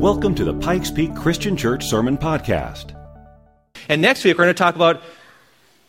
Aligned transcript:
Welcome 0.00 0.34
to 0.36 0.44
the 0.44 0.54
Pikes 0.54 0.90
Peak 0.90 1.14
Christian 1.14 1.58
Church 1.58 1.84
Sermon 1.84 2.16
Podcast. 2.16 2.96
And 3.86 4.00
next 4.00 4.24
week, 4.24 4.38
we're 4.38 4.44
going 4.44 4.54
to 4.54 4.58
talk 4.58 4.74
about 4.74 5.02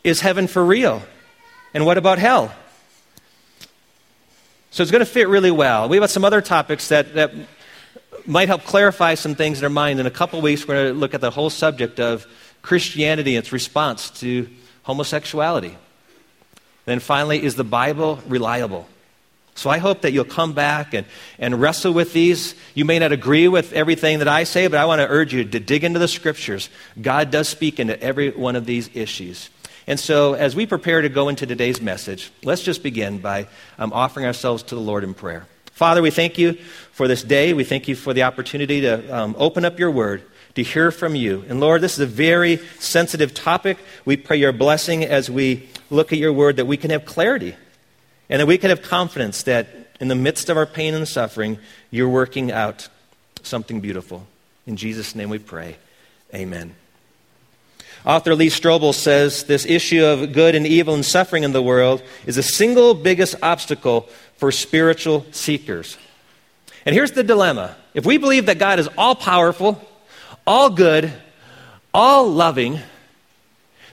is 0.03 0.19
heaven 0.19 0.47
for 0.47 0.65
real? 0.65 1.01
And 1.73 1.85
what 1.85 1.97
about 1.97 2.19
hell? 2.19 2.53
So 4.71 4.83
it's 4.83 4.91
going 4.91 4.99
to 4.99 5.05
fit 5.05 5.29
really 5.29 5.49
well. 5.49 5.87
We 5.87 5.95
have 5.95 6.09
some 6.09 6.25
other 6.25 6.41
topics 6.41 6.89
that, 6.89 7.13
that 7.13 7.31
might 8.25 8.49
help 8.49 8.65
clarify 8.65 9.15
some 9.15 9.33
things 9.33 9.59
in 9.59 9.63
our 9.63 9.69
mind. 9.69 10.01
In 10.01 10.05
a 10.05 10.11
couple 10.11 10.41
weeks, 10.41 10.67
we're 10.67 10.75
going 10.75 10.93
to 10.93 10.99
look 10.99 11.13
at 11.13 11.21
the 11.21 11.31
whole 11.31 11.49
subject 11.49 12.01
of 12.01 12.27
Christianity 12.61 13.37
and 13.37 13.45
its 13.45 13.53
response 13.53 14.09
to 14.19 14.49
homosexuality. 14.83 15.77
Then 16.83 16.99
finally, 16.99 17.41
is 17.41 17.55
the 17.55 17.63
Bible 17.63 18.19
reliable? 18.27 18.89
So 19.55 19.69
I 19.69 19.77
hope 19.77 20.01
that 20.01 20.11
you'll 20.11 20.25
come 20.25 20.53
back 20.53 20.93
and, 20.93 21.05
and 21.37 21.59
wrestle 21.59 21.93
with 21.93 22.13
these. 22.13 22.55
You 22.73 22.85
may 22.85 22.99
not 22.99 23.11
agree 23.11 23.47
with 23.47 23.73
everything 23.73 24.19
that 24.19 24.27
I 24.27 24.43
say, 24.43 24.67
but 24.67 24.79
I 24.79 24.85
want 24.85 25.01
to 25.01 25.07
urge 25.07 25.33
you 25.33 25.43
to 25.43 25.59
dig 25.59 25.83
into 25.83 25.99
the 25.99 26.07
scriptures. 26.07 26.69
God 26.99 27.31
does 27.31 27.49
speak 27.49 27.79
into 27.79 28.01
every 28.01 28.31
one 28.31 28.55
of 28.55 28.65
these 28.65 28.89
issues. 28.93 29.49
And 29.87 29.99
so, 29.99 30.33
as 30.33 30.55
we 30.55 30.65
prepare 30.65 31.01
to 31.01 31.09
go 31.09 31.27
into 31.27 31.45
today's 31.45 31.81
message, 31.81 32.31
let's 32.43 32.61
just 32.61 32.83
begin 32.83 33.17
by 33.17 33.47
um, 33.77 33.91
offering 33.93 34.25
ourselves 34.25 34.63
to 34.63 34.75
the 34.75 34.81
Lord 34.81 35.03
in 35.03 35.13
prayer. 35.13 35.47
Father, 35.71 36.01
we 36.01 36.11
thank 36.11 36.37
you 36.37 36.53
for 36.91 37.07
this 37.07 37.23
day. 37.23 37.53
We 37.53 37.63
thank 37.63 37.87
you 37.87 37.95
for 37.95 38.13
the 38.13 38.23
opportunity 38.23 38.81
to 38.81 39.15
um, 39.15 39.35
open 39.37 39.65
up 39.65 39.79
your 39.79 39.89
word, 39.89 40.23
to 40.55 40.63
hear 40.63 40.91
from 40.91 41.15
you. 41.15 41.43
And 41.49 41.59
Lord, 41.59 41.81
this 41.81 41.93
is 41.93 41.99
a 41.99 42.05
very 42.05 42.57
sensitive 42.79 43.33
topic. 43.33 43.79
We 44.05 44.17
pray 44.17 44.37
your 44.37 44.51
blessing 44.51 45.03
as 45.03 45.29
we 45.29 45.67
look 45.89 46.13
at 46.13 46.19
your 46.19 46.31
word 46.31 46.57
that 46.57 46.65
we 46.65 46.77
can 46.77 46.91
have 46.91 47.05
clarity 47.05 47.55
and 48.31 48.39
that 48.39 48.47
we 48.47 48.57
can 48.57 48.69
have 48.69 48.81
confidence 48.81 49.43
that 49.43 49.67
in 49.99 50.07
the 50.07 50.15
midst 50.15 50.49
of 50.49 50.57
our 50.57 50.65
pain 50.65 50.95
and 50.95 51.07
suffering, 51.07 51.59
you're 51.91 52.09
working 52.09 52.51
out 52.51 52.87
something 53.43 53.81
beautiful. 53.81 54.25
In 54.65 54.77
Jesus' 54.77 55.13
name 55.13 55.29
we 55.29 55.37
pray. 55.37 55.75
Amen. 56.33 56.73
Author 58.05 58.33
Lee 58.33 58.47
Strobel 58.47 58.95
says 58.95 59.43
this 59.43 59.65
issue 59.65 60.03
of 60.03 60.31
good 60.31 60.55
and 60.55 60.65
evil 60.65 60.95
and 60.95 61.05
suffering 61.05 61.43
in 61.43 61.51
the 61.51 61.61
world 61.61 62.01
is 62.25 62.37
the 62.37 62.43
single 62.43 62.93
biggest 62.93 63.35
obstacle 63.43 64.09
for 64.37 64.51
spiritual 64.51 65.25
seekers. 65.31 65.97
And 66.85 66.95
here's 66.95 67.11
the 67.11 67.23
dilemma 67.23 67.75
if 67.93 68.05
we 68.05 68.17
believe 68.17 68.45
that 68.45 68.57
God 68.57 68.79
is 68.79 68.87
all 68.97 69.13
powerful, 69.13 69.79
all 70.47 70.69
good, 70.69 71.11
all 71.93 72.31
loving, 72.31 72.79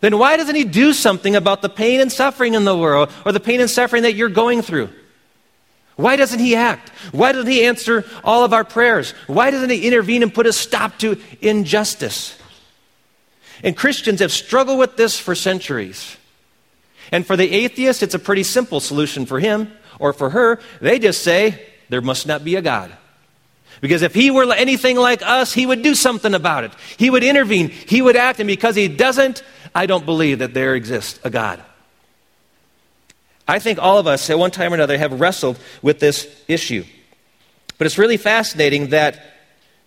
then 0.00 0.18
why 0.18 0.36
doesn't 0.36 0.54
He 0.54 0.64
do 0.64 0.92
something 0.92 1.34
about 1.34 1.62
the 1.62 1.68
pain 1.68 2.00
and 2.00 2.10
suffering 2.10 2.54
in 2.54 2.64
the 2.64 2.76
world 2.76 3.10
or 3.24 3.32
the 3.32 3.40
pain 3.40 3.60
and 3.60 3.70
suffering 3.70 4.02
that 4.02 4.14
you're 4.14 4.28
going 4.28 4.62
through? 4.62 4.90
Why 5.96 6.16
doesn't 6.16 6.38
He 6.38 6.54
act? 6.54 6.90
Why 7.12 7.32
doesn't 7.32 7.50
He 7.50 7.64
answer 7.64 8.04
all 8.22 8.44
of 8.44 8.52
our 8.52 8.64
prayers? 8.64 9.10
Why 9.26 9.50
doesn't 9.50 9.70
He 9.70 9.86
intervene 9.86 10.22
and 10.22 10.32
put 10.32 10.46
a 10.46 10.52
stop 10.52 10.98
to 10.98 11.20
injustice? 11.40 12.38
And 13.62 13.76
Christians 13.76 14.20
have 14.20 14.32
struggled 14.32 14.78
with 14.78 14.96
this 14.96 15.18
for 15.18 15.34
centuries. 15.34 16.16
And 17.10 17.26
for 17.26 17.36
the 17.36 17.50
atheist, 17.50 18.02
it's 18.02 18.14
a 18.14 18.18
pretty 18.18 18.42
simple 18.42 18.80
solution 18.80 19.26
for 19.26 19.40
him 19.40 19.72
or 19.98 20.12
for 20.12 20.30
her. 20.30 20.60
They 20.80 20.98
just 20.98 21.22
say, 21.22 21.66
there 21.88 22.02
must 22.02 22.26
not 22.26 22.44
be 22.44 22.56
a 22.56 22.62
God. 22.62 22.92
Because 23.80 24.02
if 24.02 24.14
he 24.14 24.30
were 24.30 24.52
anything 24.52 24.96
like 24.96 25.22
us, 25.22 25.52
he 25.52 25.64
would 25.64 25.82
do 25.82 25.94
something 25.94 26.34
about 26.34 26.64
it. 26.64 26.72
He 26.96 27.10
would 27.10 27.22
intervene. 27.22 27.68
He 27.68 28.02
would 28.02 28.16
act. 28.16 28.40
And 28.40 28.48
because 28.48 28.74
he 28.74 28.88
doesn't, 28.88 29.42
I 29.74 29.86
don't 29.86 30.04
believe 30.04 30.40
that 30.40 30.54
there 30.54 30.74
exists 30.74 31.20
a 31.24 31.30
God. 31.30 31.62
I 33.46 33.58
think 33.58 33.78
all 33.78 33.98
of 33.98 34.06
us, 34.06 34.28
at 34.28 34.38
one 34.38 34.50
time 34.50 34.72
or 34.72 34.74
another, 34.74 34.98
have 34.98 35.18
wrestled 35.18 35.58
with 35.80 36.00
this 36.00 36.28
issue. 36.48 36.84
But 37.78 37.86
it's 37.86 37.96
really 37.96 38.18
fascinating 38.18 38.88
that 38.88 39.18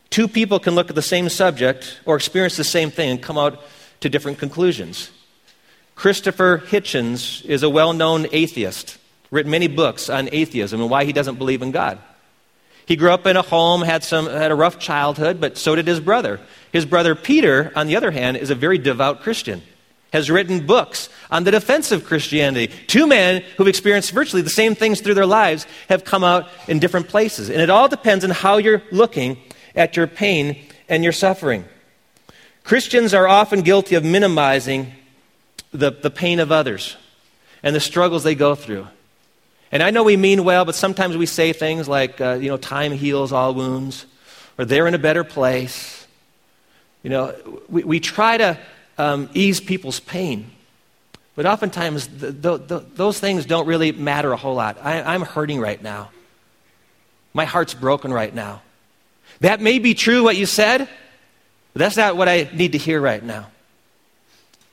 two 0.09 0.28
people 0.28 0.59
can 0.59 0.74
look 0.74 0.90
at 0.90 0.96
the 0.96 1.02
same 1.02 1.30
subject 1.30 2.00
or 2.06 2.16
experience 2.16 2.58
the 2.58 2.64
same 2.64 2.90
thing 2.90 3.12
and 3.12 3.22
come 3.22 3.38
out 3.38 3.62
to 4.00 4.09
different 4.09 4.40
conclusions. 4.40 5.12
Christopher 5.94 6.64
Hitchens 6.66 7.46
is 7.46 7.62
a 7.62 7.70
well 7.70 7.94
known 7.94 8.25
atheist, 8.31 8.97
written 9.30 9.52
many 9.52 9.68
books 9.68 10.09
on 10.09 10.30
atheism 10.31 10.81
and 10.81 10.90
why 10.90 11.06
he 11.06 11.14
doesn't 11.14 11.36
believe 11.36 11.62
in 11.62 11.70
God. 11.72 12.00
He 12.88 12.96
grew 12.96 13.12
up 13.12 13.28
in 13.28 13.38
a 13.38 13.44
home, 13.44 13.84
had, 13.84 14.03
some, 14.03 14.25
had 14.25 14.52
a 14.52 14.56
rough 14.56 14.80
childhood, 14.80 15.40
but 15.40 15.58
so 15.58 15.75
did 15.75 15.86
his 15.86 16.00
brother. 16.00 16.40
His 16.74 16.86
brother 16.86 17.14
Peter, 17.14 17.72
on 17.75 17.86
the 17.86 17.96
other 17.96 18.09
hand, 18.09 18.38
is 18.38 18.50
a 18.50 18.56
very 18.56 18.80
devout 18.80 19.22
Christian 19.22 19.62
has 20.12 20.30
written 20.30 20.66
books 20.66 21.10
on 21.30 21.44
the 21.44 21.52
defense 21.52 21.92
of 21.92 22.06
Christianity. 22.06 22.74
Two 22.88 23.08
men 23.08 23.44
who've 23.58 23.68
experienced 23.68 24.12
virtually 24.12 24.42
the 24.42 24.50
same 24.50 24.76
things 24.76 25.02
through 25.02 25.14
their 25.14 25.26
lives 25.26 25.66
have 25.88 26.04
come 26.04 26.24
out 26.24 26.50
in 26.68 26.80
different 26.80 27.08
places. 27.08 27.50
And 27.50 27.62
it 27.62 27.70
all 27.70 27.88
depends 27.88 28.24
on 28.24 28.32
how 28.32 28.58
you're 28.58 28.84
looking 28.92 29.38
at 29.76 29.96
your 29.96 30.08
pain 30.08 30.64
and 30.90 31.04
your 31.04 31.14
suffering. 31.14 31.66
Christians 32.64 33.14
are 33.14 33.28
often 33.28 33.62
guilty 33.62 33.96
of 33.96 34.04
minimizing 34.04 34.94
the, 35.72 35.92
the 35.92 36.12
pain 36.12 36.40
of 36.40 36.52
others 36.52 36.98
and 37.64 37.76
the 37.76 37.80
struggles 37.80 38.24
they 38.24 38.36
go 38.36 38.56
through. 38.56 38.88
And 39.72 39.82
I 39.82 39.92
know 39.92 40.04
we 40.04 40.18
mean 40.18 40.44
well, 40.44 40.66
but 40.66 40.76
sometimes 40.76 41.16
we 41.16 41.26
say 41.26 41.54
things 41.54 41.88
like, 41.88 42.20
uh, 42.20 42.34
you 42.34 42.50
know, 42.50 42.58
time 42.58 42.92
heals 42.92 43.32
all 43.32 43.54
wounds, 43.54 44.06
or 44.58 44.66
they're 44.66 44.88
in 44.88 44.94
a 44.94 45.00
better 45.00 45.24
place. 45.24 46.06
You 47.04 47.10
know, 47.10 47.62
we, 47.70 47.84
we 47.86 48.00
try 48.02 48.38
to 48.38 48.60
um, 48.97 49.29
ease 49.34 49.59
people's 49.59 50.00
pain. 50.00 50.52
But 51.35 51.46
oftentimes, 51.46 52.07
those 52.12 53.19
things 53.19 53.46
don't 53.46 53.66
really 53.66 53.91
matter 53.91 54.31
a 54.31 54.38
whole 54.38 54.56
lot. 54.56 54.78
I, 54.81 55.02
I'm 55.02 55.22
hurting 55.22 55.59
right 55.59 55.81
now. 55.81 56.12
My 57.34 57.46
heart's 57.46 57.74
broken 57.74 58.12
right 58.13 58.34
now. 58.34 58.62
That 59.40 59.62
may 59.62 59.79
be 59.79 59.94
true 59.94 60.24
what 60.24 60.35
you 60.35 60.46
said, 60.46 60.88
but 61.74 61.79
that's 61.79 61.97
not 61.97 62.18
what 62.18 62.28
I 62.28 62.50
need 62.53 62.74
to 62.74 62.78
hear 62.78 63.00
right 63.00 63.24
now. 63.24 63.47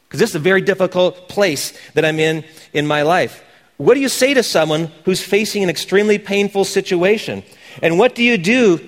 Because 0.09 0.21
this 0.21 0.31
is 0.31 0.37
a 0.37 0.41
very 0.41 0.61
difficult 0.61 1.29
place 1.29 1.79
that 1.95 2.05
I'm 2.05 2.19
in 2.19 2.45
in 2.73 2.87
my 2.87 3.03
life. 3.03 3.45
What 3.77 3.95
do 3.95 4.01
you 4.01 4.09
say 4.09 4.35
to 4.35 4.43
someone 4.43 4.91
who's 5.05 5.23
facing 5.23 5.63
an 5.63 5.71
extremely 5.71 6.19
painful 6.19 6.65
situation? 6.65 7.45
And 7.83 7.99
what 7.99 8.17
do 8.17 8.25
you 8.25 8.37
do 8.37 8.87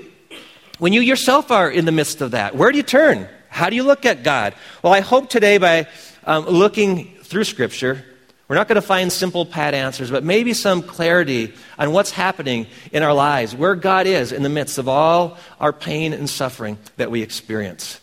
when 0.79 0.93
you 0.93 1.01
yourself 1.01 1.51
are 1.53 1.71
in 1.71 1.85
the 1.85 1.93
midst 1.93 2.21
of 2.21 2.33
that? 2.33 2.57
Where 2.57 2.73
do 2.73 2.77
you 2.77 2.83
turn? 2.83 3.29
How 3.51 3.69
do 3.69 3.77
you 3.77 3.83
look 3.83 4.07
at 4.07 4.23
God? 4.23 4.55
Well, 4.83 4.93
I 4.93 5.01
hope 5.01 5.29
today 5.29 5.59
by 5.59 5.87
um, 6.25 6.47
looking 6.47 7.17
through 7.25 7.45
Scripture, 7.45 8.05
we're 8.49 8.57
not 8.57 8.69
going 8.69 8.77
to 8.77 8.83
find 8.83 9.13
simple, 9.13 9.45
pat 9.45 9.75
answers, 9.75 10.11
but 10.11 10.25
maybe 10.25 10.55
some 10.55 10.83
clarity 10.83 11.53
on 11.79 11.93
what's 11.93 12.11
happening 12.11 12.67
in 12.91 13.03
our 13.03 13.13
lives, 13.13 13.55
where 13.55 13.75
God 13.75 14.07
is 14.07 14.33
in 14.33 14.43
the 14.43 14.49
midst 14.49 14.79
of 14.79 14.89
all 14.89 15.37
our 15.61 15.73
pain 15.73 16.13
and 16.13 16.31
suffering 16.31 16.79
that 16.97 17.11
we 17.11 17.23
experience. 17.23 18.01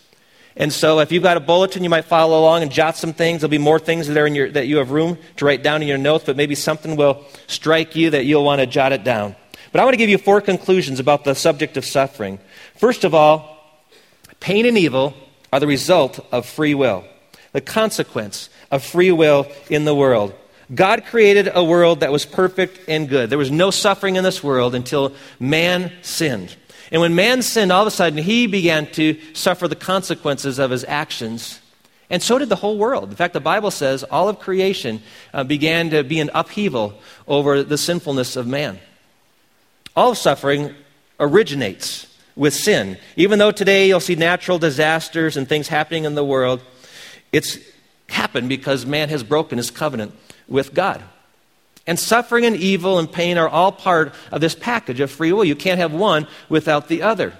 And 0.55 0.71
so, 0.71 0.99
if 0.99 1.11
you've 1.11 1.23
got 1.23 1.37
a 1.37 1.41
bulletin, 1.41 1.83
you 1.83 1.89
might 1.89 2.05
follow 2.05 2.39
along 2.39 2.61
and 2.61 2.71
jot 2.71 2.97
some 2.97 3.13
things. 3.13 3.41
There'll 3.41 3.51
be 3.51 3.57
more 3.57 3.79
things 3.79 4.07
there 4.07 4.27
your, 4.27 4.49
that 4.51 4.67
you 4.67 4.77
have 4.77 4.91
room 4.91 5.17
to 5.37 5.45
write 5.45 5.63
down 5.63 5.81
in 5.81 5.87
your 5.87 5.97
notes, 5.97 6.25
but 6.25 6.35
maybe 6.35 6.55
something 6.55 6.95
will 6.95 7.25
strike 7.47 7.95
you 7.95 8.09
that 8.09 8.25
you'll 8.25 8.43
want 8.43 8.59
to 8.59 8.67
jot 8.67 8.91
it 8.91 9.03
down. 9.03 9.35
But 9.71 9.81
I 9.81 9.83
want 9.83 9.93
to 9.93 9.97
give 9.97 10.09
you 10.09 10.17
four 10.17 10.41
conclusions 10.41 10.99
about 10.99 11.23
the 11.23 11.35
subject 11.35 11.77
of 11.77 11.85
suffering. 11.85 12.39
First 12.75 13.03
of 13.03 13.13
all, 13.13 13.83
pain 14.39 14.65
and 14.65 14.77
evil 14.77 15.13
are 15.51 15.59
the 15.59 15.67
result 15.67 16.25
of 16.31 16.45
free 16.45 16.73
will, 16.73 17.05
the 17.53 17.61
consequence 17.61 18.49
of 18.71 18.83
free 18.83 19.11
will 19.11 19.47
in 19.69 19.85
the 19.85 19.95
world. 19.95 20.33
God 20.73 21.05
created 21.05 21.49
a 21.53 21.63
world 21.63 22.01
that 22.01 22.11
was 22.11 22.25
perfect 22.25 22.89
and 22.89 23.07
good. 23.07 23.29
There 23.29 23.37
was 23.37 23.51
no 23.51 23.71
suffering 23.71 24.17
in 24.17 24.23
this 24.23 24.43
world 24.43 24.75
until 24.75 25.13
man 25.39 25.93
sinned. 26.01 26.55
And 26.91 27.01
when 27.01 27.15
man 27.15 27.41
sinned, 27.41 27.71
all 27.71 27.81
of 27.81 27.87
a 27.87 27.91
sudden 27.91 28.21
he 28.21 28.47
began 28.47 28.87
to 28.91 29.17
suffer 29.33 29.67
the 29.67 29.75
consequences 29.75 30.59
of 30.59 30.71
his 30.71 30.83
actions. 30.85 31.61
And 32.09 32.21
so 32.21 32.37
did 32.37 32.49
the 32.49 32.55
whole 32.55 32.77
world. 32.77 33.09
In 33.09 33.15
fact, 33.15 33.33
the 33.33 33.39
Bible 33.39 33.71
says 33.71 34.03
all 34.03 34.29
of 34.29 34.39
creation 34.39 35.01
uh, 35.33 35.43
began 35.43 35.89
to 35.91 36.03
be 36.03 36.19
an 36.19 36.31
upheaval 36.33 36.99
over 37.27 37.63
the 37.63 37.77
sinfulness 37.77 38.35
of 38.35 38.47
man. 38.47 38.79
All 39.95 40.15
suffering 40.15 40.73
originates 41.19 42.06
with 42.37 42.53
sin. 42.53 42.97
Even 43.17 43.39
though 43.39 43.51
today 43.51 43.87
you'll 43.87 43.99
see 43.99 44.15
natural 44.15 44.59
disasters 44.59 45.35
and 45.35 45.49
things 45.49 45.67
happening 45.67 46.05
in 46.05 46.15
the 46.15 46.23
world, 46.23 46.61
it's 47.33 47.57
happened 48.07 48.47
because 48.47 48.85
man 48.85 49.09
has 49.09 49.23
broken 49.23 49.57
his 49.57 49.71
covenant 49.71 50.13
with 50.47 50.73
God. 50.73 51.03
And 51.87 51.99
suffering 51.99 52.45
and 52.45 52.55
evil 52.55 52.99
and 52.99 53.11
pain 53.11 53.37
are 53.37 53.49
all 53.49 53.71
part 53.71 54.13
of 54.31 54.39
this 54.39 54.55
package 54.55 54.99
of 54.99 55.09
free 55.09 55.33
will. 55.33 55.43
You 55.43 55.55
can't 55.55 55.79
have 55.79 55.93
one 55.93 56.27
without 56.47 56.87
the 56.87 57.01
other. 57.01 57.33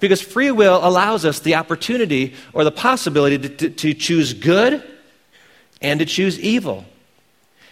Because 0.00 0.22
free 0.22 0.50
will 0.50 0.80
allows 0.82 1.24
us 1.24 1.40
the 1.40 1.56
opportunity 1.56 2.34
or 2.52 2.64
the 2.64 2.72
possibility 2.72 3.38
to, 3.38 3.48
to, 3.48 3.70
to 3.70 3.94
choose 3.94 4.32
good 4.32 4.82
and 5.82 6.00
to 6.00 6.06
choose 6.06 6.38
evil. 6.40 6.84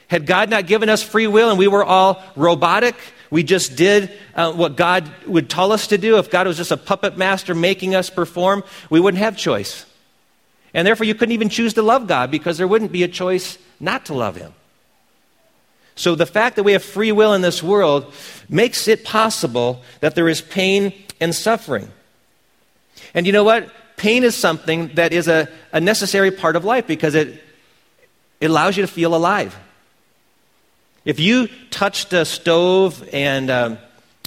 Had 0.09 0.27
God 0.27 0.51
not 0.51 0.67
given 0.67 0.89
us 0.89 1.03
free 1.03 1.27
will 1.27 1.49
and 1.49 1.59
we 1.59 1.69
were 1.69 1.85
all 1.85 2.23
robotic 2.37 2.97
we 3.31 3.43
just 3.43 3.77
did 3.77 4.13
uh, 4.35 4.53
what 4.53 4.77
God 4.77 5.11
would 5.27 5.49
tell 5.51 5.73
us 5.73 5.89
to 5.89 5.99
do. 5.99 6.19
If 6.19 6.31
God 6.31 6.47
was 6.47 6.57
just 6.57 6.71
a 6.71 6.77
puppet 6.77 7.17
master 7.17 7.55
making 7.55 7.95
us 7.95 8.11
perform, 8.11 8.65
we 8.91 9.01
wouldn't 9.01 9.23
have 9.23 9.37
choice. 9.37 9.87
And 10.73 10.87
therefore, 10.87 11.07
you 11.07 11.15
couldn't 11.15 11.33
even 11.33 11.49
choose 11.49 11.75
to 11.75 11.83
love 11.83 12.07
God 12.07 12.31
because 12.31 12.59
there 12.59 12.69
wouldn't 12.69 12.93
be 12.93 13.05
a 13.05 13.09
choice 13.09 13.59
not 13.81 14.07
to 14.07 14.15
love 14.15 14.37
Him. 14.37 14.53
So, 15.95 16.17
the 16.17 16.27
fact 16.27 16.57
that 16.57 16.65
we 16.65 16.73
have 16.73 16.83
free 16.83 17.13
will 17.13 17.35
in 17.35 17.43
this 17.43 17.63
world 17.63 18.13
makes 18.49 18.89
it 18.89 19.05
possible 19.05 19.83
that 20.01 20.17
there 20.17 20.29
is 20.29 20.41
pain 20.41 20.93
and 21.21 21.35
suffering. 21.35 21.91
And 23.15 23.27
you 23.27 23.33
know 23.33 23.45
what? 23.45 23.71
Pain 23.97 24.25
is 24.25 24.35
something 24.35 24.89
that 24.95 25.13
is 25.13 25.29
a, 25.29 25.49
a 25.73 25.81
necessary 25.81 26.33
part 26.33 26.57
of 26.57 26.65
life 26.65 26.87
because 26.89 27.15
it, 27.15 27.43
it 28.41 28.47
allows 28.47 28.77
you 28.77 28.83
to 28.83 28.93
feel 28.93 29.15
alive. 29.15 29.57
If 31.05 31.21
you 31.21 31.49
touched 31.71 32.13
a 32.13 32.25
stove 32.25 33.07
and, 33.13 33.51
um, 33.51 33.79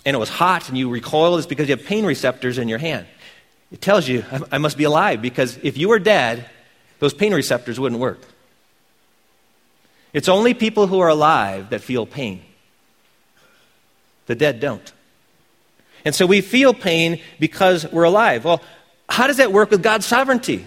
and 0.06 0.16
it 0.16 0.20
was 0.20 0.30
hot 0.30 0.70
and 0.70 0.78
you 0.78 0.90
recoiled, 0.90 1.40
it's 1.40 1.48
because 1.48 1.68
you 1.68 1.76
have 1.76 1.86
pain 1.86 2.06
receptors 2.06 2.58
in 2.58 2.70
your 2.70 2.78
hand. 2.78 3.08
It 3.72 3.82
tells 3.82 4.08
you, 4.08 4.24
I, 4.32 4.42
I 4.54 4.58
must 4.60 4.78
be 4.78 4.84
alive 4.84 5.22
because 5.22 5.58
if 5.64 5.78
you 5.78 5.90
were 5.90 6.00
dead, 6.00 6.50
those 7.00 7.14
pain 7.14 7.34
receptors 7.34 7.80
wouldn't 7.80 8.00
work. 8.00 8.22
It's 10.14 10.30
only 10.30 10.54
people 10.54 10.88
who 10.88 11.00
are 11.00 11.10
alive 11.10 11.72
that 11.72 11.82
feel 11.82 12.06
pain. 12.06 12.42
The 14.28 14.36
dead 14.36 14.60
don't. 14.60 14.94
And 16.06 16.16
so 16.16 16.26
we 16.26 16.42
feel 16.42 16.74
pain 16.74 17.22
because 17.40 17.92
we're 17.92 18.04
alive. 18.04 18.46
Well, 18.46 18.62
how 19.10 19.28
does 19.28 19.38
that 19.38 19.52
work 19.52 19.72
with 19.72 19.84
God's 19.84 20.06
sovereignty? 20.06 20.66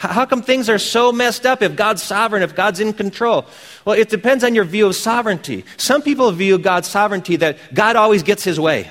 How 0.00 0.24
come 0.24 0.40
things 0.40 0.70
are 0.70 0.78
so 0.78 1.12
messed 1.12 1.44
up 1.44 1.60
if 1.60 1.76
God's 1.76 2.02
sovereign, 2.02 2.42
if 2.42 2.54
God's 2.54 2.80
in 2.80 2.94
control? 2.94 3.44
Well, 3.84 3.98
it 3.98 4.08
depends 4.08 4.42
on 4.42 4.54
your 4.54 4.64
view 4.64 4.86
of 4.86 4.96
sovereignty. 4.96 5.66
Some 5.76 6.00
people 6.00 6.32
view 6.32 6.56
God's 6.56 6.88
sovereignty 6.88 7.36
that 7.36 7.58
God 7.74 7.96
always 7.96 8.22
gets 8.22 8.42
his 8.42 8.58
way, 8.58 8.90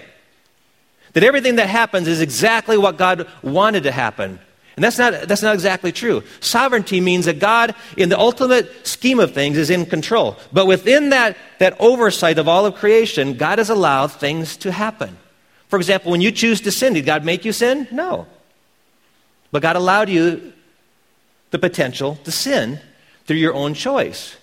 that 1.14 1.24
everything 1.24 1.56
that 1.56 1.68
happens 1.68 2.08
is 2.08 2.22
exactly 2.22 2.78
what 2.78 2.98
God 2.98 3.28
wanted 3.42 3.84
to 3.84 3.92
happen. 3.92 4.40
And 4.76 4.84
that's 4.84 5.00
not, 5.00 5.28
that's 5.28 5.42
not 5.42 5.56
exactly 5.56 5.92
true. 5.92 6.22
Sovereignty 6.42 7.02
means 7.02 7.26
that 7.26 7.40
God, 7.40 7.74
in 7.98 8.10
the 8.10 8.20
ultimate 8.20 8.86
scheme 8.86 9.20
of 9.20 9.34
things, 9.34 9.58
is 9.58 9.72
in 9.72 9.88
control. 9.88 10.38
But 10.54 10.68
within 10.68 11.10
that, 11.10 11.36
that 11.58 11.76
oversight 11.82 12.38
of 12.38 12.48
all 12.48 12.68
of 12.68 12.76
creation, 12.76 13.34
God 13.34 13.58
has 13.58 13.72
allowed 13.72 14.12
things 14.12 14.56
to 14.58 14.72
happen. 14.72 15.18
For 15.70 15.78
example, 15.78 16.12
when 16.12 16.22
you 16.22 16.32
choose 16.32 16.62
to 16.62 16.72
sin, 16.72 16.94
did 16.94 17.08
God 17.08 17.26
make 17.26 17.46
you 17.46 17.52
sin? 17.52 17.88
No. 17.92 18.28
But 19.52 19.64
God 19.64 19.76
allowed 19.76 20.10
you 20.10 20.54
the 21.52 21.60
potential 21.60 22.16
to 22.24 22.32
sin 22.32 22.80
through 23.26 23.38
your 23.38 23.54
own 23.54 23.74
choice. 23.74 24.36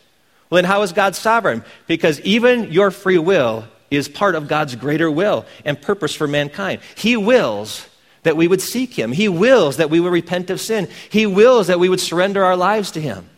Well, 0.49 0.62
then 0.62 0.64
how 0.64 0.82
is 0.82 0.93
God 0.93 1.17
sovereign? 1.17 1.64
Because 1.87 2.20
even 2.20 2.73
your 2.73 2.91
free 2.91 3.19
will 3.19 3.64
is 3.91 4.08
part 4.08 4.35
of 4.35 4.49
God's 4.49 4.75
greater 4.76 5.11
will 5.11 5.44
and 5.64 5.81
purpose 5.81 6.14
for 6.14 6.26
mankind. 6.26 6.81
He 6.97 7.17
wills 7.17 7.87
that 8.23 8.37
we 8.37 8.49
would 8.49 8.61
seek 8.61 8.94
Him, 8.94 9.12
He 9.12 9.29
wills 9.29 9.76
that 9.76 9.91
we 9.91 10.00
would 10.00 10.12
repent 10.12 10.50
of 10.50 10.61
sin, 10.61 10.88
He 11.11 11.26
wills 11.26 11.69
that 11.69 11.79
we 11.79 11.88
would 11.88 12.00
surrender 12.00 12.44
our 12.44 12.56
lives 12.56 12.93
to 12.93 13.00
Him. 13.00 13.29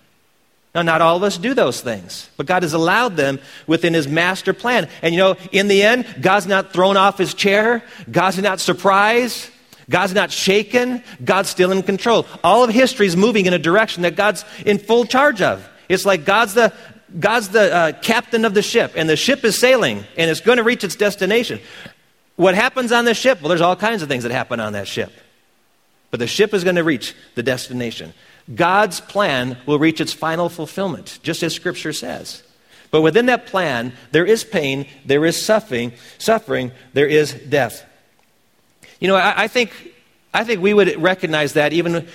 Now, 0.74 0.82
not 0.82 1.00
all 1.00 1.16
of 1.16 1.22
us 1.22 1.38
do 1.38 1.54
those 1.54 1.80
things, 1.80 2.28
but 2.36 2.46
God 2.46 2.62
has 2.62 2.74
allowed 2.74 3.16
them 3.16 3.40
within 3.66 3.94
His 3.94 4.06
master 4.06 4.52
plan. 4.52 4.88
And 5.02 5.14
you 5.14 5.20
know, 5.20 5.36
in 5.50 5.68
the 5.68 5.82
end, 5.82 6.06
God's 6.20 6.46
not 6.46 6.72
thrown 6.72 6.96
off 6.96 7.18
His 7.18 7.34
chair, 7.34 7.82
God's 8.10 8.38
not 8.38 8.60
surprised. 8.60 9.50
God's 9.90 10.14
not 10.14 10.30
shaken. 10.30 11.02
God's 11.24 11.48
still 11.48 11.72
in 11.72 11.82
control. 11.82 12.26
All 12.44 12.62
of 12.64 12.70
history 12.70 13.06
is 13.06 13.16
moving 13.16 13.46
in 13.46 13.54
a 13.54 13.58
direction 13.58 14.02
that 14.02 14.16
God's 14.16 14.44
in 14.66 14.78
full 14.78 15.04
charge 15.06 15.40
of. 15.40 15.66
It's 15.88 16.04
like 16.04 16.24
God's 16.24 16.54
the, 16.54 16.72
God's 17.18 17.48
the 17.48 17.74
uh, 17.74 17.92
captain 18.02 18.44
of 18.44 18.54
the 18.54 18.62
ship, 18.62 18.92
and 18.96 19.08
the 19.08 19.16
ship 19.16 19.44
is 19.44 19.58
sailing, 19.58 20.04
and 20.16 20.30
it's 20.30 20.40
going 20.40 20.58
to 20.58 20.64
reach 20.64 20.84
its 20.84 20.96
destination. 20.96 21.60
What 22.36 22.54
happens 22.54 22.92
on 22.92 23.04
the 23.04 23.14
ship? 23.14 23.40
Well, 23.40 23.48
there's 23.48 23.62
all 23.62 23.76
kinds 23.76 24.02
of 24.02 24.08
things 24.08 24.22
that 24.24 24.32
happen 24.32 24.60
on 24.60 24.74
that 24.74 24.86
ship. 24.86 25.12
But 26.10 26.20
the 26.20 26.26
ship 26.26 26.54
is 26.54 26.64
going 26.64 26.76
to 26.76 26.84
reach 26.84 27.14
the 27.34 27.42
destination. 27.42 28.14
God's 28.54 29.00
plan 29.00 29.58
will 29.66 29.78
reach 29.78 30.00
its 30.00 30.12
final 30.12 30.48
fulfillment, 30.48 31.18
just 31.22 31.42
as 31.42 31.54
Scripture 31.54 31.92
says. 31.92 32.42
But 32.90 33.02
within 33.02 33.26
that 33.26 33.46
plan, 33.46 33.92
there 34.12 34.24
is 34.24 34.44
pain, 34.44 34.86
there 35.04 35.24
is 35.24 35.40
suffering, 35.40 35.92
suffering, 36.16 36.72
there 36.94 37.06
is 37.06 37.34
death. 37.34 37.84
You 39.00 39.08
know, 39.08 39.16
I, 39.16 39.44
I 39.44 39.48
think, 39.48 39.72
I 40.34 40.44
think 40.44 40.60
we 40.60 40.74
would 40.74 41.00
recognize 41.00 41.52
that 41.54 41.72
even 41.72 42.06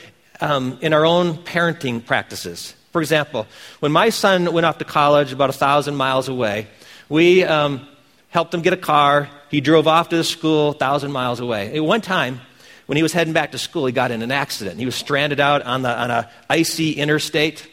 um, 0.42 0.78
in 0.82 0.94
our 0.94 1.06
own 1.06 1.38
parenting 1.38 2.06
practices. 2.06 2.76
For 2.92 3.02
example, 3.02 3.48
when 3.80 3.92
my 3.92 4.10
son 4.10 4.52
went 4.54 4.66
off 4.66 4.78
to 4.80 4.86
college 4.86 5.32
about 5.32 5.50
a 5.50 5.54
thousand 5.54 5.96
miles 5.96 6.30
away, 6.30 6.68
we 7.10 7.44
um, 7.44 7.88
helped 8.30 8.54
him 8.54 8.62
get 8.62 8.74
a 8.74 8.78
car. 8.78 9.30
He 9.50 9.62
drove 9.62 9.88
off 9.88 10.10
to 10.10 10.18
the 10.18 10.24
school 10.24 10.72
a 10.72 10.74
thousand 10.74 11.12
miles 11.12 11.40
away. 11.40 11.76
At 11.76 11.84
one 11.84 12.02
time, 12.02 12.42
when 12.86 12.98
he 12.98 13.04
was 13.04 13.14
heading 13.14 13.34
back 13.34 13.54
to 13.54 13.58
school, 13.58 13.86
he 13.86 13.94
got 13.94 14.12
in 14.12 14.22
an 14.22 14.32
accident. 14.32 14.78
He 14.78 14.86
was 14.86 14.96
stranded 14.96 15.40
out 15.40 15.62
on, 15.62 15.84
the, 15.84 15.98
on 15.98 16.12
a 16.12 16.30
icy 16.50 16.92
interstate. 16.92 17.66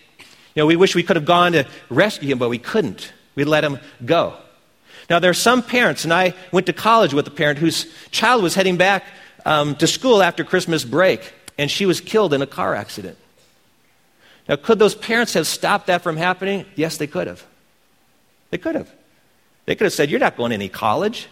You 0.54 0.62
know, 0.62 0.66
we 0.66 0.76
wish 0.76 0.94
we 0.94 1.02
could 1.02 1.16
have 1.16 1.26
gone 1.26 1.52
to 1.52 1.66
rescue 1.88 2.30
him, 2.30 2.38
but 2.38 2.48
we 2.48 2.58
couldn't. 2.58 3.12
We 3.34 3.44
let 3.44 3.64
him 3.64 3.78
go. 4.04 4.36
Now, 5.10 5.18
there 5.18 5.30
are 5.30 5.34
some 5.34 5.64
parents, 5.64 6.04
and 6.04 6.14
I 6.14 6.34
went 6.52 6.66
to 6.66 6.72
college 6.72 7.12
with 7.12 7.26
a 7.26 7.32
parent 7.32 7.58
whose 7.58 7.92
child 8.12 8.44
was 8.44 8.54
heading 8.54 8.76
back 8.76 9.04
um, 9.44 9.74
to 9.76 9.88
school 9.88 10.22
after 10.22 10.44
Christmas 10.44 10.84
break, 10.84 11.34
and 11.58 11.68
she 11.68 11.84
was 11.84 12.00
killed 12.00 12.32
in 12.32 12.42
a 12.42 12.46
car 12.46 12.76
accident. 12.76 13.18
Now, 14.48 14.54
could 14.54 14.78
those 14.78 14.94
parents 14.94 15.34
have 15.34 15.48
stopped 15.48 15.88
that 15.88 16.02
from 16.02 16.16
happening? 16.16 16.64
Yes, 16.76 16.96
they 16.96 17.08
could 17.08 17.26
have. 17.26 17.44
They 18.50 18.58
could 18.58 18.76
have. 18.76 18.88
They 19.66 19.74
could 19.74 19.84
have 19.84 19.92
said, 19.92 20.10
You're 20.10 20.20
not 20.20 20.36
going 20.36 20.50
to 20.50 20.54
any 20.54 20.68
college, 20.68 21.28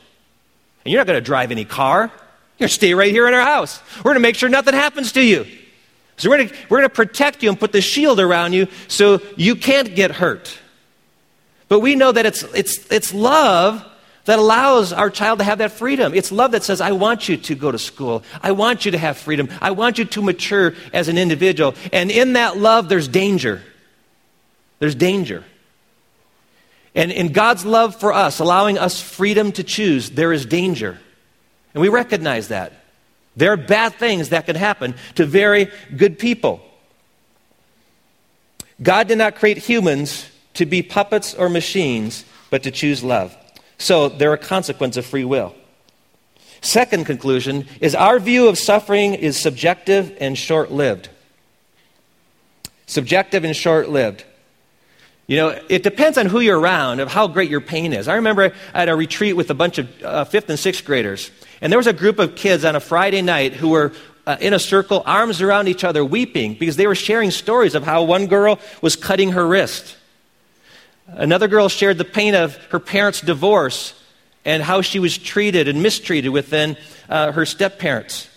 and 0.85 0.93
you're 0.93 1.01
not 1.01 1.07
going 1.07 1.19
to 1.19 1.25
drive 1.25 1.53
any 1.53 1.65
car. 1.65 2.03
You're 2.03 2.67
going 2.67 2.69
to 2.69 2.75
stay 2.75 2.95
right 2.95 3.13
here 3.13 3.29
in 3.29 3.35
our 3.35 3.45
house. 3.45 3.81
We're 3.99 4.11
going 4.11 4.17
to 4.17 4.21
make 4.21 4.35
sure 4.35 4.49
nothing 4.49 4.75
happens 4.75 5.13
to 5.13 5.23
you. 5.23 5.47
So 6.17 6.29
we're 6.29 6.39
going, 6.39 6.49
to, 6.49 6.55
we're 6.69 6.79
going 6.79 6.89
to 6.89 6.95
protect 6.95 7.45
you 7.45 7.49
and 7.49 7.59
put 7.59 7.71
the 7.71 7.81
shield 7.81 8.19
around 8.19 8.53
you 8.53 8.67
so 8.89 9.21
you 9.37 9.55
can't 9.55 9.95
get 9.95 10.11
hurt. 10.11 10.59
But 11.69 11.81
we 11.81 11.95
know 11.95 12.13
that 12.13 12.27
it's, 12.27 12.43
it's, 12.55 12.91
it's 12.91 13.13
love 13.13 13.85
that 14.25 14.39
allows 14.39 14.93
our 14.93 15.09
child 15.09 15.39
to 15.39 15.45
have 15.45 15.59
that 15.59 15.73
freedom. 15.73 16.15
It's 16.15 16.31
love 16.31 16.53
that 16.53 16.63
says, 16.63 16.81
I 16.81 16.93
want 16.93 17.29
you 17.29 17.37
to 17.39 17.55
go 17.55 17.73
to 17.73 17.79
school. 17.79 18.23
I 18.43 18.53
want 18.53 18.85
you 18.85 18.91
to 18.91 18.99
have 18.99 19.17
freedom. 19.17 19.49
I 19.61 19.71
want 19.71 19.99
you 19.99 20.05
to 20.05 20.23
mature 20.23 20.75
as 20.93 21.09
an 21.09 21.17
individual. 21.17 21.75
And 21.93 22.11
in 22.11 22.35
that 22.35 22.59
love, 22.59 22.89
there's 22.89 23.09
danger. 23.09 23.63
There's 24.81 24.95
danger. 24.95 25.45
And 26.95 27.11
in 27.11 27.33
God's 27.33 27.65
love 27.65 27.97
for 27.97 28.13
us, 28.13 28.39
allowing 28.39 28.79
us 28.79 29.01
freedom 29.01 29.53
to 29.53 29.63
choose, 29.63 30.11
there 30.11 30.33
is 30.33 30.45
danger. 30.45 30.99
And 31.75 31.81
we 31.81 31.89
recognize 31.89 32.49
that. 32.49 32.73
There 33.37 33.53
are 33.53 33.57
bad 33.57 33.95
things 33.95 34.31
that 34.31 34.47
can 34.47 34.57
happen 34.57 34.95
to 35.15 35.25
very 35.25 35.71
good 35.97 36.19
people. 36.19 36.61
God 38.83 39.09
did 39.09 39.19
not 39.19 39.37
create 39.37 39.59
humans 39.59 40.27
to 40.59 40.67
be 40.67 40.83
puppets 40.83 41.35
or 41.35 41.49
machines, 41.49 42.25
but 42.51 42.65
to 42.65 42.71
choose 42.71 43.05
love. 43.05 43.37
So 43.79 44.09
there 44.09 44.33
are 44.33 44.37
consequences 44.37 45.05
of 45.05 45.07
free 45.07 45.25
will. 45.25 45.55
Second 46.61 47.07
conclusion 47.07 47.67
is 47.81 47.95
our 47.95 48.19
view 48.19 48.49
of 48.49 48.59
suffering 48.59 49.15
is 49.15 49.41
subjective 49.41 50.17
and 50.21 50.37
short 50.37 50.73
lived. 50.73 51.11
Subjective 52.87 53.45
and 53.45 53.55
short 53.55 53.89
lived. 53.89 54.25
You 55.29 55.37
know, 55.37 55.61
it 55.69 55.85
depends 55.85 56.19
on 56.19 56.27
who 56.27 56.41
you're 56.41 56.59
around, 56.59 56.99
of 56.99 57.13
how 57.13 57.29
great 57.29 57.51
your 57.51 57.61
pain 57.61 57.93
is. 57.93 58.09
I 58.09 58.17
remember 58.17 58.53
at 58.75 58.89
a 58.89 58.97
retreat 58.97 59.37
with 59.37 59.51
a 59.51 59.55
bunch 59.55 59.79
of 59.79 60.03
uh, 60.03 60.25
fifth 60.25 60.51
and 60.51 60.59
sixth 60.59 60.85
graders, 60.85 61.31
and 61.61 61.71
there 61.71 61.79
was 61.79 61.87
a 61.87 61.93
group 61.93 62.19
of 62.19 62.35
kids 62.35 62.65
on 62.65 62.75
a 62.75 62.81
Friday 62.81 63.23
night 63.23 63.53
who 63.53 63.69
were 63.69 63.93
uh, 64.27 64.39
in 64.41 64.55
a 64.55 64.59
circle, 64.59 65.03
arms 65.07 65.41
around 65.41 65.69
each 65.69 65.85
other, 65.85 66.05
weeping 66.05 66.55
because 66.55 66.77
they 66.77 66.87
were 66.87 66.95
sharing 66.95 67.31
stories 67.31 67.75
of 67.75 67.85
how 67.85 68.03
one 68.03 68.27
girl 68.27 68.59
was 68.83 68.97
cutting 68.97 69.33
her 69.33 69.47
wrist. 69.47 69.98
Another 71.09 71.49
girl 71.49 71.69
shared 71.69 71.99
the 71.99 72.05
pain 72.05 72.35
of 72.35 72.57
her 72.71 72.79
parents' 72.79 73.21
divorce 73.21 73.95
and 74.45 74.63
how 74.63 74.83
she 74.83 74.99
was 74.99 75.17
treated 75.17 75.69
and 75.69 75.83
mistreated 75.83 76.31
within 76.31 76.77
uh, 77.09 77.33
her 77.33 77.45
step 77.47 77.79
parents. 77.79 78.29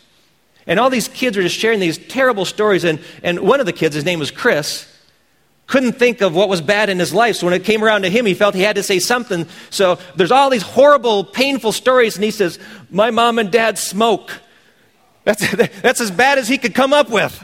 And 0.65 0.79
all 0.79 0.89
these 0.89 1.07
kids 1.07 1.37
are 1.37 1.41
just 1.41 1.57
sharing 1.57 1.79
these 1.79 1.97
terrible 1.97 2.45
stories. 2.45 2.83
And, 2.83 2.99
and 3.23 3.41
one 3.41 3.59
of 3.59 3.65
the 3.65 3.73
kids, 3.73 3.95
his 3.95 4.05
name 4.05 4.19
was 4.19 4.31
Chris, 4.31 4.87
couldn't 5.67 5.93
think 5.93 6.21
of 6.21 6.35
what 6.35 6.49
was 6.49 6.61
bad 6.61 6.89
in 6.89 6.99
his 6.99 7.13
life. 7.13 7.37
So 7.37 7.47
when 7.47 7.53
it 7.53 7.63
came 7.63 7.83
around 7.83 8.01
to 8.03 8.09
him, 8.09 8.25
he 8.25 8.33
felt 8.33 8.55
he 8.55 8.61
had 8.61 8.75
to 8.75 8.83
say 8.83 8.99
something. 8.99 9.47
So 9.69 9.99
there's 10.15 10.31
all 10.31 10.49
these 10.49 10.63
horrible, 10.63 11.23
painful 11.23 11.71
stories. 11.71 12.15
And 12.15 12.23
he 12.23 12.31
says, 12.31 12.59
My 12.89 13.11
mom 13.11 13.39
and 13.39 13.51
dad 13.51 13.77
smoke. 13.77 14.31
That's, 15.23 15.49
that's 15.81 16.01
as 16.01 16.11
bad 16.11 16.37
as 16.37 16.47
he 16.47 16.57
could 16.57 16.75
come 16.75 16.93
up 16.93 17.09
with. 17.09 17.41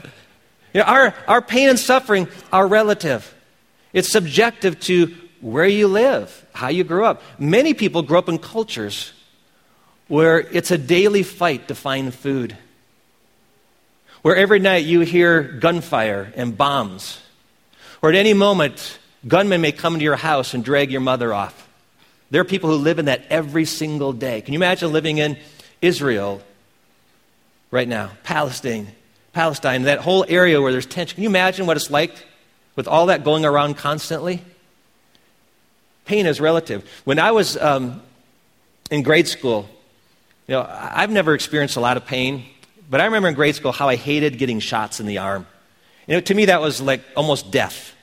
You 0.74 0.80
know, 0.80 0.86
our, 0.86 1.14
our 1.26 1.42
pain 1.42 1.70
and 1.70 1.78
suffering 1.78 2.28
are 2.52 2.66
relative. 2.66 3.34
It's 3.92 4.10
subjective 4.10 4.78
to 4.80 5.14
where 5.40 5.66
you 5.66 5.88
live, 5.88 6.46
how 6.52 6.68
you 6.68 6.84
grew 6.84 7.04
up. 7.04 7.22
Many 7.38 7.74
people 7.74 8.02
grow 8.02 8.18
up 8.18 8.28
in 8.28 8.38
cultures 8.38 9.12
where 10.08 10.40
it's 10.40 10.70
a 10.70 10.78
daily 10.78 11.22
fight 11.22 11.68
to 11.68 11.74
find 11.74 12.12
food, 12.12 12.56
where 14.22 14.36
every 14.36 14.58
night 14.58 14.84
you 14.84 15.00
hear 15.00 15.42
gunfire 15.42 16.32
and 16.34 16.56
bombs, 16.56 17.20
or 18.02 18.08
at 18.08 18.14
any 18.14 18.34
moment, 18.34 18.98
gunmen 19.26 19.60
may 19.60 19.72
come 19.72 19.98
to 19.98 20.04
your 20.04 20.16
house 20.16 20.54
and 20.54 20.64
drag 20.64 20.90
your 20.90 21.00
mother 21.00 21.32
off. 21.34 21.68
There 22.30 22.40
are 22.40 22.44
people 22.44 22.70
who 22.70 22.76
live 22.76 22.98
in 22.98 23.06
that 23.06 23.24
every 23.30 23.64
single 23.64 24.12
day. 24.12 24.40
Can 24.40 24.54
you 24.54 24.58
imagine 24.58 24.92
living 24.92 25.18
in 25.18 25.38
Israel 25.80 26.42
right 27.70 27.88
now, 27.88 28.10
Palestine, 28.22 28.88
Palestine, 29.32 29.82
that 29.82 30.00
whole 30.00 30.24
area 30.28 30.60
where 30.60 30.72
there's 30.72 30.86
tension? 30.86 31.14
Can 31.14 31.22
you 31.22 31.30
imagine 31.30 31.66
what 31.66 31.76
it's 31.76 31.90
like 31.90 32.12
with 32.78 32.86
all 32.86 33.06
that 33.06 33.24
going 33.24 33.44
around 33.44 33.76
constantly? 33.76 34.40
Pain 36.04 36.26
is 36.26 36.40
relative. 36.40 36.88
When 37.02 37.18
I 37.18 37.32
was 37.32 37.56
um, 37.56 38.00
in 38.88 39.02
grade 39.02 39.26
school, 39.26 39.68
you 40.46 40.54
know, 40.54 40.64
I've 40.70 41.10
never 41.10 41.34
experienced 41.34 41.74
a 41.74 41.80
lot 41.80 41.96
of 41.96 42.06
pain, 42.06 42.44
But 42.88 43.00
I 43.00 43.06
remember 43.06 43.28
in 43.28 43.34
grade 43.34 43.56
school 43.56 43.72
how 43.72 43.88
I 43.88 43.96
hated 43.96 44.38
getting 44.38 44.60
shots 44.60 45.00
in 45.00 45.06
the 45.06 45.18
arm. 45.18 45.44
You 46.06 46.14
know, 46.14 46.20
to 46.20 46.34
me, 46.34 46.44
that 46.44 46.60
was 46.60 46.80
like 46.80 47.02
almost 47.16 47.50
death. 47.50 47.96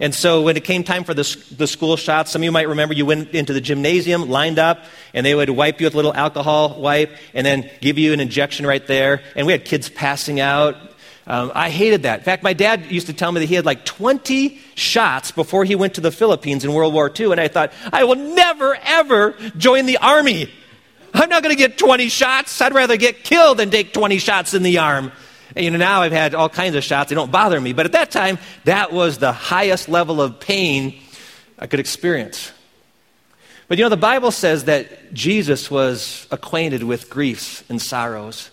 And 0.00 0.12
so 0.12 0.42
when 0.42 0.56
it 0.56 0.64
came 0.64 0.82
time 0.82 1.04
for 1.04 1.14
the, 1.14 1.44
the 1.56 1.68
school 1.68 1.96
shots, 1.96 2.32
some 2.32 2.42
of 2.42 2.44
you 2.44 2.52
might 2.52 2.68
remember 2.68 2.94
you 2.94 3.06
went 3.06 3.30
into 3.30 3.52
the 3.52 3.60
gymnasium, 3.60 4.28
lined 4.28 4.58
up, 4.58 4.84
and 5.14 5.24
they 5.24 5.36
would 5.36 5.50
wipe 5.50 5.80
you 5.80 5.86
with 5.86 5.94
a 5.94 5.96
little 5.96 6.14
alcohol 6.14 6.80
wipe 6.80 7.12
and 7.32 7.46
then 7.46 7.70
give 7.80 7.96
you 7.96 8.12
an 8.12 8.18
injection 8.18 8.66
right 8.66 8.84
there. 8.88 9.22
And 9.36 9.46
we 9.46 9.52
had 9.52 9.64
kids 9.64 9.88
passing 9.88 10.40
out. 10.40 10.76
Um, 11.28 11.52
I 11.54 11.68
hated 11.68 12.04
that. 12.04 12.20
In 12.20 12.24
fact, 12.24 12.42
my 12.42 12.54
dad 12.54 12.90
used 12.90 13.06
to 13.08 13.12
tell 13.12 13.30
me 13.30 13.40
that 13.40 13.46
he 13.46 13.54
had 13.54 13.66
like 13.66 13.84
20 13.84 14.58
shots 14.74 15.30
before 15.30 15.64
he 15.64 15.74
went 15.74 15.94
to 15.94 16.00
the 16.00 16.10
Philippines 16.10 16.64
in 16.64 16.72
World 16.72 16.94
War 16.94 17.12
II. 17.14 17.32
And 17.32 17.40
I 17.40 17.48
thought, 17.48 17.70
I 17.92 18.04
will 18.04 18.16
never, 18.16 18.74
ever 18.82 19.36
join 19.58 19.84
the 19.84 19.98
army. 19.98 20.50
I'm 21.12 21.28
not 21.28 21.42
going 21.42 21.54
to 21.54 21.58
get 21.58 21.76
20 21.76 22.08
shots. 22.08 22.58
I'd 22.62 22.72
rather 22.72 22.96
get 22.96 23.24
killed 23.24 23.58
than 23.58 23.70
take 23.70 23.92
20 23.92 24.16
shots 24.18 24.54
in 24.54 24.62
the 24.62 24.78
arm. 24.78 25.12
And, 25.54 25.64
you 25.66 25.70
know, 25.70 25.76
now 25.76 26.00
I've 26.00 26.12
had 26.12 26.34
all 26.34 26.48
kinds 26.48 26.76
of 26.76 26.82
shots. 26.82 27.10
They 27.10 27.14
don't 27.14 27.30
bother 27.30 27.60
me. 27.60 27.74
But 27.74 27.84
at 27.84 27.92
that 27.92 28.10
time, 28.10 28.38
that 28.64 28.90
was 28.90 29.18
the 29.18 29.32
highest 29.32 29.90
level 29.90 30.22
of 30.22 30.40
pain 30.40 30.98
I 31.58 31.66
could 31.66 31.80
experience. 31.80 32.52
But 33.68 33.76
you 33.76 33.84
know, 33.84 33.90
the 33.90 33.98
Bible 33.98 34.30
says 34.30 34.64
that 34.64 35.12
Jesus 35.12 35.70
was 35.70 36.26
acquainted 36.30 36.82
with 36.82 37.10
griefs 37.10 37.64
and 37.68 37.82
sorrows. 37.82 38.50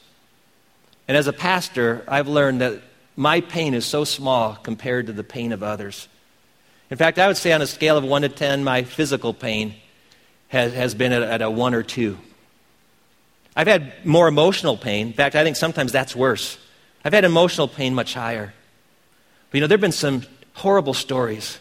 And 1.08 1.16
as 1.16 1.28
a 1.28 1.34
pastor, 1.34 2.04
I've 2.08 2.28
learned 2.28 2.62
that 2.62 2.82
my 3.16 3.42
pain 3.42 3.74
is 3.74 3.86
so 3.86 4.04
small 4.04 4.56
compared 4.56 5.08
to 5.08 5.14
the 5.14 5.24
pain 5.24 5.52
of 5.52 5.64
others. 5.64 6.08
In 6.90 6.98
fact, 6.98 7.18
I 7.20 7.28
would 7.28 7.38
say 7.38 7.52
on 7.52 7.62
a 7.62 7.68
scale 7.68 7.98
of 7.98 8.04
1 8.04 8.24
to 8.24 8.30
10, 8.30 8.64
my 8.64 8.84
physical 8.84 9.34
pain 9.34 9.76
has, 10.50 10.74
has 10.74 10.94
been 10.96 11.12
at, 11.12 11.22
at 11.22 11.42
a 11.42 11.50
1 11.50 11.74
or 11.74 11.84
2. 11.84 12.18
I've 13.56 13.68
had 13.68 14.06
more 14.06 14.28
emotional 14.28 14.78
pain. 14.78 15.08
In 15.08 15.14
fact, 15.14 15.36
I 15.36 15.44
think 15.44 15.56
sometimes 15.56 15.92
that's 15.92 16.16
worse. 16.16 16.58
I've 17.04 17.14
had 17.14 17.24
emotional 17.24 17.68
pain 17.68 17.96
much 17.96 18.14
higher. 18.14 18.54
But 19.50 19.58
you 19.58 19.62
know, 19.62 19.68
there 19.68 19.78
have 19.78 19.82
been 19.82 19.92
some 19.92 20.24
horrible 20.54 20.94
stories 20.94 21.60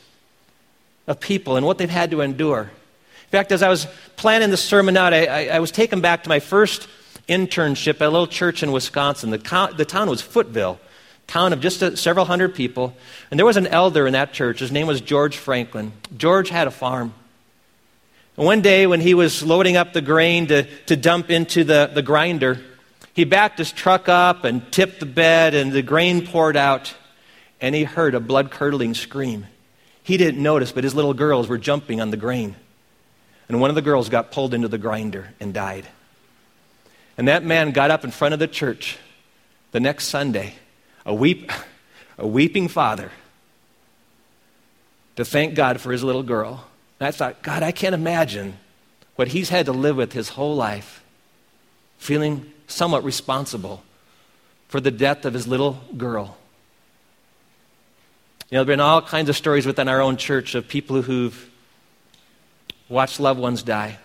of 1.07 1.21
people 1.21 1.57
and 1.57 1.65
what 1.65 1.79
they've 1.79 1.89
had 1.89 2.11
to 2.11 2.21
endure. 2.21 2.63
In 2.63 3.31
fact, 3.31 3.53
as 3.53 3.63
I 3.63 3.69
was 3.69 3.87
planning 4.17 4.51
the 4.51 4.57
sermon 4.57 4.97
out, 4.97 5.13
I, 5.13 5.27
I, 5.27 5.57
I 5.57 5.61
was 5.61 5.71
taken 5.71 6.01
back 6.01 6.23
to 6.25 6.29
my 6.29 6.41
first 6.41 6.89
internship 7.28 7.97
at 7.97 8.02
a 8.02 8.11
little 8.11 8.26
church 8.26 8.62
in 8.62 8.73
Wisconsin. 8.73 9.31
The, 9.31 9.38
co- 9.38 9.73
the 9.73 9.85
town 9.85 10.09
was 10.09 10.23
Footville, 10.23 10.78
town 11.26 11.52
of 11.52 11.61
just 11.61 11.83
a, 11.83 11.97
several 11.97 12.26
hundred 12.26 12.54
people. 12.54 12.95
And 13.31 13.38
there 13.38 13.47
was 13.47 13.57
an 13.57 13.66
elder 13.66 14.07
in 14.07 14.12
that 14.12 14.33
church. 14.33 14.61
His 14.61 14.73
name 14.73 14.87
was 14.87 15.00
George 15.00 15.37
Franklin. 15.37 15.93
George 16.16 16.50
had 16.50 16.66
a 16.66 16.71
farm. 16.71 17.14
And 18.37 18.47
one 18.47 18.62
day, 18.62 18.87
when 18.87 19.00
he 19.00 19.14
was 19.14 19.43
loading 19.43 19.76
up 19.76 19.93
the 19.93 20.02
grain 20.02 20.49
to, 20.49 20.64
to 20.87 20.97
dump 20.97 21.31
into 21.31 21.62
the, 21.62 21.90
the 21.93 22.02
grinder, 22.02 22.61
he 23.14 23.25
backed 23.25 23.59
his 23.59 23.71
truck 23.71 24.09
up 24.09 24.43
and 24.43 24.73
tipped 24.73 24.99
the 24.99 25.07
bed, 25.07 25.54
and 25.54 25.73
the 25.73 25.83
grain 25.83 26.26
poured 26.26 26.57
out, 26.57 26.95
and 27.61 27.75
he 27.75 27.85
heard 27.85 28.16
a 28.16 28.21
blood 28.21 28.50
curdling 28.50 28.95
scream. 28.95 29.47
He 30.02 30.16
didn't 30.16 30.43
notice, 30.43 30.73
but 30.73 30.83
his 30.83 30.97
little 30.97 31.14
girls 31.14 31.49
were 31.49 31.59
jumping 31.59 32.00
on 32.00 32.11
the 32.11 32.16
grain. 32.16 32.57
And 33.49 33.61
one 33.61 33.71
of 33.71 33.76
the 33.76 33.83
girls 33.83 34.09
got 34.09 34.33
pulled 34.33 34.52
into 34.52 34.69
the 34.69 34.78
grinder 34.78 35.33
and 35.38 35.54
died. 35.54 35.87
And 37.16 37.28
that 37.28 37.44
man 37.44 37.71
got 37.71 37.90
up 37.90 38.04
in 38.04 38.11
front 38.11 38.35
of 38.35 38.40
the 38.40 38.49
church 38.49 38.99
the 39.73 39.80
next 39.80 40.06
Sunday, 40.06 40.54
a, 41.04 41.14
weep, 41.14 41.50
a 42.18 42.26
weeping 42.26 42.68
father, 42.68 43.11
to 45.16 45.25
thank 45.25 45.54
God 45.54 45.80
for 45.80 45.92
his 45.92 46.02
little 46.02 46.23
girl. 46.23 46.66
And 46.99 47.06
I 47.06 47.11
thought, 47.11 47.42
God, 47.42 47.62
I 47.62 47.73
can't 47.73 47.94
imagine 47.94 48.59
what 49.16 49.28
he's 49.28 49.49
had 49.49 49.66
to 49.66 49.73
live 49.73 49.97
with 49.97 50.12
his 50.12 50.30
whole 50.30 50.56
life, 50.56 51.04
feeling 51.99 52.52
somewhat 52.66 53.04
responsible 53.04 53.83
for 54.68 54.80
the 54.80 54.90
death 54.90 55.25
of 55.25 55.35
his 55.35 55.47
little 55.47 55.80
girl. 55.97 56.37
You 58.50 58.59
know, 58.59 58.64
there 58.64 58.73
have 58.73 58.78
been 58.78 58.80
all 58.80 59.02
kinds 59.02 59.28
of 59.28 59.37
stories 59.37 59.66
within 59.66 59.88
our 59.88 60.00
own 60.00 60.16
church 60.16 60.54
of 60.54 60.68
people 60.68 61.02
who've 61.02 61.50
watched 62.88 63.21
loved 63.21 63.40
ones 63.40 63.62
die. 63.62 63.99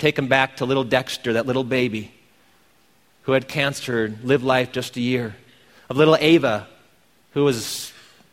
Take 0.00 0.16
them 0.16 0.28
back 0.28 0.56
to 0.56 0.64
little 0.64 0.82
Dexter, 0.82 1.34
that 1.34 1.46
little 1.46 1.62
baby 1.62 2.10
who 3.24 3.32
had 3.32 3.46
cancer 3.46 4.06
and 4.06 4.24
lived 4.24 4.42
life 4.42 4.72
just 4.72 4.96
a 4.96 5.00
year. 5.00 5.36
Of 5.90 5.98
little 5.98 6.16
Ava, 6.16 6.66
who 7.32 7.44
was 7.44 7.92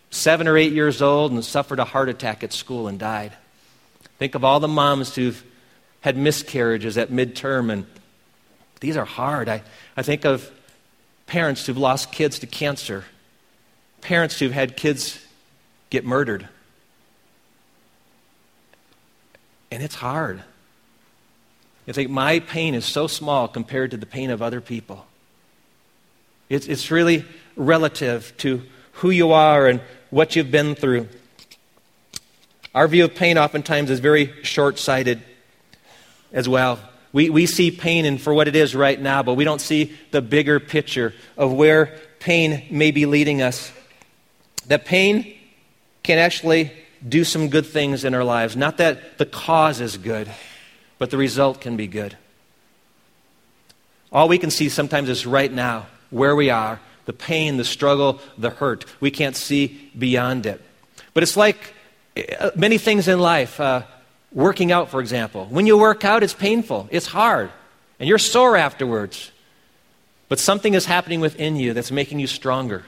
seven 0.10 0.48
or 0.48 0.58
eight 0.58 0.72
years 0.72 1.02
old 1.02 1.34
and 1.34 1.44
suffered 1.44 1.80
a 1.80 1.84
heart 1.84 2.08
attack 2.08 2.42
at 2.42 2.54
school 2.54 2.88
and 2.88 2.98
died. 2.98 3.34
Think 4.18 4.34
of 4.34 4.46
all 4.46 4.62
the 4.62 4.70
moms 4.70 5.14
who've 5.14 5.44
had 6.02 6.16
miscarriages 6.16 6.98
at 6.98 7.10
midterm, 7.10 7.70
and 7.70 7.86
these 8.80 8.96
are 8.96 9.06
hard. 9.06 9.50
I, 9.50 9.62
I 9.98 10.04
think 10.04 10.24
of 10.24 10.50
parents 11.26 11.66
who've 11.66 11.78
lost 11.78 12.14
kids 12.14 12.40
to 12.40 12.48
cancer, 12.48 13.04
parents 14.00 14.40
who've 14.40 14.54
had 14.54 14.78
kids 14.78 15.20
get 15.90 16.06
murdered. 16.06 16.48
And 19.70 19.84
it's 19.84 19.96
hard. 19.96 20.44
I 21.88 21.94
think 21.94 22.10
my 22.10 22.40
pain 22.40 22.76
is 22.76 22.86
so 22.86 23.08
small 23.08 23.48
compared 23.48 23.92
to 23.92 23.98
the 23.98 24.06
pain 24.06 24.30
of 24.30 24.42
other 24.42 24.60
people. 24.60 25.06
It's, 26.50 26.68
it's 26.68 26.92
really 26.92 27.26
relative 27.56 28.34
to 28.38 28.62
who 28.94 29.10
you 29.10 29.32
are 29.32 29.68
and 29.68 29.82
what 30.10 30.36
you've 30.36 30.52
been 30.52 30.76
through. 30.76 31.08
Our 32.76 32.88
view 32.88 33.06
of 33.06 33.16
pain 33.16 33.38
oftentimes 33.38 33.90
is 33.90 34.00
very 34.00 34.34
short 34.44 34.80
sighted 34.80 35.22
as 36.32 36.48
well. 36.48 36.80
We, 37.14 37.30
we 37.30 37.46
see 37.46 37.72
pain 37.72 38.06
in 38.06 38.18
for 38.18 38.34
what 38.34 38.48
it 38.48 38.56
is 38.56 38.76
right 38.76 39.00
now, 39.00 39.24
but 39.24 39.36
we 39.36 39.44
don't 39.44 39.62
see 39.62 39.98
the 40.12 40.22
bigger 40.22 40.60
picture 40.60 41.14
of 41.38 41.54
where 41.54 41.98
pain 42.20 42.68
may 42.70 42.92
be 42.92 43.06
leading 43.06 43.42
us. 43.42 43.72
That 44.68 44.86
pain 44.86 45.34
can 46.04 46.18
actually 46.18 46.72
do 47.08 47.24
some 47.24 47.50
good 47.50 47.66
things 47.66 48.04
in 48.04 48.14
our 48.14 48.24
lives. 48.24 48.56
Not 48.56 48.78
that 48.78 49.18
the 49.18 49.26
cause 49.26 49.80
is 49.80 49.98
good, 49.98 50.30
but 50.98 51.10
the 51.10 51.18
result 51.18 51.62
can 51.62 51.78
be 51.78 51.88
good. 51.88 52.18
All 54.12 54.28
we 54.28 54.38
can 54.38 54.52
see 54.52 54.70
sometimes 54.70 55.10
is 55.10 55.26
right 55.26 55.52
now, 55.52 55.88
where 56.10 56.36
we 56.36 56.50
are, 56.50 56.80
the 57.06 57.14
pain, 57.14 57.58
the 57.58 57.66
struggle, 57.66 58.20
the 58.38 58.50
hurt. 58.50 58.86
We 59.00 59.12
can't 59.12 59.36
see 59.36 59.92
beyond 59.98 60.46
it. 60.46 60.62
But 61.14 61.24
it's 61.24 61.38
like 61.38 61.74
uh, 62.40 62.52
many 62.56 62.78
things 62.78 63.08
in 63.08 63.20
life. 63.20 63.60
Uh, 63.60 63.84
working 64.32 64.72
out, 64.72 64.90
for 64.90 65.00
example. 65.00 65.46
When 65.50 65.66
you 65.66 65.78
work 65.78 66.06
out, 66.06 66.24
it's 66.24 66.34
painful, 66.34 66.88
it's 66.92 67.08
hard, 67.08 67.52
and 68.00 68.08
you're 68.08 68.18
sore 68.18 68.58
afterwards. 68.58 69.32
But 70.30 70.40
something 70.40 70.74
is 70.74 70.86
happening 70.86 71.22
within 71.22 71.56
you 71.56 71.74
that's 71.74 71.92
making 71.92 72.20
you 72.20 72.28
stronger. 72.28 72.84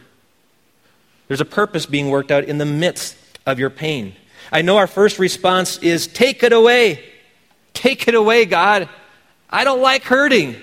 There's 1.28 1.42
a 1.42 1.46
purpose 1.46 1.86
being 1.86 2.10
worked 2.10 2.32
out 2.32 2.44
in 2.44 2.58
the 2.58 2.66
midst 2.66 3.16
of 3.46 3.60
your 3.60 3.70
pain. 3.70 4.16
I 4.52 4.62
know 4.62 4.78
our 4.78 4.88
first 4.88 5.20
response 5.20 5.78
is 5.78 6.08
take 6.08 6.44
it 6.44 6.52
away. 6.52 7.04
Take 7.80 8.10
it 8.10 8.14
away, 8.14 8.44
God. 8.44 8.90
I 9.50 9.64
don't 9.64 9.80
like 9.80 10.04
hurting. 10.04 10.54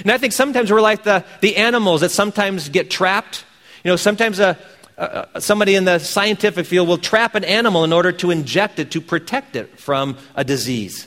And 0.00 0.10
I 0.10 0.18
think 0.18 0.32
sometimes 0.32 0.72
we're 0.72 0.80
like 0.80 1.04
the, 1.04 1.24
the 1.40 1.54
animals 1.54 2.00
that 2.00 2.08
sometimes 2.08 2.68
get 2.68 2.90
trapped. 2.90 3.44
You 3.84 3.92
know, 3.92 3.96
sometimes 3.96 4.40
a, 4.40 4.58
uh, 4.96 5.38
somebody 5.38 5.76
in 5.76 5.84
the 5.84 6.00
scientific 6.00 6.66
field 6.66 6.88
will 6.88 6.98
trap 6.98 7.36
an 7.36 7.44
animal 7.44 7.84
in 7.84 7.92
order 7.92 8.10
to 8.10 8.32
inject 8.32 8.80
it 8.80 8.90
to 8.90 9.00
protect 9.00 9.54
it 9.54 9.78
from 9.78 10.18
a 10.34 10.42
disease. 10.42 11.06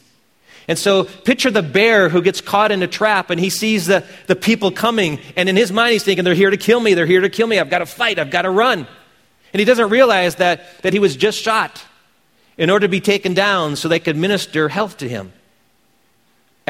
And 0.70 0.80
so, 0.80 1.04
picture 1.04 1.52
the 1.52 1.62
bear 1.62 2.08
who 2.08 2.22
gets 2.22 2.40
caught 2.40 2.72
in 2.72 2.82
a 2.82 2.88
trap 2.88 3.30
and 3.30 3.38
he 3.38 3.50
sees 3.50 3.88
the, 3.88 4.06
the 4.28 4.38
people 4.38 4.72
coming, 4.72 5.20
and 5.36 5.50
in 5.50 5.58
his 5.58 5.70
mind, 5.70 5.92
he's 5.92 6.04
thinking, 6.04 6.24
They're 6.24 6.34
here 6.34 6.50
to 6.50 6.56
kill 6.56 6.80
me, 6.80 6.94
they're 6.94 7.06
here 7.06 7.20
to 7.20 7.30
kill 7.30 7.48
me, 7.48 7.60
I've 7.60 7.70
got 7.70 7.80
to 7.80 7.86
fight, 7.86 8.20
I've 8.20 8.32
got 8.32 8.44
to 8.44 8.50
run. 8.50 8.88
And 9.52 9.60
he 9.60 9.66
doesn't 9.66 9.90
realize 9.90 10.36
that, 10.36 10.82
that 10.84 10.94
he 10.94 11.00
was 11.00 11.18
just 11.18 11.42
shot 11.42 11.84
in 12.58 12.70
order 12.70 12.88
to 12.88 12.90
be 12.90 13.02
taken 13.02 13.34
down 13.34 13.76
so 13.76 13.90
they 13.90 14.00
could 14.00 14.16
minister 14.16 14.70
health 14.70 14.96
to 15.00 15.10
him. 15.10 15.34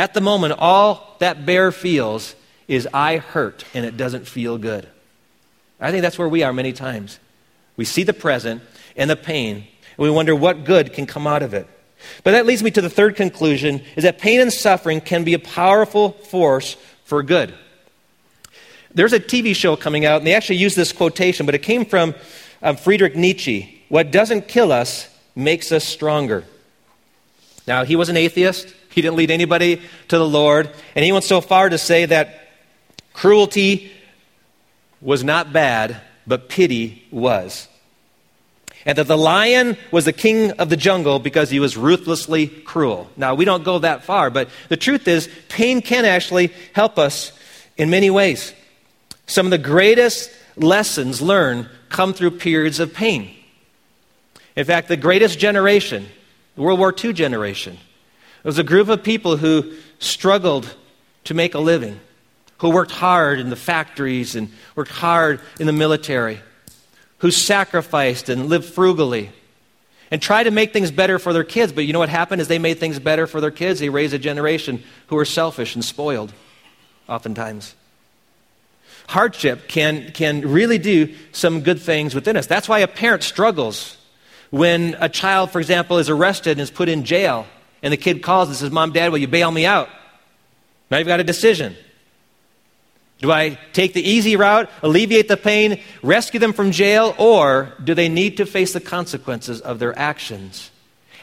At 0.02 0.16
the 0.16 0.22
moment, 0.22 0.56
all 0.58 1.16
that 1.20 1.46
bear 1.46 1.72
feels 1.72 2.34
is, 2.68 2.88
I 2.92 3.18
hurt, 3.18 3.66
and 3.76 3.86
it 3.86 3.98
doesn't 3.98 4.28
feel 4.28 4.58
good. 4.58 4.88
I 5.80 5.92
think 5.92 6.02
that's 6.02 6.18
where 6.18 6.28
we 6.28 6.42
are 6.42 6.52
many 6.52 6.74
times. 6.74 7.20
We 7.78 7.86
see 7.86 8.02
the 8.02 8.12
present 8.12 8.64
and 8.96 9.12
the 9.12 9.16
pain, 9.16 9.58
and 9.58 9.98
we 10.00 10.10
wonder 10.10 10.36
what 10.36 10.64
good 10.64 10.94
can 10.94 11.06
come 11.06 11.28
out 11.28 11.44
of 11.44 11.54
it. 11.54 11.68
But 12.24 12.32
that 12.32 12.48
leads 12.48 12.64
me 12.64 12.72
to 12.72 12.82
the 12.82 12.90
third 12.90 13.16
conclusion 13.16 13.84
is 13.96 14.04
that 14.04 14.18
pain 14.18 14.42
and 14.42 14.52
suffering 14.52 15.02
can 15.02 15.24
be 15.24 15.36
a 15.36 15.40
powerful 15.40 16.14
force 16.14 16.78
for 17.04 17.22
good. 17.22 17.54
There's 18.96 19.14
a 19.14 19.20
TV 19.20 19.56
show 19.56 19.76
coming 19.76 20.04
out, 20.04 20.18
and 20.18 20.26
they 20.26 20.34
actually 20.34 20.56
use 20.56 20.74
this 20.74 20.92
quotation, 20.92 21.46
but 21.46 21.54
it 21.54 21.62
came 21.62 21.86
from 21.86 22.16
um, 22.64 22.76
Friedrich 22.76 23.16
Nietzsche. 23.16 23.84
What 23.88 24.10
doesn't 24.10 24.48
kill 24.48 24.72
us 24.72 25.08
makes 25.36 25.72
us 25.72 25.84
stronger. 25.84 26.44
Now, 27.68 27.86
he 27.86 27.96
was 27.96 28.10
an 28.10 28.18
atheist. 28.18 28.74
He 28.92 29.02
didn't 29.02 29.16
lead 29.16 29.32
anybody 29.32 29.82
to 30.10 30.18
the 30.18 30.28
Lord. 30.28 30.70
And 30.96 31.04
he 31.04 31.12
went 31.12 31.24
so 31.24 31.42
far 31.42 31.70
to 31.70 31.78
say 31.78 32.06
that 32.06 32.50
cruelty 33.14 33.92
was 35.02 35.24
not 35.24 35.52
bad, 35.52 36.00
but 36.28 36.50
pity 36.50 37.08
was. 37.12 37.68
And 38.86 38.98
that 38.98 39.08
the 39.08 39.18
lion 39.18 39.78
was 39.92 40.06
the 40.06 40.14
king 40.14 40.52
of 40.52 40.70
the 40.70 40.78
jungle 40.78 41.20
because 41.20 41.50
he 41.50 41.60
was 41.60 41.78
ruthlessly 41.78 42.48
cruel. 42.48 43.10
Now, 43.16 43.36
we 43.36 43.46
don't 43.46 43.64
go 43.64 43.80
that 43.80 44.04
far, 44.04 44.30
but 44.30 44.50
the 44.70 44.78
truth 44.78 45.08
is, 45.08 45.30
pain 45.50 45.82
can 45.82 46.06
actually 46.06 46.52
help 46.74 46.98
us 46.98 47.32
in 47.78 47.90
many 47.90 48.10
ways. 48.10 48.54
Some 49.28 49.46
of 49.46 49.52
the 49.52 49.58
greatest 49.58 50.32
lessons 50.56 51.22
learned 51.22 51.70
come 51.90 52.14
through 52.14 52.32
periods 52.32 52.80
of 52.80 52.94
pain. 52.94 53.34
In 54.56 54.66
fact, 54.66 54.88
the 54.88 54.98
greatest 54.98 55.40
generation, 55.40 56.08
the 56.56 56.62
World 56.62 56.80
War 56.80 56.94
II 56.94 57.14
generation, 57.14 57.78
was 58.44 58.58
a 58.58 58.64
group 58.64 58.90
of 58.90 59.04
people 59.04 59.38
who 59.38 59.74
struggled 60.00 60.74
to 61.26 61.34
make 61.34 61.54
a 61.54 61.60
living, 61.60 62.00
who 62.58 62.70
worked 62.70 62.92
hard 62.92 63.40
in 63.40 63.50
the 63.50 63.56
factories 63.56 64.36
and 64.36 64.52
worked 64.76 64.92
hard 64.92 65.40
in 65.60 65.68
the 65.68 65.74
military, 65.74 66.40
who 67.20 67.32
sacrificed 67.32 68.30
and 68.30 68.48
lived 68.48 68.66
frugally 68.66 69.32
and 70.12 70.22
tried 70.22 70.44
to 70.44 70.52
make 70.52 70.74
things 70.74 70.92
better 70.92 71.18
for 71.18 71.32
their 71.32 71.46
kids. 71.46 71.72
But 71.72 71.86
you 71.86 71.94
know 71.94 72.00
what 72.00 72.10
happened 72.10 72.42
is 72.42 72.48
they 72.48 72.60
made 72.60 72.80
things 72.80 73.00
better 73.00 73.26
for 73.26 73.40
their 73.40 73.52
kids. 73.52 73.80
They 73.80 73.90
raised 73.90 74.14
a 74.14 74.20
generation 74.20 74.84
who 75.08 75.16
were 75.16 75.26
selfish 75.26 75.76
and 75.76 75.84
spoiled, 75.84 76.34
oftentimes. 77.08 77.76
Hardship 79.08 79.68
can, 79.68 80.12
can 80.12 80.42
really 80.42 80.78
do 80.78 81.16
some 81.32 81.62
good 81.62 81.82
things 81.82 82.14
within 82.14 82.38
us. 82.38 82.48
That's 82.48 82.68
why 82.70 82.80
a 82.80 82.88
parent 82.88 83.24
struggles 83.24 83.98
when 84.52 84.98
a 85.00 85.08
child, 85.08 85.50
for 85.50 85.60
example, 85.60 85.98
is 85.98 86.10
arrested 86.10 86.52
and 86.52 86.62
is 86.62 86.72
put 86.72 86.90
in 86.90 87.06
jail, 87.06 87.48
and 87.82 87.92
the 87.92 87.98
kid 87.98 88.22
calls 88.22 88.50
and 88.50 88.58
says, 88.58 88.72
Mom, 88.72 88.92
Dad, 88.92 89.12
will 89.12 89.18
you 89.18 89.28
bail 89.28 89.52
me 89.52 89.66
out? 89.66 89.90
Now 90.90 90.98
you've 90.98 91.08
got 91.08 91.20
a 91.20 91.24
decision. 91.24 91.76
Do 93.20 93.32
I 93.32 93.60
take 93.72 93.94
the 93.94 94.02
easy 94.02 94.36
route, 94.36 94.70
alleviate 94.82 95.28
the 95.28 95.38
pain, 95.38 95.80
rescue 96.02 96.40
them 96.40 96.54
from 96.54 96.72
jail, 96.72 97.14
or 97.20 97.74
do 97.84 97.94
they 97.94 98.10
need 98.10 98.38
to 98.38 98.46
face 98.46 98.74
the 98.74 98.80
consequences 98.80 99.62
of 99.62 99.78
their 99.78 99.98
actions? 99.98 100.72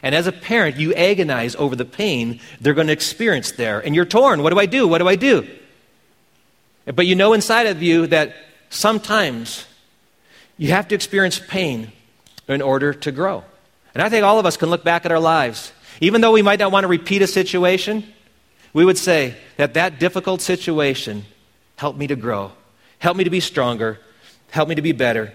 And 0.01 0.15
as 0.15 0.25
a 0.25 0.31
parent, 0.31 0.77
you 0.77 0.93
agonize 0.93 1.55
over 1.55 1.75
the 1.75 1.85
pain 1.85 2.39
they're 2.61 2.73
going 2.73 2.87
to 2.87 2.93
experience 2.93 3.51
there. 3.51 3.79
And 3.81 3.93
you're 3.93 4.05
torn. 4.05 4.43
What 4.43 4.53
do 4.53 4.59
I 4.59 4.65
do? 4.65 4.87
What 4.87 4.99
do 4.99 5.09
I 5.09 5.17
do? 5.17 5.47
But 6.85 7.05
you 7.05 7.15
know 7.15 7.33
inside 7.33 7.67
of 7.67 7.83
you 7.83 8.07
that 8.07 8.33
sometimes 8.69 9.65
you 10.57 10.71
have 10.71 10.87
to 10.87 10.95
experience 10.95 11.39
pain 11.39 11.91
in 12.47 12.61
order 12.61 12.93
to 12.93 13.11
grow. 13.11 13.43
And 13.93 14.01
I 14.01 14.09
think 14.09 14.23
all 14.23 14.39
of 14.39 14.45
us 14.45 14.55
can 14.57 14.69
look 14.69 14.83
back 14.83 15.05
at 15.05 15.11
our 15.11 15.19
lives. 15.19 15.73
Even 15.99 16.21
though 16.21 16.31
we 16.31 16.41
might 16.41 16.59
not 16.59 16.71
want 16.71 16.83
to 16.83 16.87
repeat 16.87 17.21
a 17.21 17.27
situation, 17.27 18.03
we 18.73 18.85
would 18.85 18.97
say 18.97 19.35
that 19.57 19.73
that 19.73 19.99
difficult 19.99 20.41
situation 20.41 21.25
helped 21.75 21.97
me 21.97 22.07
to 22.07 22.15
grow, 22.15 22.51
helped 22.99 23.17
me 23.17 23.23
to 23.23 23.29
be 23.29 23.39
stronger, 23.39 23.99
helped 24.51 24.69
me 24.69 24.75
to 24.75 24.81
be 24.81 24.91
better. 24.91 25.33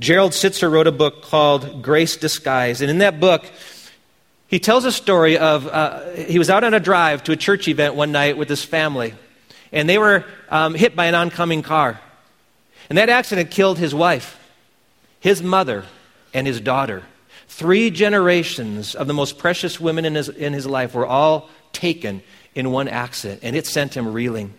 Gerald 0.00 0.32
Sittser 0.32 0.70
wrote 0.70 0.86
a 0.86 0.92
book 0.92 1.22
called 1.22 1.82
Grace 1.82 2.16
Disguised. 2.16 2.82
And 2.82 2.90
in 2.90 2.98
that 2.98 3.18
book, 3.18 3.44
he 4.48 4.58
tells 4.58 4.84
a 4.84 4.92
story 4.92 5.38
of 5.38 5.66
uh, 5.66 6.10
he 6.12 6.38
was 6.38 6.50
out 6.50 6.64
on 6.64 6.74
a 6.74 6.80
drive 6.80 7.24
to 7.24 7.32
a 7.32 7.36
church 7.36 7.66
event 7.68 7.94
one 7.94 8.12
night 8.12 8.36
with 8.36 8.48
his 8.48 8.64
family, 8.64 9.14
and 9.72 9.88
they 9.88 9.98
were 9.98 10.24
um, 10.48 10.74
hit 10.74 10.94
by 10.94 11.06
an 11.06 11.14
oncoming 11.14 11.62
car. 11.62 12.00
And 12.88 12.98
that 12.98 13.08
accident 13.08 13.50
killed 13.50 13.78
his 13.78 13.94
wife, 13.94 14.38
his 15.18 15.42
mother, 15.42 15.84
and 16.32 16.46
his 16.46 16.60
daughter. 16.60 17.02
Three 17.48 17.90
generations 17.90 18.94
of 18.94 19.06
the 19.06 19.14
most 19.14 19.38
precious 19.38 19.80
women 19.80 20.04
in 20.04 20.14
his, 20.14 20.28
in 20.28 20.52
his 20.52 20.66
life 20.66 20.94
were 20.94 21.06
all 21.06 21.48
taken 21.72 22.22
in 22.54 22.70
one 22.70 22.88
accident, 22.88 23.40
and 23.42 23.54
it 23.54 23.66
sent 23.66 23.96
him 23.96 24.12
reeling. 24.12 24.54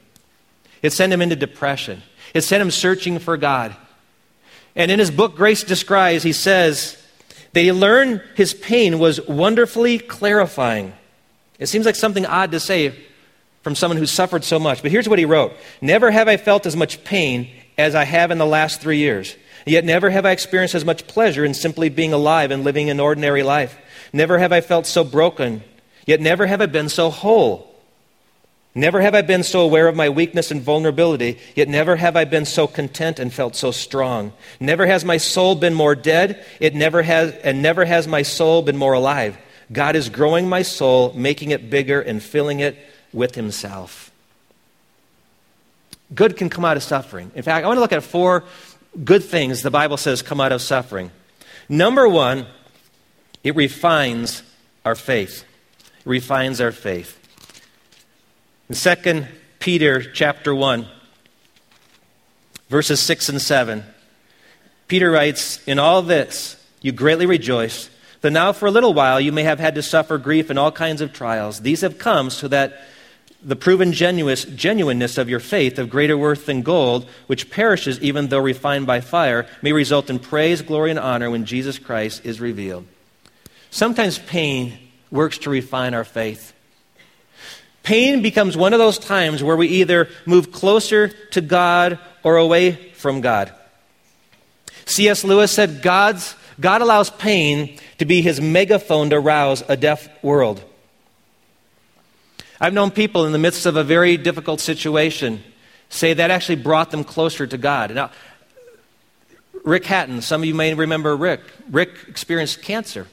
It 0.81 0.93
sent 0.93 1.11
him 1.11 1.21
into 1.21 1.35
depression. 1.35 2.03
It 2.33 2.41
sent 2.41 2.61
him 2.61 2.71
searching 2.71 3.19
for 3.19 3.37
God. 3.37 3.75
And 4.75 4.91
in 4.91 4.99
his 4.99 5.11
book, 5.11 5.35
Grace 5.35 5.63
Disguised, 5.63 6.23
he 6.23 6.33
says 6.33 7.01
that 7.53 7.61
he 7.61 7.71
learned 7.71 8.21
his 8.35 8.53
pain 8.53 8.99
was 8.99 9.19
wonderfully 9.27 9.97
clarifying. 9.97 10.93
It 11.57 11.65
seems 11.65 11.85
like 11.85 11.95
something 11.95 12.25
odd 12.25 12.51
to 12.51 12.59
say 12.59 12.93
from 13.63 13.75
someone 13.75 13.97
who 13.97 14.05
suffered 14.05 14.43
so 14.43 14.59
much, 14.59 14.81
but 14.81 14.91
here's 14.91 15.09
what 15.09 15.19
he 15.19 15.25
wrote 15.25 15.53
Never 15.81 16.11
have 16.11 16.27
I 16.27 16.37
felt 16.37 16.65
as 16.65 16.75
much 16.75 17.03
pain 17.03 17.49
as 17.77 17.95
I 17.95 18.03
have 18.03 18.31
in 18.31 18.37
the 18.37 18.45
last 18.45 18.79
three 18.79 18.97
years. 18.97 19.35
Yet 19.67 19.83
never 19.83 20.09
have 20.09 20.25
I 20.25 20.31
experienced 20.31 20.75
as 20.75 20.85
much 20.85 21.07
pleasure 21.07 21.43
in 21.43 21.53
simply 21.53 21.89
being 21.89 22.13
alive 22.13 22.51
and 22.51 22.63
living 22.63 22.89
an 22.89 22.99
ordinary 22.99 23.43
life. 23.43 23.77
Never 24.13 24.39
have 24.39 24.53
I 24.53 24.61
felt 24.61 24.85
so 24.85 25.03
broken, 25.03 25.61
yet 26.05 26.21
never 26.21 26.47
have 26.47 26.61
I 26.61 26.67
been 26.67 26.89
so 26.89 27.09
whole. 27.09 27.67
Never 28.73 29.01
have 29.01 29.15
I 29.15 29.23
been 29.23 29.43
so 29.43 29.61
aware 29.61 29.87
of 29.87 29.95
my 29.95 30.09
weakness 30.09 30.51
and 30.51 30.61
vulnerability, 30.61 31.39
yet 31.55 31.67
never 31.67 31.95
have 31.95 32.15
I 32.15 32.25
been 32.25 32.45
so 32.45 32.67
content 32.67 33.19
and 33.19 33.33
felt 33.33 33.55
so 33.55 33.71
strong. 33.71 34.33
Never 34.59 34.85
has 34.85 35.03
my 35.03 35.17
soul 35.17 35.55
been 35.55 35.73
more 35.73 35.95
dead, 35.95 36.45
it 36.59 36.75
never 36.75 37.01
has, 37.01 37.33
and 37.43 37.61
never 37.61 37.85
has 37.85 38.07
my 38.07 38.21
soul 38.21 38.61
been 38.61 38.77
more 38.77 38.93
alive. 38.93 39.37
God 39.71 39.95
is 39.95 40.09
growing 40.09 40.47
my 40.47 40.61
soul, 40.61 41.11
making 41.13 41.51
it 41.51 41.69
bigger, 41.69 41.99
and 41.99 42.23
filling 42.23 42.59
it 42.59 42.77
with 43.11 43.35
Himself. 43.35 44.11
Good 46.13 46.37
can 46.37 46.49
come 46.49 46.63
out 46.63 46.77
of 46.77 46.83
suffering. 46.83 47.31
In 47.35 47.43
fact, 47.43 47.65
I 47.65 47.67
want 47.67 47.77
to 47.77 47.81
look 47.81 47.91
at 47.91 48.03
four 48.03 48.45
good 49.03 49.23
things 49.23 49.61
the 49.61 49.71
Bible 49.71 49.97
says 49.97 50.21
come 50.21 50.41
out 50.41 50.51
of 50.51 50.61
suffering. 50.61 51.11
Number 51.69 52.07
one, 52.07 52.47
it 53.43 53.55
refines 53.55 54.43
our 54.85 54.95
faith. 54.95 55.43
It 55.99 56.05
refines 56.05 56.61
our 56.61 56.71
faith. 56.71 57.17
In 58.69 58.75
2 58.75 59.25
Peter 59.59 60.01
chapter 60.01 60.53
1, 60.53 60.87
verses 62.69 62.99
6 62.99 63.29
and 63.29 63.41
7, 63.41 63.83
Peter 64.87 65.11
writes, 65.11 65.61
In 65.67 65.79
all 65.79 66.01
this 66.01 66.61
you 66.81 66.91
greatly 66.91 67.25
rejoice, 67.25 67.89
though 68.21 68.29
now 68.29 68.53
for 68.53 68.65
a 68.65 68.71
little 68.71 68.93
while 68.93 69.19
you 69.19 69.31
may 69.31 69.43
have 69.43 69.59
had 69.59 69.75
to 69.75 69.81
suffer 69.81 70.17
grief 70.17 70.49
and 70.49 70.57
all 70.57 70.71
kinds 70.71 71.01
of 71.01 71.13
trials. 71.13 71.61
These 71.61 71.81
have 71.81 71.97
come 71.97 72.29
so 72.29 72.47
that 72.47 72.81
the 73.43 73.55
proven 73.55 73.93
genuineness 73.93 75.17
of 75.17 75.29
your 75.29 75.39
faith, 75.39 75.77
of 75.77 75.89
greater 75.89 76.17
worth 76.17 76.47
than 76.47 76.63
gold, 76.63 77.07
which 77.27 77.49
perishes 77.49 77.99
even 77.99 78.27
though 78.27 78.39
refined 78.39 78.87
by 78.87 78.99
fire, 78.99 79.47
may 79.61 79.71
result 79.71 80.09
in 80.09 80.19
praise, 80.19 80.61
glory, 80.61 80.89
and 80.89 80.99
honor 80.99 81.29
when 81.29 81.45
Jesus 81.45 81.77
Christ 81.77 82.25
is 82.25 82.41
revealed. 82.41 82.85
Sometimes 83.69 84.17
pain 84.17 84.77
works 85.11 85.37
to 85.39 85.49
refine 85.49 85.93
our 85.93 86.03
faith. 86.03 86.53
Pain 87.83 88.21
becomes 88.21 88.57
one 88.57 88.73
of 88.73 88.79
those 88.79 88.97
times 88.97 89.41
where 89.41 89.55
we 89.55 89.67
either 89.67 90.09
move 90.25 90.51
closer 90.51 91.07
to 91.07 91.39
God 91.39 91.99
or 92.23 92.35
away 92.35 92.71
from 92.93 93.21
God. 93.21 93.53
C.S. 94.85 95.23
Lewis 95.23 95.51
said 95.51 95.81
God's, 95.81 96.35
God 96.59 96.81
allows 96.81 97.09
pain 97.11 97.79
to 97.99 98.05
be 98.05 98.21
his 98.21 98.41
megaphone 98.41 99.11
to 99.11 99.19
rouse 99.19 99.63
a 99.69 99.77
deaf 99.77 100.09
world. 100.23 100.63
I've 102.59 102.73
known 102.73 102.91
people 102.91 103.25
in 103.25 103.31
the 103.31 103.37
midst 103.37 103.65
of 103.65 103.75
a 103.75 103.83
very 103.83 104.17
difficult 104.17 104.59
situation 104.59 105.43
say 105.89 106.13
that 106.13 106.31
actually 106.31 106.55
brought 106.55 106.91
them 106.91 107.03
closer 107.03 107.45
to 107.45 107.57
God. 107.57 107.93
Now, 107.93 108.11
Rick 109.63 109.85
Hatton, 109.85 110.21
some 110.21 110.41
of 110.41 110.45
you 110.45 110.55
may 110.55 110.73
remember 110.73 111.15
Rick. 111.15 111.41
Rick 111.69 111.91
experienced 112.07 112.61
cancer. 112.61 113.07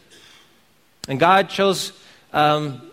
And 1.09 1.20
God 1.20 1.50
chose 1.50 1.92
um, 2.33 2.90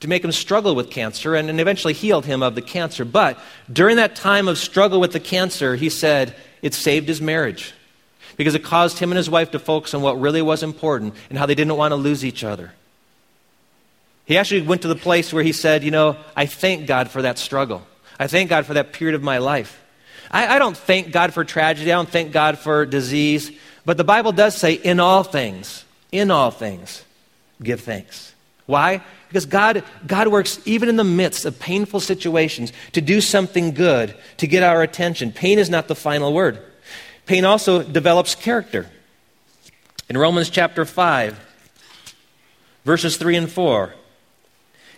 to 0.00 0.08
make 0.08 0.24
him 0.24 0.32
struggle 0.32 0.74
with 0.74 0.90
cancer 0.90 1.34
and, 1.34 1.48
and 1.48 1.60
eventually 1.60 1.92
healed 1.92 2.26
him 2.26 2.42
of 2.42 2.54
the 2.54 2.62
cancer. 2.62 3.04
But 3.04 3.38
during 3.72 3.96
that 3.96 4.16
time 4.16 4.48
of 4.48 4.58
struggle 4.58 4.98
with 4.98 5.12
the 5.12 5.20
cancer, 5.20 5.76
he 5.76 5.88
said 5.88 6.34
it 6.62 6.74
saved 6.74 7.06
his 7.06 7.20
marriage 7.20 7.74
because 8.36 8.54
it 8.54 8.64
caused 8.64 8.98
him 8.98 9.12
and 9.12 9.16
his 9.16 9.30
wife 9.30 9.52
to 9.52 9.58
focus 9.58 9.94
on 9.94 10.02
what 10.02 10.20
really 10.20 10.42
was 10.42 10.62
important 10.62 11.14
and 11.28 11.38
how 11.38 11.46
they 11.46 11.54
didn't 11.54 11.76
want 11.76 11.92
to 11.92 11.96
lose 11.96 12.24
each 12.24 12.42
other. 12.42 12.72
He 14.24 14.38
actually 14.38 14.62
went 14.62 14.82
to 14.82 14.88
the 14.88 14.96
place 14.96 15.32
where 15.32 15.42
he 15.42 15.52
said, 15.52 15.82
You 15.84 15.90
know, 15.90 16.16
I 16.36 16.46
thank 16.46 16.86
God 16.86 17.10
for 17.10 17.22
that 17.22 17.38
struggle. 17.38 17.82
I 18.18 18.26
thank 18.26 18.50
God 18.50 18.66
for 18.66 18.74
that 18.74 18.92
period 18.92 19.14
of 19.14 19.22
my 19.22 19.38
life. 19.38 19.82
I, 20.30 20.56
I 20.56 20.58
don't 20.58 20.76
thank 20.76 21.12
God 21.12 21.34
for 21.34 21.44
tragedy. 21.44 21.92
I 21.92 21.96
don't 21.96 22.08
thank 22.08 22.32
God 22.32 22.58
for 22.58 22.86
disease. 22.86 23.50
But 23.84 23.96
the 23.96 24.04
Bible 24.04 24.32
does 24.32 24.56
say, 24.56 24.74
In 24.74 25.00
all 25.00 25.22
things, 25.22 25.84
in 26.12 26.30
all 26.30 26.50
things, 26.50 27.04
give 27.62 27.80
thanks. 27.80 28.34
Why? 28.66 29.02
Because 29.28 29.46
God, 29.46 29.82
God 30.06 30.28
works 30.28 30.60
even 30.66 30.88
in 30.88 30.96
the 30.96 31.04
midst 31.04 31.44
of 31.46 31.58
painful 31.58 32.00
situations 32.00 32.72
to 32.92 33.00
do 33.00 33.20
something 33.20 33.72
good, 33.72 34.14
to 34.36 34.46
get 34.46 34.62
our 34.62 34.82
attention. 34.82 35.32
Pain 35.32 35.58
is 35.58 35.68
not 35.70 35.88
the 35.88 35.94
final 35.94 36.32
word. 36.32 36.62
Pain 37.26 37.44
also 37.44 37.82
develops 37.82 38.34
character. 38.34 38.88
In 40.08 40.18
Romans 40.18 40.50
chapter 40.50 40.84
5, 40.84 41.38
verses 42.84 43.16
3 43.16 43.36
and 43.36 43.50
4, 43.50 43.94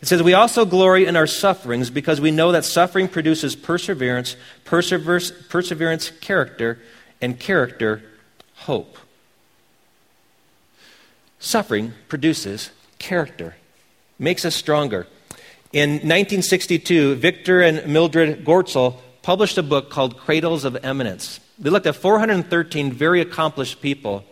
it 0.00 0.08
says, 0.08 0.22
We 0.22 0.34
also 0.34 0.64
glory 0.64 1.06
in 1.06 1.16
our 1.16 1.26
sufferings 1.26 1.90
because 1.90 2.20
we 2.20 2.30
know 2.30 2.52
that 2.52 2.64
suffering 2.64 3.08
produces 3.08 3.56
perseverance, 3.56 4.36
perseverance, 4.64 5.30
perseverance 5.48 6.10
character, 6.20 6.78
and 7.20 7.38
character, 7.38 8.02
hope. 8.54 8.98
Suffering 11.38 11.92
produces 12.08 12.70
character 12.98 13.54
makes 14.18 14.44
us 14.44 14.54
stronger. 14.54 15.06
In 15.72 15.90
1962, 15.90 17.16
Victor 17.16 17.60
and 17.60 17.86
Mildred 17.86 18.44
Goertzel 18.44 18.96
published 19.22 19.58
a 19.58 19.62
book 19.62 19.90
called 19.90 20.18
Cradles 20.18 20.64
of 20.64 20.76
Eminence. 20.84 21.40
They 21.58 21.70
looked 21.70 21.86
at 21.86 21.96
413 21.96 22.92
very 22.92 23.20
accomplished 23.20 23.80
people, 23.80 24.24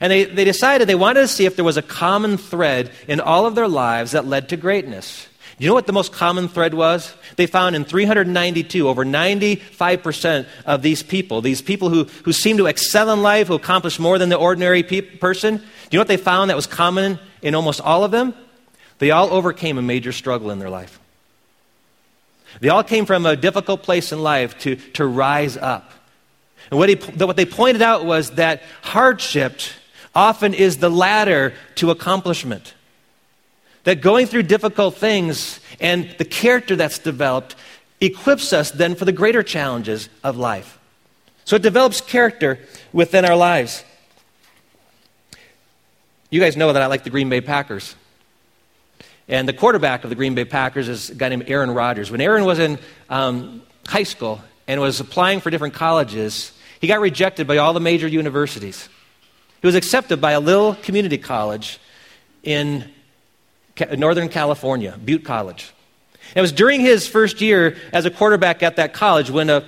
and 0.00 0.10
they, 0.10 0.24
they 0.24 0.44
decided 0.44 0.88
they 0.88 0.94
wanted 0.94 1.20
to 1.20 1.28
see 1.28 1.46
if 1.46 1.56
there 1.56 1.64
was 1.64 1.76
a 1.76 1.82
common 1.82 2.36
thread 2.36 2.90
in 3.08 3.20
all 3.20 3.46
of 3.46 3.54
their 3.54 3.68
lives 3.68 4.12
that 4.12 4.26
led 4.26 4.48
to 4.50 4.56
greatness. 4.56 5.28
Do 5.58 5.64
you 5.64 5.70
know 5.70 5.74
what 5.74 5.86
the 5.86 5.92
most 5.92 6.12
common 6.12 6.48
thread 6.48 6.74
was? 6.74 7.14
They 7.36 7.46
found 7.46 7.76
in 7.76 7.84
392, 7.84 8.88
over 8.88 9.04
95% 9.04 10.46
of 10.66 10.82
these 10.82 11.02
people, 11.04 11.42
these 11.42 11.62
people 11.62 11.90
who, 11.90 12.04
who 12.24 12.32
seem 12.32 12.56
to 12.56 12.66
excel 12.66 13.10
in 13.10 13.22
life, 13.22 13.46
who 13.46 13.54
accomplish 13.54 14.00
more 14.00 14.18
than 14.18 14.30
the 14.30 14.36
ordinary 14.36 14.82
pe- 14.82 15.00
person, 15.00 15.58
do 15.58 15.62
you 15.92 15.98
know 15.98 16.00
what 16.00 16.08
they 16.08 16.16
found 16.16 16.50
that 16.50 16.56
was 16.56 16.66
common 16.66 17.20
in 17.40 17.54
almost 17.54 17.80
all 17.80 18.02
of 18.02 18.10
them? 18.10 18.34
They 18.98 19.12
all 19.12 19.32
overcame 19.32 19.78
a 19.78 19.82
major 19.82 20.10
struggle 20.10 20.50
in 20.50 20.58
their 20.58 20.70
life. 20.70 20.98
They 22.60 22.68
all 22.68 22.84
came 22.84 23.06
from 23.06 23.24
a 23.26 23.36
difficult 23.36 23.82
place 23.84 24.10
in 24.10 24.22
life 24.22 24.58
to, 24.60 24.76
to 24.94 25.06
rise 25.06 25.56
up. 25.56 25.90
And 26.70 26.78
what, 26.78 26.88
he, 26.88 26.94
what 26.94 27.36
they 27.36 27.46
pointed 27.46 27.82
out 27.82 28.04
was 28.04 28.32
that 28.32 28.62
hardship 28.82 29.60
often 30.14 30.54
is 30.54 30.78
the 30.78 30.90
ladder 30.90 31.54
to 31.76 31.90
accomplishment. 31.90 32.74
That 33.84 34.00
going 34.00 34.26
through 34.26 34.44
difficult 34.44 34.96
things 34.96 35.60
and 35.80 36.14
the 36.18 36.24
character 36.24 36.76
that's 36.76 36.98
developed 36.98 37.56
equips 38.00 38.52
us 38.52 38.70
then 38.70 38.94
for 38.94 39.04
the 39.04 39.12
greater 39.12 39.42
challenges 39.42 40.08
of 40.22 40.36
life. 40.36 40.78
So 41.44 41.56
it 41.56 41.62
develops 41.62 42.00
character 42.00 42.58
within 42.92 43.24
our 43.24 43.36
lives. 43.36 43.84
You 46.30 46.40
guys 46.40 46.56
know 46.56 46.72
that 46.72 46.82
I 46.82 46.86
like 46.86 47.04
the 47.04 47.10
Green 47.10 47.28
Bay 47.28 47.40
Packers. 47.40 47.94
And 49.28 49.48
the 49.48 49.52
quarterback 49.52 50.04
of 50.04 50.10
the 50.10 50.16
Green 50.16 50.34
Bay 50.34 50.44
Packers 50.44 50.88
is 50.88 51.10
a 51.10 51.14
guy 51.14 51.28
named 51.28 51.44
Aaron 51.46 51.70
Rodgers. 51.70 52.10
When 52.10 52.20
Aaron 52.20 52.44
was 52.44 52.58
in 52.58 52.78
um, 53.08 53.62
high 53.86 54.02
school 54.02 54.40
and 54.66 54.80
was 54.80 55.00
applying 55.00 55.40
for 55.40 55.50
different 55.50 55.74
colleges, 55.74 56.52
he 56.80 56.86
got 56.86 57.00
rejected 57.00 57.46
by 57.46 57.58
all 57.58 57.72
the 57.72 57.80
major 57.80 58.08
universities. 58.08 58.88
He 59.64 59.66
was 59.66 59.76
accepted 59.76 60.20
by 60.20 60.32
a 60.32 60.40
little 60.40 60.74
community 60.74 61.16
college 61.16 61.78
in 62.42 62.84
Northern 63.96 64.28
California, 64.28 64.94
Butte 65.02 65.24
College. 65.24 65.72
And 66.12 66.36
it 66.36 66.40
was 66.42 66.52
during 66.52 66.82
his 66.82 67.08
first 67.08 67.40
year 67.40 67.78
as 67.90 68.04
a 68.04 68.10
quarterback 68.10 68.62
at 68.62 68.76
that 68.76 68.92
college 68.92 69.30
when 69.30 69.48
a, 69.48 69.66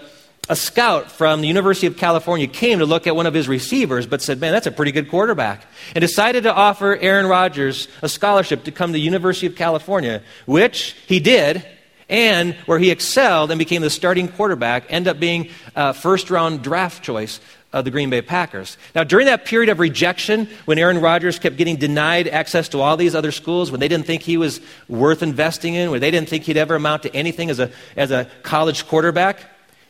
a 0.50 0.54
scout 0.54 1.10
from 1.10 1.40
the 1.40 1.48
University 1.48 1.86
of 1.86 1.96
California 1.96 2.46
came 2.46 2.80
to 2.80 2.84
look 2.84 3.06
at 3.06 3.16
one 3.16 3.24
of 3.24 3.32
his 3.32 3.48
receivers, 3.48 4.06
but 4.06 4.20
said, 4.20 4.38
Man, 4.38 4.52
that's 4.52 4.66
a 4.66 4.70
pretty 4.70 4.92
good 4.92 5.08
quarterback. 5.08 5.64
And 5.94 6.02
decided 6.02 6.42
to 6.42 6.52
offer 6.52 6.94
Aaron 6.94 7.24
Rodgers 7.24 7.88
a 8.02 8.08
scholarship 8.10 8.64
to 8.64 8.72
come 8.72 8.90
to 8.90 8.92
the 8.92 9.00
University 9.00 9.46
of 9.46 9.56
California, 9.56 10.22
which 10.44 10.94
he 11.06 11.20
did, 11.20 11.64
and 12.10 12.54
where 12.66 12.78
he 12.78 12.90
excelled 12.90 13.50
and 13.50 13.58
became 13.58 13.80
the 13.80 13.88
starting 13.88 14.28
quarterback, 14.28 14.92
end 14.92 15.08
up 15.08 15.18
being 15.18 15.48
a 15.74 15.94
first 15.94 16.30
round 16.30 16.62
draft 16.62 17.02
choice 17.02 17.40
of 17.76 17.84
the 17.84 17.90
Green 17.90 18.08
Bay 18.08 18.22
Packers. 18.22 18.78
Now, 18.94 19.04
during 19.04 19.26
that 19.26 19.44
period 19.44 19.68
of 19.68 19.78
rejection, 19.78 20.48
when 20.64 20.78
Aaron 20.78 20.98
Rodgers 20.98 21.38
kept 21.38 21.58
getting 21.58 21.76
denied 21.76 22.26
access 22.26 22.70
to 22.70 22.80
all 22.80 22.96
these 22.96 23.14
other 23.14 23.30
schools, 23.30 23.70
when 23.70 23.80
they 23.80 23.88
didn't 23.88 24.06
think 24.06 24.22
he 24.22 24.38
was 24.38 24.62
worth 24.88 25.22
investing 25.22 25.74
in, 25.74 25.90
when 25.90 26.00
they 26.00 26.10
didn't 26.10 26.30
think 26.30 26.44
he'd 26.44 26.56
ever 26.56 26.74
amount 26.74 27.02
to 27.02 27.14
anything 27.14 27.50
as 27.50 27.60
a, 27.60 27.70
as 27.94 28.10
a 28.10 28.30
college 28.42 28.86
quarterback, 28.88 29.40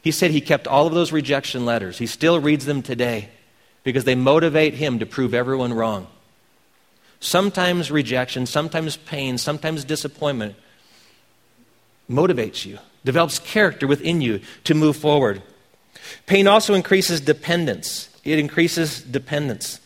he 0.02 0.10
said 0.10 0.32
he 0.32 0.40
kept 0.40 0.66
all 0.66 0.88
of 0.88 0.94
those 0.94 1.12
rejection 1.12 1.64
letters. 1.64 1.96
He 1.96 2.06
still 2.06 2.40
reads 2.40 2.66
them 2.66 2.82
today 2.82 3.28
because 3.84 4.02
they 4.02 4.16
motivate 4.16 4.74
him 4.74 4.98
to 4.98 5.06
prove 5.06 5.32
everyone 5.32 5.72
wrong. 5.72 6.08
Sometimes 7.20 7.90
rejection, 7.90 8.46
sometimes 8.46 8.96
pain, 8.96 9.38
sometimes 9.38 9.84
disappointment 9.84 10.56
motivates 12.10 12.66
you, 12.66 12.80
develops 13.04 13.38
character 13.38 13.86
within 13.86 14.20
you 14.20 14.40
to 14.64 14.74
move 14.74 14.96
forward. 14.96 15.40
Pain 16.26 16.46
also 16.46 16.74
increases 16.74 17.20
dependence. 17.20 18.08
It 18.24 18.38
increases 18.38 19.00
dependence. 19.02 19.80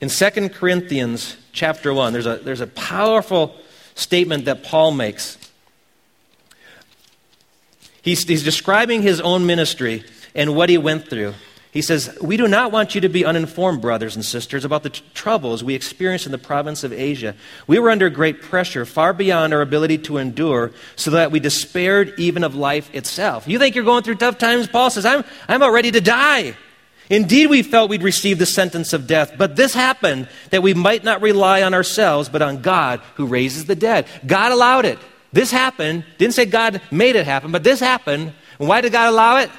In 0.00 0.08
2 0.08 0.48
Corinthians 0.50 1.36
chapter 1.52 1.92
1, 1.92 2.12
there's 2.12 2.26
a, 2.26 2.36
there's 2.36 2.60
a 2.60 2.68
powerful 2.68 3.56
statement 3.94 4.44
that 4.44 4.62
Paul 4.62 4.92
makes. 4.92 5.36
He's, 8.02 8.22
he's 8.26 8.44
describing 8.44 9.02
his 9.02 9.20
own 9.20 9.44
ministry 9.44 10.04
and 10.34 10.54
what 10.54 10.68
he 10.68 10.78
went 10.78 11.08
through. 11.08 11.34
He 11.70 11.82
says, 11.82 12.16
We 12.22 12.36
do 12.36 12.48
not 12.48 12.72
want 12.72 12.94
you 12.94 13.00
to 13.02 13.08
be 13.08 13.24
uninformed, 13.24 13.82
brothers 13.82 14.16
and 14.16 14.24
sisters, 14.24 14.64
about 14.64 14.82
the 14.82 14.90
t- 14.90 15.02
troubles 15.14 15.62
we 15.62 15.74
experienced 15.74 16.26
in 16.26 16.32
the 16.32 16.38
province 16.38 16.82
of 16.82 16.92
Asia. 16.92 17.34
We 17.66 17.78
were 17.78 17.90
under 17.90 18.08
great 18.08 18.40
pressure, 18.40 18.86
far 18.86 19.12
beyond 19.12 19.52
our 19.52 19.60
ability 19.60 19.98
to 19.98 20.16
endure, 20.16 20.72
so 20.96 21.10
that 21.10 21.30
we 21.30 21.40
despaired 21.40 22.14
even 22.18 22.42
of 22.42 22.54
life 22.54 22.94
itself. 22.94 23.46
You 23.46 23.58
think 23.58 23.74
you're 23.74 23.84
going 23.84 24.02
through 24.02 24.16
tough 24.16 24.38
times? 24.38 24.66
Paul 24.66 24.90
says, 24.90 25.04
I'm, 25.04 25.24
I'm 25.46 25.56
about 25.56 25.72
ready 25.72 25.90
to 25.90 26.00
die. 26.00 26.56
Indeed, 27.10 27.48
we 27.48 27.62
felt 27.62 27.90
we'd 27.90 28.02
receive 28.02 28.38
the 28.38 28.46
sentence 28.46 28.92
of 28.92 29.06
death, 29.06 29.34
but 29.38 29.56
this 29.56 29.72
happened 29.72 30.28
that 30.50 30.62
we 30.62 30.74
might 30.74 31.04
not 31.04 31.22
rely 31.22 31.62
on 31.62 31.72
ourselves, 31.72 32.28
but 32.28 32.42
on 32.42 32.60
God 32.60 33.00
who 33.14 33.26
raises 33.26 33.64
the 33.64 33.76
dead. 33.76 34.06
God 34.26 34.52
allowed 34.52 34.84
it. 34.84 34.98
This 35.32 35.50
happened. 35.50 36.04
Didn't 36.18 36.34
say 36.34 36.44
God 36.44 36.80
made 36.90 37.16
it 37.16 37.24
happen, 37.24 37.50
but 37.50 37.64
this 37.64 37.80
happened. 37.80 38.32
And 38.58 38.68
why 38.68 38.80
did 38.80 38.92
God 38.92 39.10
allow 39.10 39.38
it? 39.38 39.50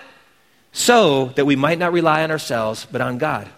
So 0.80 1.26
that 1.36 1.46
we 1.46 1.58
might 1.58 1.78
not 1.78 1.92
rely 1.92 2.24
on 2.24 2.32
ourselves, 2.32 2.88
but 2.90 3.02
on 3.02 3.18
God. 3.18 3.50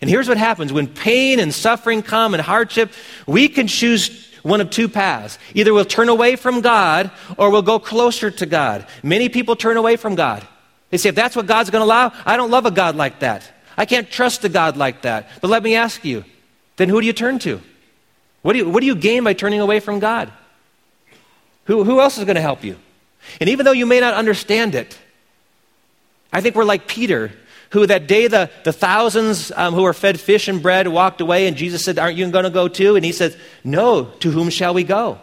And 0.00 0.10
here's 0.10 0.26
what 0.28 0.36
happens 0.36 0.72
when 0.72 0.88
pain 0.88 1.38
and 1.38 1.54
suffering 1.54 2.02
come 2.02 2.34
and 2.34 2.42
hardship, 2.42 2.90
we 3.28 3.48
can 3.48 3.68
choose 3.68 4.28
one 4.42 4.60
of 4.60 4.70
two 4.70 4.88
paths. 4.88 5.38
Either 5.54 5.72
we'll 5.72 5.84
turn 5.84 6.08
away 6.08 6.34
from 6.34 6.60
God 6.62 7.12
or 7.38 7.50
we'll 7.50 7.62
go 7.62 7.78
closer 7.78 8.28
to 8.28 8.44
God. 8.44 8.86
Many 9.04 9.28
people 9.28 9.54
turn 9.54 9.76
away 9.76 9.94
from 9.94 10.16
God. 10.16 10.46
They 10.90 10.98
say, 10.98 11.10
if 11.10 11.14
that's 11.14 11.36
what 11.36 11.46
God's 11.46 11.70
going 11.70 11.80
to 11.80 11.86
allow, 11.86 12.12
I 12.26 12.36
don't 12.36 12.50
love 12.50 12.66
a 12.66 12.72
God 12.72 12.96
like 12.96 13.20
that. 13.20 13.48
I 13.76 13.86
can't 13.86 14.10
trust 14.10 14.44
a 14.44 14.48
God 14.48 14.76
like 14.76 15.02
that. 15.02 15.28
But 15.40 15.50
let 15.50 15.62
me 15.62 15.76
ask 15.76 16.04
you, 16.04 16.24
then 16.76 16.88
who 16.88 17.00
do 17.00 17.06
you 17.06 17.12
turn 17.12 17.38
to? 17.40 17.60
What 18.42 18.54
do 18.54 18.58
you, 18.58 18.68
what 18.68 18.80
do 18.80 18.86
you 18.86 18.96
gain 18.96 19.22
by 19.22 19.32
turning 19.32 19.60
away 19.60 19.78
from 19.78 20.00
God? 20.00 20.32
Who, 21.66 21.84
who 21.84 22.00
else 22.00 22.18
is 22.18 22.24
going 22.24 22.34
to 22.34 22.42
help 22.42 22.64
you? 22.64 22.76
And 23.40 23.48
even 23.48 23.64
though 23.64 23.72
you 23.72 23.86
may 23.86 24.00
not 24.00 24.14
understand 24.14 24.74
it, 24.74 24.98
I 26.34 26.40
think 26.40 26.56
we're 26.56 26.64
like 26.64 26.88
Peter, 26.88 27.30
who 27.70 27.86
that 27.86 28.08
day 28.08 28.26
the, 28.26 28.50
the 28.64 28.72
thousands 28.72 29.52
um, 29.52 29.72
who 29.72 29.82
were 29.82 29.94
fed 29.94 30.20
fish 30.20 30.48
and 30.48 30.60
bread 30.60 30.88
walked 30.88 31.20
away, 31.20 31.46
and 31.46 31.56
Jesus 31.56 31.84
said, 31.84 31.98
Aren't 31.98 32.18
you 32.18 32.28
going 32.30 32.44
to 32.44 32.50
go 32.50 32.66
too? 32.66 32.96
And 32.96 33.04
he 33.04 33.12
said, 33.12 33.36
No, 33.62 34.06
to 34.20 34.30
whom 34.32 34.50
shall 34.50 34.74
we 34.74 34.82
go? 34.82 35.18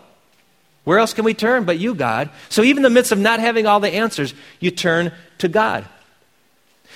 Where 0.86 0.98
else 0.98 1.14
can 1.14 1.26
we 1.26 1.34
turn 1.34 1.66
but 1.66 1.78
you, 1.78 1.94
God? 1.94 2.30
So 2.50 2.64
even 2.64 2.78
in 2.78 2.84
the 2.84 2.90
midst 2.90 3.12
of 3.12 3.20
not 3.20 3.40
having 3.40 3.68
all 3.68 3.80
the 3.80 3.94
answers, 3.94 4.34
you 4.60 4.72
turn 4.72 5.12
to 5.40 5.48
God. 5.48 5.86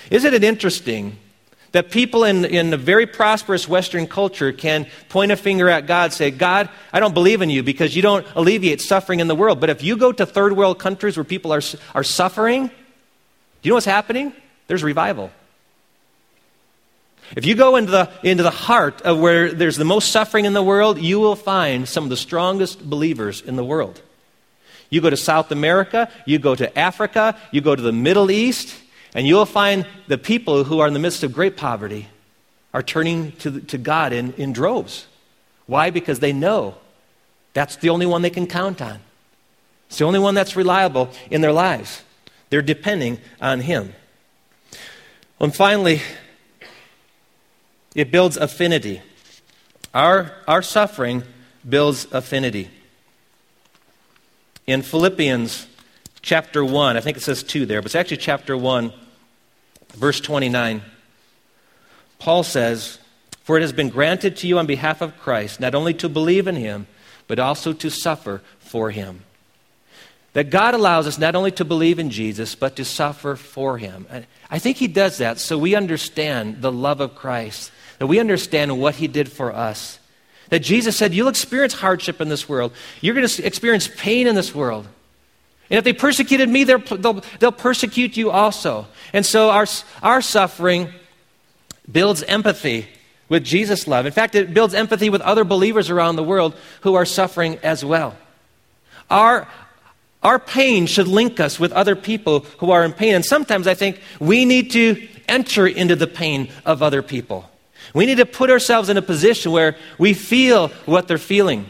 Isn't 0.10 0.34
it 0.34 0.44
interesting 0.44 1.18
that 1.74 1.92
people 1.92 2.24
in, 2.24 2.46
in 2.46 2.74
a 2.74 2.78
very 2.78 3.06
prosperous 3.06 3.68
Western 3.68 4.08
culture 4.08 4.54
can 4.54 4.88
point 5.10 5.34
a 5.34 5.36
finger 5.36 5.68
at 5.68 5.88
God, 5.88 6.14
say, 6.14 6.32
God, 6.32 6.70
I 6.94 7.02
don't 7.02 7.14
believe 7.14 7.42
in 7.42 7.50
you 7.50 7.64
because 7.64 7.96
you 7.96 8.02
don't 8.02 8.26
alleviate 8.34 8.80
suffering 8.80 9.20
in 9.20 9.28
the 9.28 9.36
world. 9.36 9.60
But 9.60 9.70
if 9.70 9.84
you 9.84 9.98
go 9.98 10.14
to 10.14 10.26
third 10.26 10.54
world 10.54 10.80
countries 10.80 11.18
where 11.18 11.26
people 11.26 11.52
are, 11.52 11.62
are 11.94 12.04
suffering, 12.04 12.72
you 13.66 13.72
know 13.72 13.76
what's 13.76 13.86
happening? 13.86 14.34
There's 14.68 14.84
revival. 14.84 15.32
If 17.36 17.46
you 17.46 17.56
go 17.56 17.76
into 17.76 17.92
the, 17.92 18.12
into 18.24 18.44
the 18.44 18.52
heart 18.52 19.02
of 19.02 19.20
where 19.20 19.52
there's 19.52 19.78
the 19.78 19.86
most 19.86 20.12
suffering 20.12 20.46
in 20.46 20.54
the 20.54 20.62
world, 20.62 21.00
you 21.00 21.20
will 21.20 21.36
find 21.36 21.88
some 21.88 22.04
of 22.04 22.10
the 22.10 22.18
strongest 22.18 22.88
believers 22.88 23.42
in 23.42 23.56
the 23.56 23.64
world. 23.64 24.02
You 24.90 25.02
go 25.02 25.10
to 25.10 25.18
South 25.18 25.52
America, 25.52 26.12
you 26.26 26.38
go 26.38 26.54
to 26.54 26.78
Africa, 26.78 27.36
you 27.52 27.62
go 27.62 27.76
to 27.76 27.82
the 27.82 27.92
Middle 27.92 28.30
East, 28.30 28.76
and 29.16 29.26
you'll 29.26 29.46
find 29.46 29.88
the 30.08 30.18
people 30.18 30.64
who 30.64 30.80
are 30.80 30.88
in 30.88 30.94
the 30.94 31.00
midst 31.00 31.24
of 31.24 31.34
great 31.34 31.58
poverty 31.58 32.08
are 32.74 32.84
turning 32.84 33.32
to, 33.38 33.62
to 33.62 33.78
God 33.78 34.14
in, 34.14 34.34
in 34.34 34.54
droves. 34.54 35.08
Why? 35.66 35.90
Because 35.90 36.20
they 36.20 36.34
know 36.34 36.76
that's 37.54 37.78
the 37.78 37.90
only 37.90 38.06
one 38.06 38.22
they 38.22 38.30
can 38.30 38.46
count 38.46 38.82
on. 38.82 39.00
It's 39.88 39.98
the 39.98 40.06
only 40.06 40.20
one 40.20 40.36
that's 40.36 40.56
reliable 40.56 41.10
in 41.32 41.42
their 41.42 41.54
lives. 41.54 42.04
They're 42.56 42.62
depending 42.62 43.20
on 43.42 43.60
Him. 43.60 43.94
And 45.42 45.54
finally, 45.54 46.02
it 47.94 48.12
builds 48.12 48.38
affinity. 48.38 49.02
Our, 49.94 50.32
our 50.48 50.62
suffering 50.62 51.24
builds 51.68 52.08
affinity. 52.14 52.70
In 54.66 54.84
Philippians 54.84 55.68
chapter 56.22 56.64
1, 56.64 56.96
I 56.96 57.02
think 57.02 57.18
it 57.18 57.24
says 57.24 57.44
2 57.44 57.66
there, 57.66 57.82
but 57.82 57.88
it's 57.88 57.96
actually 57.96 58.16
chapter 58.16 58.56
1, 58.56 58.94
verse 59.90 60.22
29. 60.22 60.82
Paul 62.20 62.44
says, 62.44 63.00
For 63.44 63.58
it 63.58 63.64
has 63.64 63.74
been 63.74 63.90
granted 63.90 64.38
to 64.38 64.48
you 64.48 64.58
on 64.60 64.66
behalf 64.66 65.02
of 65.02 65.20
Christ 65.20 65.60
not 65.60 65.76
only 65.76 65.94
to 65.96 66.08
believe 66.08 66.48
in 66.48 66.56
him, 66.56 66.88
but 67.28 67.38
also 67.38 67.74
to 67.74 67.90
suffer 67.92 68.42
for 68.60 68.92
him 68.92 69.24
that 70.36 70.50
God 70.50 70.74
allows 70.74 71.08
us 71.08 71.18
not 71.18 71.34
only 71.34 71.52
to 71.52 71.64
believe 71.64 71.98
in 71.98 72.10
Jesus, 72.10 72.56
but 72.56 72.76
to 72.76 72.84
suffer 72.84 73.38
for 73.38 73.78
him. 73.78 74.06
I 74.52 74.60
think 74.60 74.76
he 74.76 74.88
does 74.88 75.20
that 75.20 75.40
so 75.40 75.58
we 75.58 75.76
understand 75.76 76.62
the 76.62 76.74
love 76.74 77.00
of 77.00 77.16
Christ, 77.16 77.72
that 78.00 78.08
we 78.08 78.20
understand 78.20 78.78
what 78.78 78.96
he 78.96 79.08
did 79.08 79.32
for 79.32 79.56
us. 79.56 79.98
That 80.50 80.60
Jesus 80.60 80.98
said, 80.98 81.14
You'll 81.14 81.30
experience 81.30 81.74
hardship 81.74 82.20
in 82.20 82.28
this 82.28 82.50
world, 82.50 82.74
you're 83.00 83.16
going 83.16 83.26
to 83.26 83.46
experience 83.46 83.90
pain 83.96 84.28
in 84.28 84.36
this 84.36 84.54
world. 84.54 84.86
And 85.70 85.78
if 85.78 85.86
they 85.86 85.94
persecuted 85.94 86.50
me, 86.50 86.66
they'll, 86.66 87.22
they'll, 87.40 87.52
persecute 87.54 88.18
you 88.18 88.30
also. 88.30 88.88
And 89.14 89.26
so 89.26 89.50
our, 89.50 89.66
our 90.04 90.22
suffering 90.22 90.90
builds 91.90 92.24
empathy 92.24 92.88
with 93.30 93.46
Jesus' 93.46 93.88
love. 93.88 94.06
In 94.06 94.12
fact, 94.12 94.36
it 94.36 94.54
builds 94.54 94.74
empathy 94.74 95.10
with 95.10 95.22
other 95.22 95.46
believers 95.46 95.90
around 95.90 96.18
the 96.18 96.24
world 96.24 96.56
who 96.82 96.94
are 96.94 97.06
suffering 97.06 97.58
as 97.64 97.86
well. 97.86 98.16
Our, 99.10 99.48
our 100.26 100.40
pain 100.40 100.88
should 100.88 101.08
link 101.08 101.40
us 101.40 101.60
with 101.60 101.72
other 101.74 101.96
people 101.96 102.40
who 102.58 102.72
are 102.72 102.84
in 102.84 102.94
pain. 102.94 103.14
And 103.14 103.24
sometimes 103.24 103.68
I 103.68 103.76
think 103.76 104.02
we 104.20 104.44
need 104.44 104.72
to 104.72 105.08
enter 105.28 105.68
into 105.68 105.96
the 105.96 106.08
pain 106.08 106.50
of 106.66 106.82
other 106.82 107.04
people. 107.04 107.48
We 107.94 108.08
need 108.08 108.18
to 108.18 108.26
put 108.26 108.50
ourselves 108.50 108.90
in 108.90 108.98
a 108.98 109.04
position 109.04 109.52
where 109.52 109.78
we 110.00 110.16
feel 110.16 110.70
what 110.86 111.08
they're 111.08 111.20
feeling. 111.20 111.68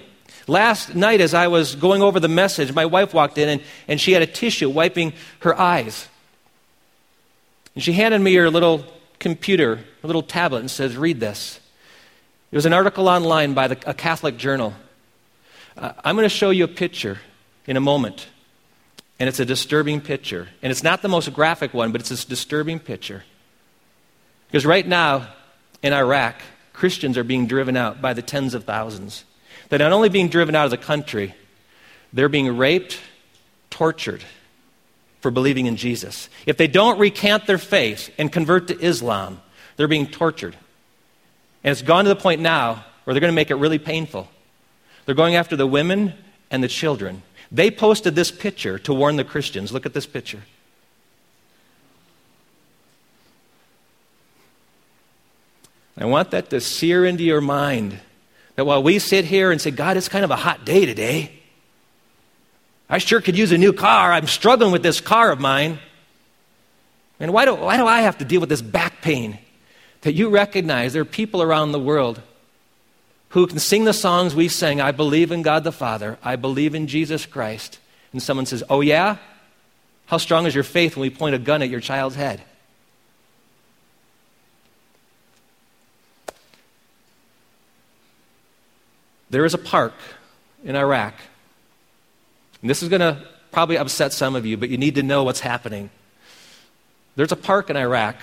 Last 0.47 0.95
night, 0.95 1.19
as 1.19 1.33
I 1.33 1.47
was 1.47 1.75
going 1.75 2.01
over 2.01 2.17
the 2.21 2.29
message, 2.29 2.73
my 2.73 2.85
wife 2.85 3.13
walked 3.13 3.37
in 3.37 3.49
and, 3.49 3.61
and 3.89 3.99
she 3.99 4.13
had 4.13 4.21
a 4.21 4.27
tissue 4.27 4.69
wiping 4.69 5.11
her 5.39 5.59
eyes. 5.59 6.07
And 7.73 7.83
she 7.83 7.91
handed 7.91 8.21
me 8.21 8.33
her 8.35 8.49
little 8.49 8.85
computer, 9.19 9.81
a 10.01 10.07
little 10.07 10.23
tablet, 10.23 10.59
and 10.59 10.71
says, 10.71 10.95
Read 10.95 11.19
this. 11.19 11.59
It 12.53 12.55
was 12.55 12.65
an 12.65 12.71
article 12.71 13.09
online 13.09 13.53
by 13.53 13.67
the, 13.67 13.77
a 13.85 13.93
Catholic 13.93 14.37
journal. 14.37 14.73
Uh, 15.77 15.91
I'm 16.05 16.15
going 16.15 16.23
to 16.23 16.29
show 16.29 16.51
you 16.51 16.63
a 16.63 16.69
picture 16.69 17.19
in 17.67 17.75
a 17.75 17.81
moment. 17.81 18.27
And 19.19 19.29
it's 19.29 19.39
a 19.39 19.45
disturbing 19.45 20.01
picture. 20.01 20.49
And 20.61 20.71
it's 20.71 20.83
not 20.83 21.01
the 21.01 21.07
most 21.07 21.31
graphic 21.33 21.73
one, 21.73 21.91
but 21.91 22.01
it's 22.01 22.09
this 22.09 22.25
disturbing 22.25 22.79
picture. 22.79 23.23
Because 24.47 24.65
right 24.65 24.85
now 24.85 25.27
in 25.81 25.93
Iraq, 25.93 26.35
Christians 26.73 27.17
are 27.17 27.23
being 27.23 27.47
driven 27.47 27.77
out 27.77 28.01
by 28.01 28.13
the 28.13 28.21
tens 28.21 28.53
of 28.53 28.65
thousands. 28.65 29.23
They're 29.69 29.79
not 29.79 29.93
only 29.93 30.09
being 30.09 30.29
driven 30.29 30.55
out 30.55 30.65
of 30.65 30.71
the 30.71 30.77
country, 30.77 31.33
they're 32.11 32.29
being 32.29 32.57
raped, 32.57 32.99
tortured, 33.69 34.23
for 35.21 35.31
believing 35.31 35.65
in 35.65 35.75
Jesus. 35.75 36.29
If 36.45 36.57
they 36.57 36.67
don't 36.67 36.99
recant 36.99 37.47
their 37.47 37.57
faith 37.57 38.13
and 38.17 38.31
convert 38.31 38.67
to 38.67 38.79
Islam, 38.79 39.41
they're 39.75 39.87
being 39.87 40.07
tortured. 40.07 40.55
And 41.63 41.71
it's 41.71 41.81
gone 41.81 42.05
to 42.05 42.09
the 42.09 42.15
point 42.15 42.41
now 42.41 42.85
where 43.03 43.13
they're 43.13 43.21
going 43.21 43.31
to 43.31 43.35
make 43.35 43.49
it 43.49 43.55
really 43.55 43.79
painful. 43.79 44.29
They're 45.05 45.15
going 45.15 45.35
after 45.35 45.55
the 45.55 45.67
women 45.67 46.13
and 46.51 46.63
the 46.63 46.67
children. 46.67 47.23
They 47.55 47.71
posted 47.71 48.15
this 48.15 48.31
picture 48.31 48.77
to 48.79 48.93
warn 48.93 49.15
the 49.15 49.23
Christians. 49.23 49.71
Look 49.71 49.85
at 49.85 49.93
this 49.93 50.05
picture. 50.05 50.41
I 55.97 56.03
want 56.03 56.31
that 56.31 56.49
to 56.49 56.59
sear 56.59 57.05
into 57.05 57.23
your 57.23 57.39
mind 57.39 57.97
that 58.57 58.65
while 58.65 58.83
we 58.83 58.99
sit 58.99 59.23
here 59.23 59.51
and 59.51 59.61
say, 59.61 59.71
God, 59.71 59.95
it's 59.95 60.09
kind 60.09 60.25
of 60.25 60.31
a 60.31 60.35
hot 60.35 60.65
day 60.65 60.85
today, 60.85 61.31
I 62.89 62.97
sure 62.97 63.21
could 63.21 63.37
use 63.37 63.53
a 63.53 63.57
new 63.57 63.71
car. 63.71 64.11
I'm 64.11 64.27
struggling 64.27 64.73
with 64.73 64.83
this 64.83 64.99
car 64.99 65.31
of 65.31 65.39
mine. 65.39 65.79
And 67.21 67.31
why 67.31 67.45
do, 67.45 67.55
why 67.55 67.77
do 67.77 67.87
I 67.87 68.01
have 68.01 68.17
to 68.17 68.25
deal 68.25 68.41
with 68.41 68.49
this 68.49 68.61
back 68.61 69.01
pain? 69.01 69.39
That 70.01 70.11
you 70.11 70.27
recognize 70.27 70.91
there 70.91 71.03
are 71.03 71.05
people 71.05 71.41
around 71.41 71.71
the 71.71 71.79
world 71.79 72.21
who 73.35 73.45
can 73.45 73.59
sing 73.59 73.83
the 73.83 73.91
songs 73.91 74.33
we 74.33 74.47
sing 74.47 74.79
I 74.79 74.93
believe 74.93 75.29
in 75.29 75.41
God 75.41 75.65
the 75.65 75.73
Father, 75.73 76.17
I 76.23 76.37
believe 76.37 76.73
in 76.73 76.87
Jesus 76.87 77.25
Christ. 77.25 77.79
And 78.13 78.23
someone 78.23 78.45
says, 78.45 78.63
Oh, 78.69 78.79
yeah? 78.79 79.17
How 80.05 80.15
strong 80.17 80.45
is 80.45 80.55
your 80.55 80.63
faith 80.63 80.95
when 80.95 81.01
we 81.01 81.09
point 81.09 81.35
a 81.35 81.37
gun 81.37 81.61
at 81.61 81.67
your 81.67 81.81
child's 81.81 82.15
head? 82.15 82.41
There 89.31 89.43
is 89.43 89.53
a 89.53 89.57
park 89.57 89.95
in 90.63 90.77
Iraq 90.77 91.15
and 92.61 92.69
this 92.69 92.81
is 92.81 92.87
going 92.87 93.01
to 93.01 93.21
probably 93.51 93.77
upset 93.77 94.13
some 94.13 94.37
of 94.37 94.45
you, 94.45 94.55
but 94.55 94.69
you 94.69 94.77
need 94.77 94.95
to 94.95 95.03
know 95.03 95.25
what's 95.25 95.41
happening. 95.41 95.89
There's 97.17 97.33
a 97.33 97.35
park 97.35 97.69
in 97.69 97.75
Iraq 97.75 98.15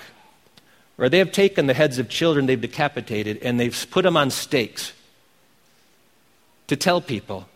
where 0.95 1.07
they 1.07 1.19
have 1.19 1.31
taken 1.31 1.67
the 1.67 1.75
heads 1.75 1.99
of 1.99 2.09
children 2.09 2.47
they've 2.47 2.59
decapitated 2.59 3.37
and 3.43 3.59
they've 3.59 3.87
put 3.91 4.01
them 4.01 4.17
on 4.17 4.31
stakes 4.31 4.91
to 6.67 6.75
tell 6.75 7.01
people 7.01 7.47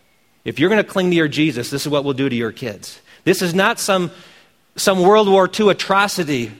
if 0.44 0.58
you're 0.58 0.70
going 0.70 0.82
to 0.82 0.90
cling 0.90 1.10
to 1.10 1.16
your 1.16 1.28
Jesus, 1.28 1.70
this 1.70 1.82
is 1.82 1.88
what 1.88 2.04
we'll 2.04 2.14
do 2.14 2.28
to 2.28 2.34
your 2.34 2.52
kids. 2.52 3.00
This 3.24 3.42
is 3.42 3.54
not 3.54 3.78
some, 3.78 4.10
some 4.76 5.02
World 5.02 5.28
War 5.28 5.48
II 5.48 5.68
atrocity 5.68 6.52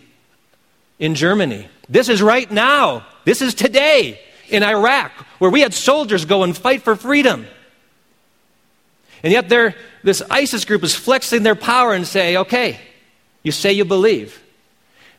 in 0.99 1.15
Germany. 1.15 1.69
This 1.89 2.09
is 2.09 2.21
right 2.21 2.51
now. 2.51 3.07
This 3.25 3.41
is 3.41 3.55
today 3.55 4.21
in 4.49 4.63
Iraq, 4.63 5.13
where 5.39 5.51
we 5.51 5.61
had 5.61 5.73
soldiers 5.73 6.25
go 6.25 6.43
and 6.43 6.57
fight 6.57 6.83
for 6.83 6.97
freedom. 6.97 7.47
And 9.23 9.33
yet, 9.33 9.49
this 9.49 10.23
ISIS 10.31 10.65
group 10.65 10.83
is 10.85 10.95
flexing 10.95 11.43
their 11.43 11.57
power 11.57 11.93
and 11.93 12.07
say, 12.07 12.37
okay, 12.37 12.79
you 13.43 13.53
say 13.53 13.73
you 13.73 13.85
believe. 13.85 14.43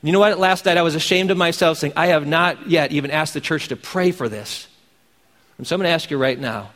You 0.02 0.12
know 0.12 0.20
what? 0.20 0.38
Last 0.40 0.66
night 0.66 0.78
I 0.78 0.82
was 0.82 0.96
ashamed 0.96 1.32
of 1.32 1.38
myself 1.38 1.78
saying, 1.78 1.94
I 1.96 2.08
have 2.08 2.26
not 2.26 2.70
yet 2.70 2.92
even 2.92 3.12
asked 3.12 3.34
the 3.34 3.42
church 3.42 3.68
to 3.70 3.76
pray 3.76 4.12
for 4.12 4.30
this. 4.30 4.68
And 5.58 5.68
so 5.68 5.76
I'm 5.76 5.80
going 5.80 5.90
to 5.90 5.94
ask 5.94 6.10
you 6.10 6.18
right 6.18 6.40
now 6.40 6.70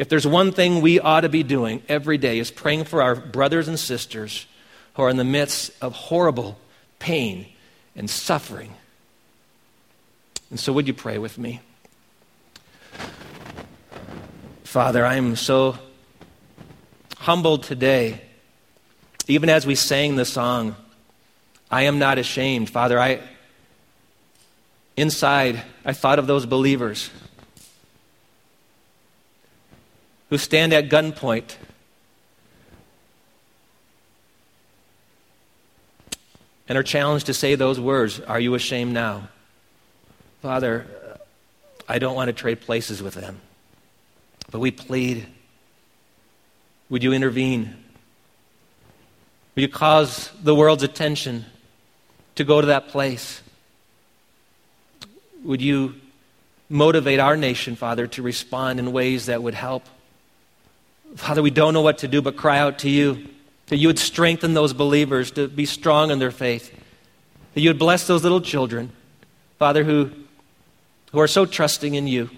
if 0.00 0.08
there's 0.08 0.26
one 0.26 0.50
thing 0.50 0.80
we 0.80 0.98
ought 0.98 1.20
to 1.20 1.28
be 1.28 1.42
doing 1.42 1.82
every 1.86 2.16
day 2.16 2.38
is 2.38 2.50
praying 2.50 2.84
for 2.84 3.02
our 3.02 3.14
brothers 3.14 3.68
and 3.68 3.78
sisters 3.78 4.46
who 4.94 5.02
are 5.02 5.10
in 5.10 5.18
the 5.18 5.24
midst 5.24 5.70
of 5.82 5.92
horrible 5.92 6.56
pain 6.98 7.44
and 7.94 8.08
suffering. 8.08 8.72
And 10.48 10.58
so, 10.58 10.72
would 10.72 10.86
you 10.86 10.94
pray 10.94 11.18
with 11.18 11.36
me? 11.36 11.60
Father, 14.64 15.04
I 15.04 15.16
am 15.16 15.36
so 15.36 15.76
humbled 17.18 17.64
today, 17.64 18.22
even 19.28 19.50
as 19.50 19.66
we 19.66 19.74
sang 19.74 20.16
the 20.16 20.24
song, 20.24 20.76
I 21.70 21.82
am 21.82 21.98
not 21.98 22.16
ashamed. 22.16 22.70
Father, 22.70 22.98
I 22.98 23.20
inside 24.96 25.62
I 25.84 25.92
thought 25.92 26.18
of 26.18 26.26
those 26.26 26.46
believers 26.46 27.10
who 30.30 30.38
stand 30.38 30.72
at 30.72 30.88
gunpoint 30.88 31.56
and 36.68 36.78
are 36.78 36.84
challenged 36.84 37.26
to 37.26 37.34
say 37.34 37.56
those 37.56 37.80
words, 37.80 38.20
Are 38.20 38.40
you 38.40 38.54
ashamed 38.54 38.92
now? 38.92 39.28
Father, 40.40 40.86
I 41.88 41.98
don't 41.98 42.14
want 42.14 42.28
to 42.28 42.32
trade 42.32 42.60
places 42.60 43.02
with 43.02 43.14
them. 43.14 43.40
But 44.52 44.60
we 44.60 44.70
plead, 44.70 45.26
would 46.88 47.02
you 47.02 47.12
intervene? 47.12 47.76
Would 49.54 49.62
you 49.62 49.68
cause 49.68 50.30
the 50.42 50.54
world's 50.54 50.84
attention 50.84 51.44
to 52.36 52.44
go 52.44 52.60
to 52.60 52.68
that 52.68 52.88
place? 52.88 53.42
Would 55.42 55.60
you 55.60 55.96
motivate 56.68 57.18
our 57.18 57.36
nation, 57.36 57.74
Father, 57.74 58.06
to 58.06 58.22
respond 58.22 58.78
in 58.78 58.92
ways 58.92 59.26
that 59.26 59.42
would 59.42 59.54
help? 59.54 59.84
Father, 61.16 61.42
we 61.42 61.50
don't 61.50 61.74
know 61.74 61.80
what 61.80 61.98
to 61.98 62.08
do 62.08 62.22
but 62.22 62.36
cry 62.36 62.58
out 62.58 62.78
to 62.80 62.90
you, 62.90 63.28
that 63.66 63.76
you 63.76 63.88
would 63.88 63.98
strengthen 63.98 64.54
those 64.54 64.72
believers 64.72 65.30
to 65.32 65.48
be 65.48 65.66
strong 65.66 66.10
in 66.10 66.18
their 66.18 66.30
faith, 66.30 66.72
that 67.54 67.60
you 67.60 67.70
would 67.70 67.78
bless 67.78 68.06
those 68.06 68.22
little 68.22 68.40
children, 68.40 68.92
Father, 69.58 69.84
who, 69.84 70.10
who 71.12 71.20
are 71.20 71.28
so 71.28 71.46
trusting 71.46 71.94
in 71.94 72.06
you 72.06 72.30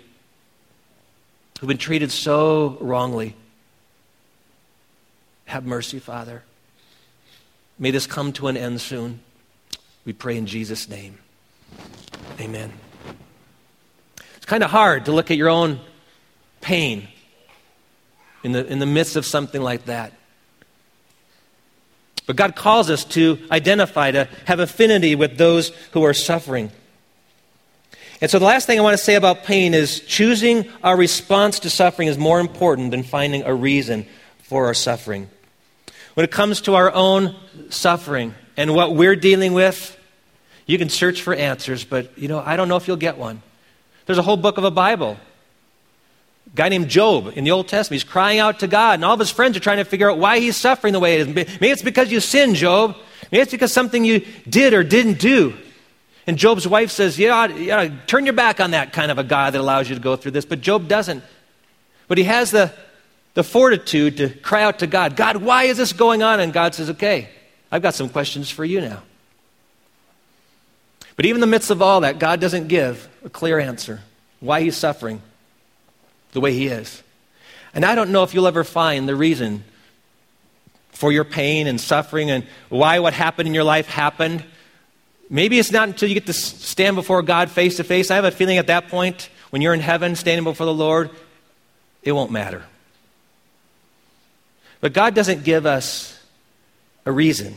who've 1.61 1.69
been 1.69 1.79
treated 1.79 2.11
so 2.11 2.77
wrongly. 2.81 3.37
Have 5.45 5.65
mercy, 5.65 6.01
Father. 6.01 6.43
May 7.79 7.91
this 7.91 8.07
come 8.07 8.33
to 8.33 8.49
an 8.49 8.57
end 8.57 8.81
soon. 8.81 9.21
We 10.05 10.13
pray 10.13 10.37
in 10.37 10.47
Jesus' 10.47 10.89
name. 10.89 11.19
Amen. 12.41 12.73
It's 14.37 14.47
kind 14.47 14.65
of 14.65 14.71
hard 14.71 15.05
to 15.05 15.13
look 15.13 15.31
at 15.31 15.37
your 15.37 15.49
own 15.49 15.79
pain 16.61 17.07
in 18.43 18.53
the, 18.53 18.67
in 18.67 18.79
the 18.79 18.87
midst 18.87 19.17
of 19.17 19.27
something 19.27 19.63
like 19.63 19.87
that. 19.87 20.13
But 22.27 22.37
God 22.37 22.55
calls 22.55 22.89
us 22.89 23.05
to 23.07 23.39
identify, 23.51 24.11
to 24.11 24.29
have 24.47 24.61
affinity 24.61 25.15
with 25.15 25.39
those 25.39 25.71
who 25.93 26.05
are 26.05 26.15
suffering. 26.15 26.71
And 28.21 28.31
so 28.31 28.39
the 28.39 28.45
last 28.45 28.67
thing 28.67 28.79
I 28.79 28.83
want 28.83 28.97
to 28.97 29.03
say 29.03 29.17
about 29.17 29.43
pain 29.43 29.75
is 29.75 30.01
choosing 30.01 30.69
our 30.85 30.97
response 30.97 31.59
to 31.61 31.71
suffering 31.71 32.07
is 32.07 32.17
more 32.17 32.39
important 32.39 32.93
than 32.93 33.03
finding 33.03 33.43
a 33.43 33.53
reason 33.53 34.07
for 34.39 34.67
our 34.67 34.75
suffering. 34.75 35.29
When 36.15 36.25
it 36.25 36.31
comes 36.31 36.61
to 36.63 36.75
our 36.75 36.93
own 36.93 37.35
suffering 37.71 38.35
and 38.57 38.75
what 38.75 38.95
we're 38.95 39.17
dealing 39.17 39.55
with, 39.55 39.99
you 40.67 40.79
can 40.79 40.89
search 40.89 41.23
for 41.23 41.35
answers, 41.35 41.85
but 41.85 42.17
you 42.17 42.29
know, 42.29 42.39
I 42.39 42.57
don't 42.57 42.69
know 42.69 42.77
if 42.77 42.87
you'll 42.87 42.97
get 42.97 43.19
one. 43.19 43.43
There's 44.07 44.19
a 44.19 44.23
whole 44.23 44.37
book 44.37 44.59
of 44.59 44.65
a 44.65 44.71
Bible. 44.71 45.17
A 46.47 46.57
guy 46.57 46.69
named 46.69 46.89
Job 46.89 47.33
in 47.37 47.45
the 47.45 47.51
Old 47.51 47.69
Testament, 47.69 48.03
he's 48.03 48.11
crying 48.11 48.39
out 48.39 48.61
to 48.61 48.67
God, 48.67 48.95
and 48.95 49.05
all 49.05 49.15
of 49.15 49.21
his 49.21 49.31
friends 49.31 49.57
are 49.57 49.61
trying 49.61 49.79
to 49.79 49.85
figure 49.85 50.11
out 50.11 50.19
why 50.19 50.39
he's 50.39 50.57
suffering 50.57 50.93
the 50.93 51.01
way 51.01 51.21
it 51.21 51.29
is. 51.29 51.35
Maybe 51.35 51.69
it's 51.69 51.83
because 51.83 52.11
you 52.11 52.21
sinned, 52.21 52.57
Job. 52.57 52.97
Maybe 53.31 53.43
it's 53.43 53.53
because 53.53 53.73
something 53.73 54.05
you 54.05 54.27
did 54.49 54.75
or 54.75 54.83
didn't 54.83 55.19
do. 55.19 55.55
And 56.27 56.39
Job's 56.39 56.69
wife 56.69 56.91
says, 56.91 57.19
yeah, 57.19 57.47
yeah, 57.47 57.91
turn 58.07 58.27
your 58.27 58.35
back 58.35 58.61
on 58.61 58.73
that 58.73 58.93
kind 58.93 59.11
of 59.11 59.19
a 59.19 59.25
God 59.25 59.55
that 59.55 59.61
allows 59.61 59.89
you 59.89 59.97
to 59.97 60.01
go 60.01 60.15
through 60.17 60.33
this. 60.33 60.45
But 60.45 60.61
Job 60.61 60.87
doesn't. 60.87 61.25
But 62.07 62.19
he 62.19 62.25
has 62.25 62.51
the, 62.51 62.73
the 63.35 63.43
fortitude 63.43 64.19
to 64.19 64.29
cry 64.29 64.63
out 64.63 64.81
to 64.81 64.87
God, 64.87 65.17
God, 65.17 65.39
why 65.39 65.65
is 65.65 65.79
this 65.79 65.93
going 65.93 66.23
on? 66.23 66.39
And 66.39 66.53
God 66.53 66.75
says, 66.75 66.91
okay, 66.91 67.29
I've 67.71 67.83
got 67.83 67.95
some 67.95 68.09
questions 68.09 68.51
for 68.51 68.65
you 68.65 68.81
now. 68.81 69.03
But 71.17 71.27
even 71.27 71.37
in 71.37 71.41
the 71.41 71.47
midst 71.47 71.71
of 71.71 71.83
all 71.83 72.03
that, 72.03 72.19
God 72.19 72.41
doesn't 72.41 72.69
give 72.69 73.09
a 73.25 73.31
clear 73.31 73.59
answer 73.59 74.01
why 74.41 74.61
he's 74.61 74.77
suffering 74.77 75.23
the 76.33 76.41
way 76.41 76.53
he 76.53 76.67
is. 76.67 77.03
And 77.75 77.85
I 77.85 77.95
don't 77.95 78.11
know 78.11 78.23
if 78.23 78.35
you'll 78.35 78.47
ever 78.47 78.65
find 78.65 79.09
the 79.09 79.17
reason 79.17 79.65
for 80.91 81.11
your 81.11 81.25
pain 81.25 81.67
and 81.67 81.81
suffering 81.81 82.31
and 82.31 82.47
why 82.69 82.99
what 82.99 83.15
happened 83.15 83.49
in 83.49 83.55
your 83.55 83.65
life 83.65 83.87
happened. 83.87 84.45
Maybe 85.31 85.59
it's 85.59 85.73
not 85.73 85.89
until 85.89 86.09
you 86.09 86.15
get 86.15 86.27
to 86.27 86.33
stand 86.33 86.97
before 86.97 87.23
God 87.23 87.51
face 87.51 87.79
to 87.79 87.85
face. 87.85 88.11
I 88.11 88.17
have 88.17 88.25
a 88.25 88.31
feeling 88.31 88.59
at 88.59 88.67
that 88.67 88.89
point, 88.89 89.31
when 89.51 89.63
you're 89.63 89.75
in 89.75 89.81
heaven 89.81 90.17
standing 90.17 90.45
before 90.45 90.67
the 90.67 90.75
Lord, 90.75 91.11
it 92.03 92.13
won't 92.13 92.31
matter. 92.31 92.63
But 94.81 94.93
God 94.93 95.15
doesn't 95.15 95.45
give 95.45 95.65
us 95.65 96.19
a 97.07 97.13
reason. 97.13 97.57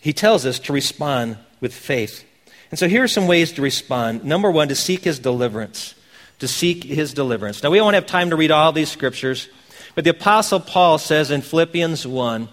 He 0.00 0.12
tells 0.12 0.46
us 0.46 0.58
to 0.60 0.72
respond 0.72 1.36
with 1.60 1.74
faith. 1.74 2.24
And 2.70 2.78
so 2.78 2.88
here 2.88 3.02
are 3.02 3.08
some 3.08 3.26
ways 3.26 3.52
to 3.52 3.62
respond. 3.62 4.24
Number 4.24 4.50
one, 4.50 4.68
to 4.68 4.74
seek 4.74 5.04
his 5.04 5.18
deliverance. 5.18 5.94
To 6.40 6.48
seek 6.48 6.84
his 6.84 7.14
deliverance. 7.14 7.62
Now, 7.62 7.70
we 7.70 7.80
won't 7.80 7.94
have 7.94 8.06
time 8.06 8.30
to 8.30 8.36
read 8.36 8.50
all 8.50 8.72
these 8.72 8.90
scriptures, 8.90 9.48
but 9.94 10.04
the 10.04 10.10
Apostle 10.10 10.60
Paul 10.60 10.98
says 10.98 11.30
in 11.30 11.42
Philippians 11.42 12.06
1 12.06 12.48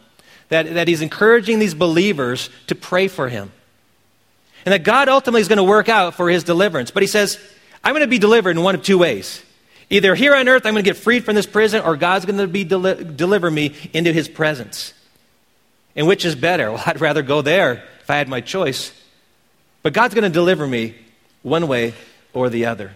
that, 0.50 0.74
that 0.74 0.88
he's 0.88 1.02
encouraging 1.02 1.60
these 1.60 1.74
believers 1.74 2.50
to 2.68 2.76
pray 2.76 3.08
for 3.08 3.30
him. 3.30 3.52
And 4.66 4.74
that 4.74 4.84
God 4.84 5.08
ultimately 5.08 5.42
is 5.42 5.48
going 5.48 5.58
to 5.58 5.64
work 5.64 5.88
out 5.88 6.16
for 6.16 6.30
his 6.30 6.44
deliverance. 6.44 6.92
But 6.92 7.04
he 7.04 7.08
says, 7.08 7.40
I'm 7.84 7.94
going 7.94 8.02
to 8.02 8.08
be 8.08 8.20
delivered 8.20 8.52
in 8.52 8.64
one 8.64 8.76
of 8.76 8.84
two 8.84 8.98
ways. 8.98 9.42
Either 9.90 10.16
here 10.16 10.36
on 10.36 10.50
earth, 10.50 10.66
I'm 10.66 10.74
going 10.74 10.84
to 10.84 10.90
get 10.90 10.98
freed 10.98 11.24
from 11.24 11.36
this 11.36 11.46
prison, 11.46 11.82
or 11.82 11.96
God's 11.96 12.26
going 12.26 12.38
to 12.40 12.48
be 12.48 12.66
deli- 12.66 13.04
deliver 13.06 13.50
me 13.50 13.74
into 13.94 14.12
his 14.12 14.28
presence. 14.28 14.94
And 15.96 16.08
which 16.08 16.26
is 16.26 16.36
better? 16.36 16.72
Well, 16.74 16.84
I'd 16.86 17.00
rather 17.00 17.22
go 17.22 17.42
there 17.42 17.84
if 18.02 18.10
I 18.10 18.18
had 18.18 18.28
my 18.28 18.42
choice. 18.42 18.92
But 19.84 19.94
God's 19.94 20.14
going 20.14 20.24
to 20.24 20.30
deliver 20.30 20.68
me 20.68 20.96
one 21.44 21.68
way 21.68 21.94
or 22.34 22.50
the 22.50 22.66
other. 22.66 22.92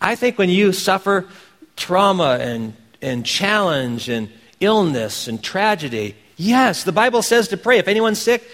I 0.00 0.14
think 0.14 0.38
when 0.38 0.50
you 0.50 0.72
suffer 0.72 1.26
trauma 1.76 2.38
and, 2.40 2.74
and 3.00 3.24
challenge 3.24 4.08
and 4.08 4.30
illness 4.60 5.28
and 5.28 5.42
tragedy, 5.42 6.16
yes, 6.36 6.84
the 6.84 6.92
Bible 6.92 7.22
says 7.22 7.48
to 7.48 7.56
pray. 7.56 7.78
If 7.78 7.88
anyone's 7.88 8.20
sick, 8.20 8.48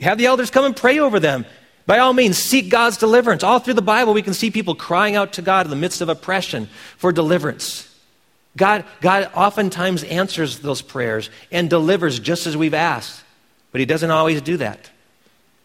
have 0.00 0.18
the 0.18 0.26
elders 0.26 0.50
come 0.50 0.64
and 0.64 0.76
pray 0.76 0.98
over 0.98 1.20
them. 1.20 1.46
By 1.86 1.98
all 1.98 2.12
means, 2.12 2.38
seek 2.38 2.70
God's 2.70 2.96
deliverance. 2.96 3.42
All 3.42 3.58
through 3.58 3.74
the 3.74 3.82
Bible, 3.82 4.14
we 4.14 4.22
can 4.22 4.34
see 4.34 4.50
people 4.50 4.74
crying 4.74 5.16
out 5.16 5.32
to 5.34 5.42
God 5.42 5.66
in 5.66 5.70
the 5.70 5.76
midst 5.76 6.00
of 6.00 6.08
oppression 6.08 6.68
for 6.96 7.12
deliverance. 7.12 7.88
God, 8.56 8.84
God 9.00 9.30
oftentimes 9.34 10.04
answers 10.04 10.60
those 10.60 10.82
prayers 10.82 11.30
and 11.50 11.70
delivers 11.70 12.18
just 12.18 12.46
as 12.46 12.56
we've 12.56 12.74
asked, 12.74 13.22
but 13.72 13.80
He 13.80 13.86
doesn't 13.86 14.10
always 14.10 14.42
do 14.42 14.58
that. 14.58 14.90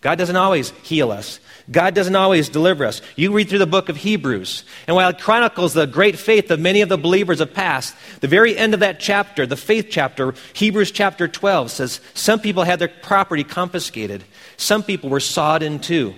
God 0.02 0.18
doesn't 0.18 0.36
always 0.36 0.70
heal 0.84 1.12
us. 1.12 1.40
God 1.70 1.94
doesn't 1.94 2.16
always 2.16 2.48
deliver 2.48 2.86
us. 2.86 3.02
You 3.16 3.34
read 3.34 3.50
through 3.50 3.60
the 3.60 3.68
book 3.68 3.90
of 3.90 3.98
Hebrews, 3.98 4.64
and 4.88 4.96
while 4.96 5.10
it 5.10 5.20
chronicles 5.20 5.74
the 5.74 5.86
great 5.86 6.18
faith 6.18 6.50
of 6.50 6.60
many 6.60 6.82
of 6.82 6.88
the 6.88 6.98
believers 6.98 7.42
of 7.42 7.54
past, 7.54 7.96
the 8.22 8.28
very 8.28 8.58
end 8.58 8.74
of 8.74 8.80
that 8.80 9.00
chapter, 9.00 9.46
the 9.46 9.58
faith 9.58 9.88
chapter, 9.90 10.34
Hebrews 10.54 10.92
chapter 10.92 11.28
12, 11.28 11.72
says 11.72 12.02
some 12.14 12.40
people 12.40 12.64
had 12.64 12.80
their 12.80 12.88
property 12.88 13.44
confiscated. 13.44 14.24
Some 14.56 14.82
people 14.82 15.10
were 15.10 15.20
sawed 15.20 15.62
in 15.62 15.80
two. 15.80 16.16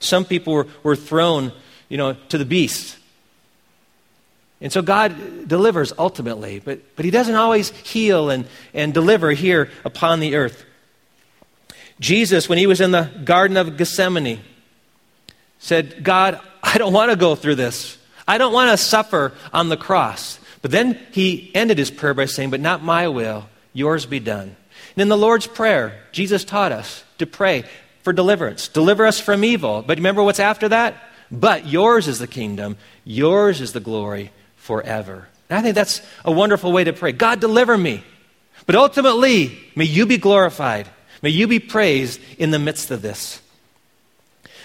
Some 0.00 0.24
people 0.24 0.52
were, 0.52 0.66
were 0.82 0.96
thrown, 0.96 1.52
you 1.88 1.96
know, 1.96 2.14
to 2.30 2.38
the 2.38 2.44
beast. 2.44 2.96
And 4.60 4.72
so 4.72 4.82
God 4.82 5.46
delivers 5.46 5.92
ultimately, 5.96 6.58
but, 6.58 6.80
but 6.96 7.04
He 7.04 7.12
doesn't 7.12 7.36
always 7.36 7.70
heal 7.70 8.30
and, 8.30 8.46
and 8.74 8.92
deliver 8.92 9.30
here 9.30 9.70
upon 9.84 10.18
the 10.18 10.34
earth. 10.34 10.64
Jesus, 12.00 12.48
when 12.48 12.58
he 12.58 12.66
was 12.66 12.80
in 12.80 12.92
the 12.92 13.10
Garden 13.24 13.56
of 13.56 13.76
Gethsemane, 13.76 14.40
said, 15.58 16.02
God, 16.04 16.40
I 16.62 16.78
don't 16.78 16.92
want 16.92 17.10
to 17.10 17.16
go 17.16 17.34
through 17.34 17.56
this. 17.56 17.98
I 18.26 18.38
don't 18.38 18.52
want 18.52 18.70
to 18.70 18.76
suffer 18.76 19.32
on 19.52 19.68
the 19.68 19.76
cross. 19.76 20.38
But 20.62 20.70
then 20.70 20.98
he 21.12 21.50
ended 21.54 21.78
his 21.78 21.90
prayer 21.90 22.14
by 22.14 22.26
saying, 22.26 22.50
But 22.50 22.60
not 22.60 22.82
my 22.82 23.08
will, 23.08 23.48
yours 23.72 24.06
be 24.06 24.20
done. 24.20 24.56
And 24.94 25.02
in 25.02 25.08
the 25.08 25.16
Lord's 25.16 25.46
Prayer, 25.46 26.02
Jesus 26.12 26.44
taught 26.44 26.72
us 26.72 27.04
to 27.18 27.26
pray 27.26 27.64
for 28.02 28.12
deliverance. 28.12 28.68
Deliver 28.68 29.06
us 29.06 29.20
from 29.20 29.44
evil. 29.44 29.82
But 29.82 29.98
remember 29.98 30.22
what's 30.22 30.40
after 30.40 30.68
that? 30.70 30.96
But 31.30 31.66
yours 31.66 32.08
is 32.08 32.18
the 32.18 32.26
kingdom, 32.26 32.76
yours 33.04 33.60
is 33.60 33.72
the 33.72 33.80
glory 33.80 34.32
forever. 34.56 35.28
And 35.48 35.58
I 35.58 35.62
think 35.62 35.74
that's 35.74 36.02
a 36.24 36.32
wonderful 36.32 36.72
way 36.72 36.84
to 36.84 36.92
pray. 36.92 37.12
God, 37.12 37.40
deliver 37.40 37.76
me. 37.76 38.02
But 38.66 38.74
ultimately, 38.74 39.58
may 39.74 39.84
you 39.84 40.06
be 40.06 40.18
glorified. 40.18 40.88
May 41.22 41.30
you 41.30 41.46
be 41.46 41.58
praised 41.58 42.20
in 42.38 42.50
the 42.50 42.58
midst 42.58 42.90
of 42.90 43.02
this. 43.02 43.40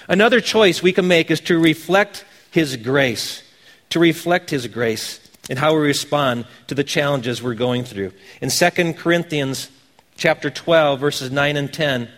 Another 0.08 0.42
choice 0.42 0.82
we 0.82 0.94
can 0.94 1.08
make 1.08 1.32
is 1.32 1.42
to 1.42 1.60
reflect 1.60 2.26
His 2.52 2.76
grace, 2.78 3.44
to 3.89 4.00
reflect 4.00 4.50
His 4.50 4.68
grace 4.68 5.20
in 5.50 5.58
how 5.58 5.74
we 5.74 5.82
respond 5.82 6.46
to 6.68 6.76
the 6.76 6.84
challenges 6.84 7.42
we're 7.42 7.54
going 7.54 7.84
through. 7.84 8.12
In 8.42 8.50
2 8.50 8.94
Corinthians 8.94 9.70
chapter 10.16 10.50
12, 10.50 11.00
verses 11.00 11.32
9 11.32 11.58
and 11.58 11.74
10, 11.74 12.10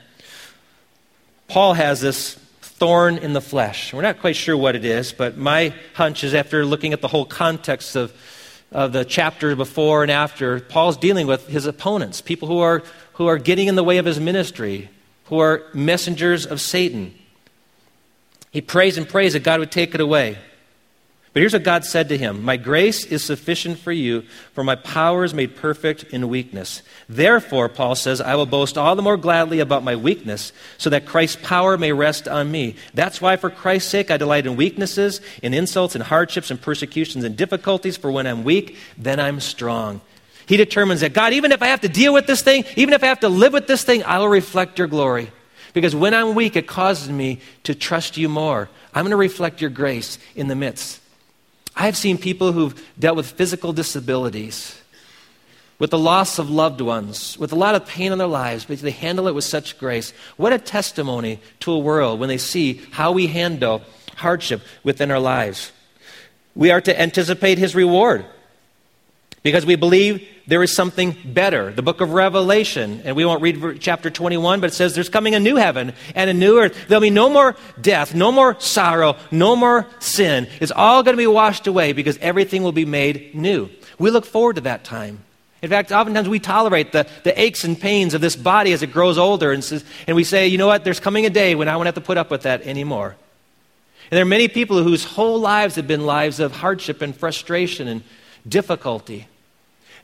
Paul 1.48 1.74
has 1.74 2.02
this 2.02 2.36
thorn 2.62 3.18
in 3.18 3.34
the 3.34 3.42
flesh. 3.42 3.94
We're 3.94 4.02
not 4.02 4.20
quite 4.20 4.36
sure 4.36 4.58
what 4.58 4.76
it 4.76 4.84
is, 4.84 5.14
but 5.14 5.38
my 5.38 5.74
hunch 5.94 6.24
is 6.24 6.34
after 6.34 6.66
looking 6.66 6.94
at 6.94 7.02
the 7.02 7.08
whole 7.08 7.26
context 7.26 7.96
of, 7.96 8.14
of 8.72 8.92
the 8.92 9.06
chapter 9.06 9.56
before 9.56 10.02
and 10.02 10.12
after, 10.12 10.60
Paul's 10.60 10.98
dealing 10.98 11.26
with 11.26 11.48
his 11.48 11.66
opponents, 11.66 12.22
people 12.22 12.48
who 12.48 12.60
are 12.60 12.84
who 13.14 13.28
are 13.28 13.38
getting 13.38 13.68
in 13.68 13.76
the 13.76 13.84
way 13.84 13.98
of 13.98 14.06
his 14.06 14.20
ministry, 14.20 14.90
who 15.26 15.40
are 15.40 15.64
messengers 15.74 16.46
of 16.46 16.60
Satan. 16.60 17.14
He 18.56 18.62
prays 18.62 18.98
and 18.98 19.06
prays 19.06 19.34
that 19.34 19.44
God 19.44 19.60
would 19.60 19.70
take 19.70 19.94
it 19.94 20.00
away. 20.00 20.38
But 21.34 21.42
here's 21.42 21.52
what 21.52 21.64
God 21.64 21.84
said 21.84 22.08
to 22.08 22.18
him 22.18 22.42
My 22.42 22.56
grace 22.56 23.04
is 23.04 23.22
sufficient 23.22 23.80
for 23.80 23.92
you, 23.92 24.22
for 24.54 24.64
my 24.64 24.76
power 24.76 25.26
is 25.26 25.34
made 25.34 25.58
perfect 25.58 26.06
in 26.06 26.30
weakness. 26.30 26.82
Therefore, 27.10 27.68
Paul 27.68 27.96
says, 27.96 28.22
I 28.22 28.36
will 28.36 28.46
boast 28.46 28.78
all 28.78 28.96
the 28.96 29.02
more 29.02 29.18
gladly 29.18 29.60
about 29.60 29.84
my 29.84 29.98
weakness, 29.98 30.54
so 30.78 30.90
that 30.90 31.06
Christ's 31.06 31.46
power 31.46 31.78
may 31.78 31.92
rest 31.92 32.30
on 32.30 32.50
me. 32.50 32.78
That's 32.94 33.20
why, 33.20 33.36
for 33.36 33.50
Christ's 33.50 33.92
sake, 33.92 34.10
I 34.10 34.16
delight 34.16 34.48
in 34.48 34.56
weaknesses, 34.56 35.20
in 35.44 35.54
insults, 35.54 35.94
in 35.94 36.02
hardships, 36.02 36.50
and 36.50 36.62
persecutions, 36.62 37.26
and 37.26 37.36
difficulties, 37.36 37.98
for 37.98 38.10
when 38.10 38.26
I'm 38.26 38.46
weak, 38.46 38.78
then 38.98 39.20
I'm 39.20 39.42
strong. 39.42 40.00
He 40.46 40.56
determines 40.56 41.02
that, 41.02 41.12
God, 41.12 41.34
even 41.34 41.52
if 41.52 41.62
I 41.62 41.68
have 41.68 41.82
to 41.82 41.90
deal 41.90 42.14
with 42.14 42.26
this 42.26 42.42
thing, 42.42 42.64
even 42.78 42.94
if 42.94 43.04
I 43.04 43.08
have 43.08 43.20
to 43.20 43.28
live 43.28 43.52
with 43.52 43.68
this 43.68 43.84
thing, 43.84 44.06
I 44.06 44.20
will 44.20 44.30
reflect 44.30 44.80
your 44.80 44.88
glory. 44.88 45.30
Because 45.76 45.94
when 45.94 46.14
I'm 46.14 46.36
weak, 46.36 46.56
it 46.56 46.68
causes 46.68 47.10
me 47.10 47.42
to 47.64 47.76
trust 47.76 48.16
you 48.16 48.30
more. 48.30 48.70
I'm 48.94 49.04
going 49.04 49.12
to 49.12 49.18
reflect 49.18 49.60
your 49.60 49.70
grace 49.70 50.18
in 50.34 50.48
the 50.48 50.56
midst. 50.56 51.02
I 51.76 51.84
have 51.84 51.98
seen 51.98 52.18
people 52.18 52.54
who've 52.54 52.82
dealt 52.98 53.18
with 53.18 53.32
physical 53.32 53.74
disabilities, 53.74 54.82
with 55.78 55.90
the 55.90 56.00
loss 56.00 56.40
of 56.40 56.50
loved 56.50 56.80
ones, 56.80 57.38
with 57.38 57.52
a 57.52 57.58
lot 57.58 57.76
of 57.76 57.86
pain 57.86 58.14
in 58.14 58.18
their 58.20 58.26
lives, 58.26 58.64
but 58.64 58.80
they 58.80 58.90
handle 58.90 59.28
it 59.28 59.36
with 59.36 59.44
such 59.44 59.78
grace. 59.78 60.14
What 60.38 60.54
a 60.54 60.60
testimony 60.60 61.42
to 61.60 61.74
a 61.74 61.78
world 61.78 62.22
when 62.22 62.30
they 62.30 62.38
see 62.38 62.82
how 62.92 63.12
we 63.12 63.28
handle 63.28 63.82
hardship 64.16 64.62
within 64.86 65.12
our 65.12 65.20
lives. 65.20 65.74
We 66.56 66.72
are 66.72 66.80
to 66.80 66.98
anticipate 66.98 67.58
his 67.58 67.76
reward 67.76 68.26
because 69.46 69.64
we 69.64 69.76
believe 69.76 70.28
there 70.48 70.64
is 70.64 70.76
something 70.76 71.16
better. 71.24 71.72
The 71.72 71.84
book 71.84 72.02
of 72.02 72.14
Revelation, 72.14 73.04
and 73.06 73.16
we 73.16 73.26
won't 73.26 73.44
read 73.44 73.80
chapter 73.80 74.10
21, 74.10 74.60
but 74.60 74.72
it 74.72 74.74
says 74.74 74.96
there's 74.96 75.08
coming 75.08 75.36
a 75.36 75.40
new 75.40 75.56
heaven 75.56 75.94
and 76.16 76.32
a 76.32 76.34
new 76.34 76.58
earth. 76.60 76.76
There'll 76.88 77.00
be 77.00 77.12
no 77.12 77.30
more 77.30 77.56
death, 77.80 78.16
no 78.16 78.32
more 78.32 78.60
sorrow, 78.60 79.18
no 79.30 79.56
more 79.56 79.86
sin. 80.00 80.48
It's 80.60 80.72
all 80.72 81.04
going 81.04 81.14
to 81.14 81.22
be 81.22 81.28
washed 81.28 81.68
away 81.68 81.94
because 81.94 82.18
everything 82.18 82.64
will 82.64 82.72
be 82.72 82.86
made 82.86 83.36
new. 83.36 83.70
We 84.00 84.10
look 84.10 84.26
forward 84.26 84.56
to 84.56 84.62
that 84.62 84.84
time. 84.84 85.20
In 85.62 85.70
fact, 85.70 85.92
oftentimes 85.92 86.28
we 86.28 86.40
tolerate 86.40 86.92
the, 86.92 87.08
the 87.24 87.40
aches 87.40 87.64
and 87.64 87.80
pains 87.80 88.16
of 88.16 88.22
this 88.22 88.36
body 88.36 88.74
as 88.74 88.82
it 88.82 88.92
grows 88.92 89.20
older, 89.20 89.52
and, 89.52 89.64
says, 89.64 89.86
and 90.08 90.16
we 90.16 90.24
say, 90.24 90.48
you 90.48 90.58
know 90.58 90.66
what, 90.66 90.84
there's 90.84 91.00
coming 91.00 91.28
a 91.28 91.30
day 91.30 91.54
when 91.54 91.70
I 91.70 91.76
won't 91.76 91.86
have 91.86 91.94
to 91.96 92.02
put 92.02 92.18
up 92.18 92.32
with 92.32 92.42
that 92.42 92.64
anymore. 92.64 93.16
And 94.10 94.18
there 94.18 94.24
are 94.24 94.26
many 94.26 94.48
people 94.48 94.82
whose 94.82 95.06
whole 95.06 95.40
lives 95.40 95.76
have 95.76 95.86
been 95.86 96.08
lives 96.08 96.40
of 96.40 96.52
hardship 96.52 97.04
and 97.04 97.16
frustration 97.16 97.88
and 97.88 98.02
difficulty. 98.48 99.28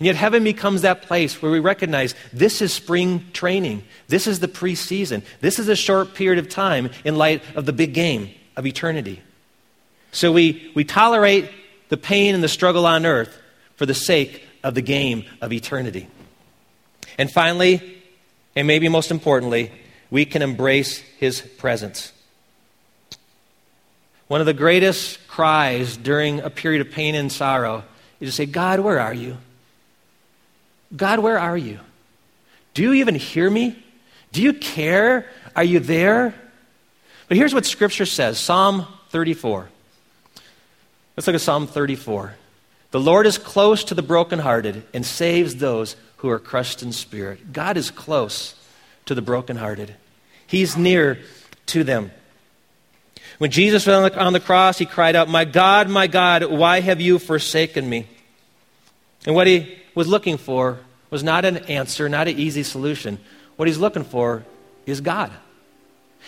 And 0.02 0.08
yet, 0.08 0.16
heaven 0.16 0.44
becomes 0.44 0.82
that 0.82 1.04
place 1.04 1.44
where 1.44 1.52
we 1.52 1.60
recognize 1.60 2.16
this 2.34 2.60
is 2.64 2.74
spring 2.74 3.24
training. 3.34 3.84
This 4.08 4.26
is 4.26 4.40
the 4.40 4.48
preseason. 4.48 5.22
This 5.42 5.60
is 5.60 5.70
a 5.70 5.76
short 5.76 6.16
period 6.16 6.44
of 6.44 6.50
time 6.50 6.90
in 7.06 7.18
light 7.18 7.44
of 7.54 7.68
the 7.68 7.72
big 7.72 7.94
game 7.94 8.32
of 8.58 8.66
eternity. 8.66 9.22
So 10.12 10.32
we, 10.32 10.72
we 10.74 10.86
tolerate 10.86 11.52
the 11.90 11.98
pain 11.98 12.34
and 12.34 12.44
the 12.44 12.48
struggle 12.48 12.88
on 12.88 13.06
earth 13.06 13.38
for 13.76 13.86
the 13.86 13.94
sake 13.94 14.44
of 14.64 14.74
the 14.74 14.82
game 14.82 15.24
of 15.40 15.54
eternity. 15.54 16.08
And 17.20 17.30
finally, 17.30 18.02
and 18.56 18.66
maybe 18.66 18.90
most 18.90 19.12
importantly, 19.12 19.72
we 20.10 20.26
can 20.26 20.42
embrace 20.42 20.98
his 21.20 21.42
presence. 21.42 22.12
One 24.28 24.40
of 24.40 24.48
the 24.48 24.56
greatest 24.56 25.28
cries 25.28 25.96
during 25.96 26.40
a 26.40 26.50
period 26.50 26.82
of 26.82 26.92
pain 26.92 27.14
and 27.14 27.32
sorrow 27.32 27.84
is 28.20 28.30
to 28.30 28.36
say, 28.36 28.48
God, 28.48 28.80
where 28.80 29.00
are 29.00 29.14
you? 29.14 29.38
God, 30.96 31.20
where 31.20 31.40
are 31.40 31.58
you? 31.58 31.80
Do 32.74 32.84
you 32.84 32.94
even 32.94 33.16
hear 33.16 33.50
me? 33.50 33.82
Do 34.32 34.42
you 34.42 34.54
care? 34.54 35.26
Are 35.56 35.64
you 35.64 35.80
there? 35.80 36.34
But 37.28 37.38
here's 37.38 37.54
what 37.54 37.66
Scripture 37.66 38.06
says 38.06 38.40
Psalm 38.40 38.88
34. 39.10 39.70
Let's 41.16 41.28
look 41.28 41.36
at 41.36 41.42
Psalm 41.42 41.68
34. 41.68 42.36
The 42.92 43.00
Lord 43.00 43.26
is 43.26 43.38
close 43.38 43.84
to 43.86 43.96
the 43.96 44.02
brokenhearted 44.02 44.84
and 44.94 45.06
saves 45.06 45.56
those 45.56 45.96
who 46.18 46.30
are 46.30 46.40
crushed 46.40 46.84
in 46.84 46.92
spirit. 46.92 47.54
God 47.54 47.78
is 47.78 47.90
close 47.90 48.56
to 49.06 49.16
the 49.16 49.22
brokenhearted, 49.22 49.96
He's 50.46 50.78
near 50.78 51.20
to 51.68 51.84
them. 51.84 52.12
When 53.38 53.50
Jesus 53.50 53.88
was 53.88 54.12
on 54.12 54.34
the 54.34 54.40
cross, 54.40 54.78
he 54.78 54.86
cried 54.86 55.16
out, 55.16 55.28
My 55.28 55.46
God, 55.46 55.90
my 55.90 56.06
God, 56.06 56.44
why 56.46 56.80
have 56.80 57.02
you 57.02 57.18
forsaken 57.18 57.90
me? 57.90 58.08
And 59.26 59.34
what 59.34 59.48
he 59.48 59.81
was 59.96 60.08
looking 60.08 60.38
for 60.38 60.80
was 61.10 61.24
not 61.24 61.46
an 61.46 61.58
answer, 61.58 62.08
not 62.10 62.28
an 62.28 62.38
easy 62.38 62.64
solution. 62.64 63.20
What 63.58 63.68
he's 63.68 63.78
looking 63.78 64.04
for 64.04 64.44
is 64.86 65.02
God. 65.02 65.32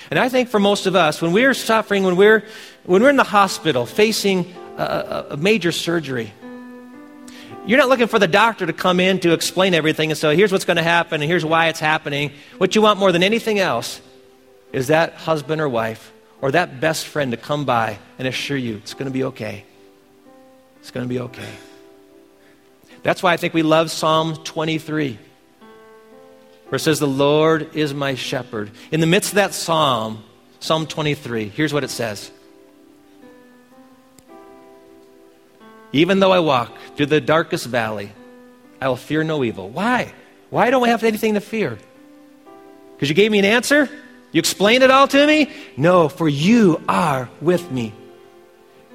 And 0.09 0.19
I 0.19 0.29
think 0.29 0.49
for 0.49 0.59
most 0.59 0.85
of 0.85 0.95
us, 0.95 1.21
when 1.21 1.31
we're 1.31 1.53
suffering, 1.53 2.03
when 2.03 2.15
we're, 2.15 2.43
when 2.85 3.01
we're 3.01 3.09
in 3.09 3.15
the 3.15 3.23
hospital 3.23 3.85
facing 3.85 4.53
a, 4.77 5.27
a 5.31 5.37
major 5.37 5.71
surgery, 5.71 6.33
you're 7.65 7.79
not 7.79 7.87
looking 7.87 8.07
for 8.07 8.19
the 8.19 8.27
doctor 8.27 8.65
to 8.65 8.73
come 8.73 8.99
in 8.99 9.19
to 9.21 9.31
explain 9.31 9.73
everything 9.73 10.11
and 10.11 10.17
say, 10.17 10.35
here's 10.35 10.51
what's 10.51 10.65
going 10.65 10.77
to 10.77 10.83
happen 10.83 11.21
and 11.21 11.29
here's 11.29 11.45
why 11.45 11.67
it's 11.67 11.79
happening. 11.79 12.31
What 12.57 12.75
you 12.75 12.81
want 12.81 12.99
more 12.99 13.11
than 13.11 13.23
anything 13.23 13.59
else 13.59 14.01
is 14.73 14.87
that 14.87 15.13
husband 15.13 15.61
or 15.61 15.69
wife 15.69 16.11
or 16.41 16.51
that 16.51 16.81
best 16.81 17.05
friend 17.05 17.31
to 17.31 17.37
come 17.37 17.63
by 17.63 17.99
and 18.19 18.27
assure 18.27 18.57
you 18.57 18.75
it's 18.77 18.93
going 18.93 19.05
to 19.05 19.13
be 19.13 19.23
okay. 19.25 19.63
It's 20.81 20.91
going 20.91 21.05
to 21.05 21.09
be 21.09 21.19
okay. 21.19 21.47
That's 23.03 23.21
why 23.21 23.33
I 23.33 23.37
think 23.37 23.53
we 23.53 23.63
love 23.63 23.91
Psalm 23.91 24.37
23, 24.37 25.19
where 26.69 26.75
it 26.75 26.79
says, 26.79 26.99
The 26.99 27.07
Lord 27.07 27.75
is 27.75 27.93
my 27.93 28.15
shepherd. 28.15 28.71
In 28.91 29.01
the 29.01 29.07
midst 29.07 29.31
of 29.31 29.35
that 29.35 29.53
psalm, 29.53 30.23
Psalm 30.61 30.87
23, 30.87 31.49
here's 31.49 31.73
what 31.73 31.83
it 31.83 31.89
says 31.89 32.31
Even 35.91 36.19
though 36.19 36.31
I 36.31 36.39
walk 36.39 36.71
through 36.95 37.07
the 37.07 37.21
darkest 37.21 37.65
valley, 37.65 38.13
I 38.81 38.87
will 38.87 38.95
fear 38.95 39.23
no 39.23 39.43
evil. 39.43 39.69
Why? 39.69 40.13
Why 40.49 40.69
don't 40.69 40.83
I 40.83 40.89
have 40.89 41.03
anything 41.03 41.33
to 41.33 41.41
fear? 41.41 41.77
Because 42.95 43.09
you 43.09 43.15
gave 43.15 43.31
me 43.31 43.39
an 43.39 43.45
answer? 43.45 43.89
You 44.31 44.39
explained 44.39 44.83
it 44.83 44.91
all 44.91 45.07
to 45.09 45.27
me? 45.27 45.51
No, 45.75 46.07
for 46.09 46.29
you 46.29 46.81
are 46.87 47.29
with 47.41 47.69
me. 47.69 47.93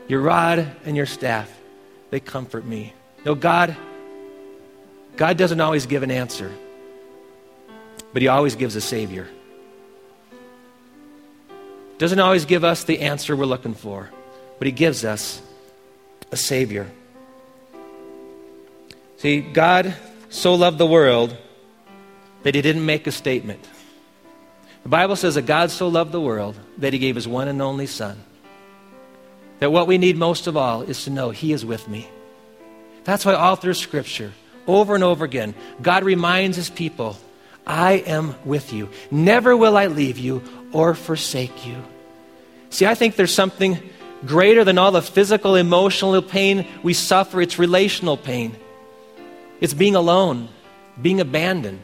Your 0.09 0.23
rod 0.23 0.67
and 0.85 0.97
your 0.97 1.07
staff, 1.07 1.53
they 2.11 2.21
comfort 2.21 2.65
me. 2.65 2.95
No, 3.25 3.35
God, 3.35 3.77
God 5.19 5.37
doesn't 5.37 5.61
always 5.61 5.87
give 5.87 6.05
an 6.05 6.13
answer, 6.13 6.55
but 8.13 8.23
He 8.23 8.29
always 8.29 8.55
gives 8.55 8.77
a 8.77 8.81
Savior. 8.81 9.29
Doesn't 11.99 12.21
always 12.21 12.45
give 12.45 12.63
us 12.63 12.85
the 12.85 13.01
answer 13.01 13.35
we're 13.35 13.45
looking 13.45 13.75
for, 13.75 14.09
but 14.59 14.67
He 14.67 14.73
gives 14.73 15.05
us 15.05 15.43
a 16.31 16.37
Savior. 16.37 16.89
See, 19.17 19.41
God 19.41 19.97
so 20.31 20.55
loved 20.55 20.79
the 20.79 20.87
world 20.87 21.37
that 22.45 22.55
He 22.55 22.63
didn't 22.63 22.87
make 22.87 23.09
a 23.09 23.13
statement. 23.13 23.67
The 24.85 24.89
Bible 24.89 25.17
says 25.17 25.35
that 25.35 25.47
God 25.47 25.73
so 25.73 25.89
loved 25.89 26.13
the 26.13 26.21
world 26.21 26.57
that 26.79 26.93
he 26.93 26.99
gave 26.99 27.17
his 27.17 27.27
one 27.27 27.49
and 27.49 27.61
only 27.61 27.87
Son. 27.87 28.23
That 29.59 29.73
what 29.73 29.89
we 29.89 29.99
need 29.99 30.17
most 30.17 30.47
of 30.47 30.57
all 30.57 30.83
is 30.83 31.03
to 31.05 31.11
know 31.11 31.31
he 31.31 31.53
is 31.53 31.65
with 31.65 31.89
me. 31.89 32.09
That's 33.03 33.27
why 33.27 33.35
all 33.35 33.57
through 33.57 33.75
Scripture, 33.75 34.33
over 34.69 34.95
and 34.95 35.03
over 35.03 35.25
again, 35.25 35.55
God 35.83 36.05
reminds 36.05 36.57
his 36.57 36.71
people, 36.71 37.17
I 37.67 37.95
am 37.95 38.35
with 38.45 38.73
you. 38.73 38.91
Never 39.11 39.57
will 39.57 39.77
I 39.77 39.87
leave 39.87 40.19
you 40.19 40.43
or 40.73 40.95
forsake 40.95 41.67
you. 41.67 41.83
See, 42.71 42.87
I 42.87 42.95
think 42.95 43.17
there's 43.17 43.35
something 43.35 43.79
greater 44.27 44.65
than 44.65 44.79
all 44.79 44.91
the 44.91 45.03
physical, 45.03 45.57
emotional 45.57 46.21
pain 46.23 46.67
we 46.83 46.95
suffer. 46.95 47.41
It's 47.41 47.59
relational 47.59 48.17
pain. 48.17 48.55
It's 49.61 49.75
being 49.75 49.97
alone, 49.97 50.49
being 51.01 51.21
abandoned. 51.21 51.81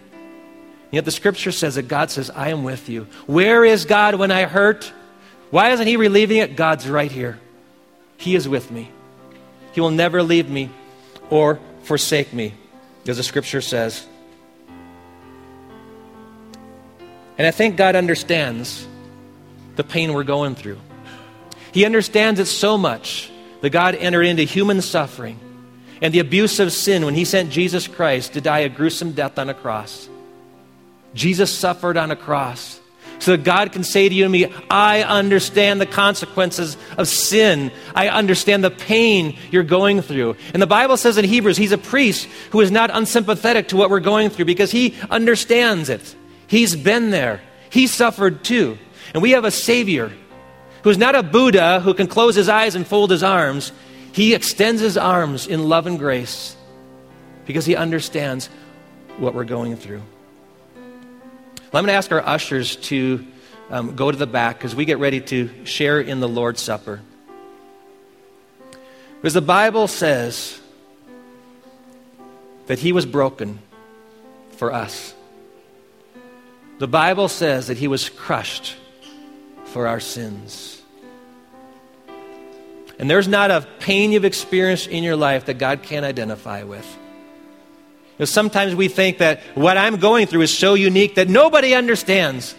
Yet 0.91 1.05
the 1.05 1.11
scripture 1.11 1.53
says 1.53 1.75
that 1.75 1.89
God 1.89 2.11
says, 2.11 2.31
I 2.31 2.51
am 2.51 2.63
with 2.63 2.89
you. 2.89 3.09
Where 3.27 3.65
is 3.65 3.85
God 3.85 4.15
when 4.15 4.31
I 4.31 4.45
hurt? 4.45 4.93
Why 5.51 5.71
isn't 5.71 5.87
He 5.87 5.97
relieving 5.97 6.37
it? 6.37 6.57
God's 6.57 6.89
right 6.89 7.11
here. 7.11 7.41
He 8.17 8.37
is 8.37 8.49
with 8.49 8.71
me. 8.71 8.91
He 9.73 9.81
will 9.81 9.91
never 9.91 10.23
leave 10.23 10.49
me 10.49 10.71
or 11.31 11.59
forsake 11.83 12.33
me, 12.33 12.55
as 13.07 13.17
the 13.17 13.23
scripture 13.23 13.61
says. 13.61 14.07
And 17.37 17.47
I 17.47 17.51
think 17.51 17.77
God 17.77 17.97
understands 17.97 18.87
the 19.77 19.85
pain 19.85 20.13
we're 20.13 20.25
going 20.25 20.55
through. 20.55 20.79
He 21.73 21.85
understands 21.85 22.39
it 22.39 22.47
so 22.47 22.79
much 22.79 23.31
that 23.61 23.71
God 23.71 23.95
entered 23.97 24.23
into 24.23 24.45
human 24.45 24.81
suffering 24.81 25.39
and 26.01 26.15
the 26.15 26.21
abuse 26.21 26.61
of 26.61 26.73
sin 26.73 27.05
when 27.05 27.15
He 27.15 27.25
sent 27.25 27.51
Jesus 27.51 27.89
Christ 27.89 28.35
to 28.35 28.41
die 28.41 28.61
a 28.61 28.69
gruesome 28.69 29.13
death 29.13 29.39
on 29.39 29.49
a 29.49 29.55
cross. 29.55 30.09
Jesus 31.15 31.53
suffered 31.53 31.97
on 31.97 32.11
a 32.11 32.17
cross 32.17 32.81
so 33.19 33.33
that 33.33 33.45
God 33.45 33.73
can 33.73 33.85
say 33.85 34.09
to 34.09 34.15
you 34.15 34.25
and 34.25 34.33
me, 34.33 34.53
I 34.69 35.03
understand 35.03 35.81
the 35.81 35.87
consequences 35.87 36.77
of 36.99 37.09
sin. 37.09 37.71
I 37.95 38.09
understand 38.09 38.65
the 38.65 38.71
pain 38.71 39.37
you're 39.51 39.63
going 39.63 40.03
through. 40.03 40.37
And 40.53 40.61
the 40.61 40.67
Bible 40.67 40.97
says 40.97 41.17
in 41.17 41.25
Hebrews, 41.25 41.57
he's 41.57 41.73
a 41.73 41.79
priest 41.79 42.29
who 42.51 42.61
is 42.61 42.71
not 42.71 42.91
unsympathetic 42.93 43.69
to 43.69 43.77
what 43.77 43.91
we're 43.91 44.01
going 44.01 44.31
through 44.31 44.45
because 44.45 44.71
he 44.71 44.95
understands 45.11 45.89
it. 45.89 46.15
He's 46.47 46.77
been 46.77 47.11
there, 47.11 47.41
he 47.71 47.87
suffered 47.87 48.45
too. 48.45 48.79
And 49.13 49.23
we 49.23 49.31
have 49.31 49.45
a 49.45 49.51
Savior 49.51 50.13
who's 50.83 50.99
not 50.99 51.15
a 51.15 51.23
Buddha 51.23 51.81
who 51.81 51.95
can 51.95 52.07
close 52.07 52.35
his 52.35 52.49
eyes 52.49 52.75
and 52.75 52.87
fold 52.87 53.11
his 53.11 53.23
arms. 53.23 53.73
He 54.13 54.35
extends 54.35 54.81
his 54.81 54.97
arms 54.97 55.47
in 55.47 55.69
love 55.69 55.87
and 55.87 55.99
grace 55.99 56.57
because 57.47 57.65
he 57.65 57.75
understands 57.75 58.49
what 59.19 59.35
we're 59.35 59.45
going 59.45 59.77
through. 59.77 60.03
Well, 61.75 61.81
I'm 61.81 61.87
going 61.87 61.95
to 61.95 61.97
ask 61.97 62.13
our 62.13 62.25
ushers 62.25 62.77
to 62.77 63.27
um, 63.69 63.97
go 63.97 64.09
to 64.09 64.17
the 64.17 64.29
back 64.29 64.59
because 64.59 64.77
we 64.77 64.85
get 64.85 64.99
ready 64.99 65.21
to 65.23 65.67
share 65.67 66.01
in 66.01 66.21
the 66.21 66.29
Lord's 66.29 66.63
Supper. 66.63 67.01
Because 69.17 69.35
the 69.35 69.43
Bible 69.43 69.89
says 69.89 70.61
that 72.67 72.79
he 72.79 72.93
was 72.93 73.05
broken 73.07 73.59
for 74.53 74.73
us. 74.73 75.15
The 76.79 76.87
Bible 76.87 77.27
says 77.27 77.67
that 77.67 77.77
he 77.77 77.89
was 77.89 78.09
crushed 78.09 78.77
for 79.65 79.89
our 79.89 79.99
sins. 79.99 80.81
And 83.01 83.11
there's 83.11 83.27
not 83.27 83.51
a 83.51 83.67
pain 83.81 84.13
you've 84.13 84.25
experienced 84.25 84.87
in 84.87 85.03
your 85.03 85.17
life 85.17 85.47
that 85.47 85.55
God 85.55 85.83
can't 85.83 86.07
identify 86.07 86.63
with. 86.63 86.87
Because 88.17 88.31
sometimes 88.31 88.75
we 88.75 88.89
think 88.89 89.19
that 89.19 89.41
what 89.55 89.77
I'm 89.77 89.97
going 89.97 90.27
through 90.27 90.43
is 90.43 90.57
so 90.57 90.75
unique 90.75 91.17
that 91.17 91.29
nobody 91.29 91.75
understands. 91.75 92.55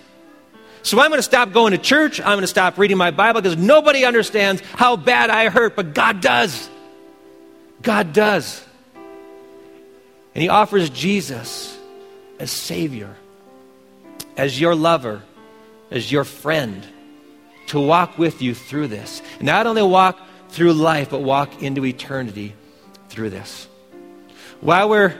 So 0.83 0.99
I'm 0.99 1.09
going 1.09 1.19
to 1.19 1.23
stop 1.23 1.53
going 1.53 1.71
to 1.71 1.77
church. 1.77 2.19
I'm 2.19 2.27
going 2.27 2.41
to 2.41 2.47
stop 2.47 2.77
reading 2.77 2.97
my 2.97 3.11
Bible 3.11 3.41
because 3.41 3.57
nobody 3.57 4.05
understands 4.05 4.61
how 4.73 4.97
bad 4.97 5.29
I 5.29 5.49
hurt, 5.49 5.75
but 5.75 5.93
God 5.93 6.21
does. 6.21 6.69
God 7.81 8.13
does. 8.13 8.63
And 10.33 10.41
He 10.41 10.49
offers 10.49 10.89
Jesus 10.89 11.77
as 12.37 12.51
Savior, 12.51 13.15
as 14.35 14.59
your 14.59 14.75
lover, 14.75 15.23
as 15.89 16.11
your 16.11 16.25
friend, 16.25 16.85
to 17.67 17.79
walk 17.79 18.17
with 18.17 18.41
you 18.41 18.53
through 18.53 18.87
this. 18.89 19.21
Not 19.39 19.67
only 19.67 19.81
walk 19.81 20.19
through 20.49 20.73
life, 20.73 21.09
but 21.09 21.21
walk 21.21 21.63
into 21.63 21.85
eternity 21.85 22.53
through 23.09 23.29
this. 23.29 23.67
While 24.61 24.89
we're 24.89 25.15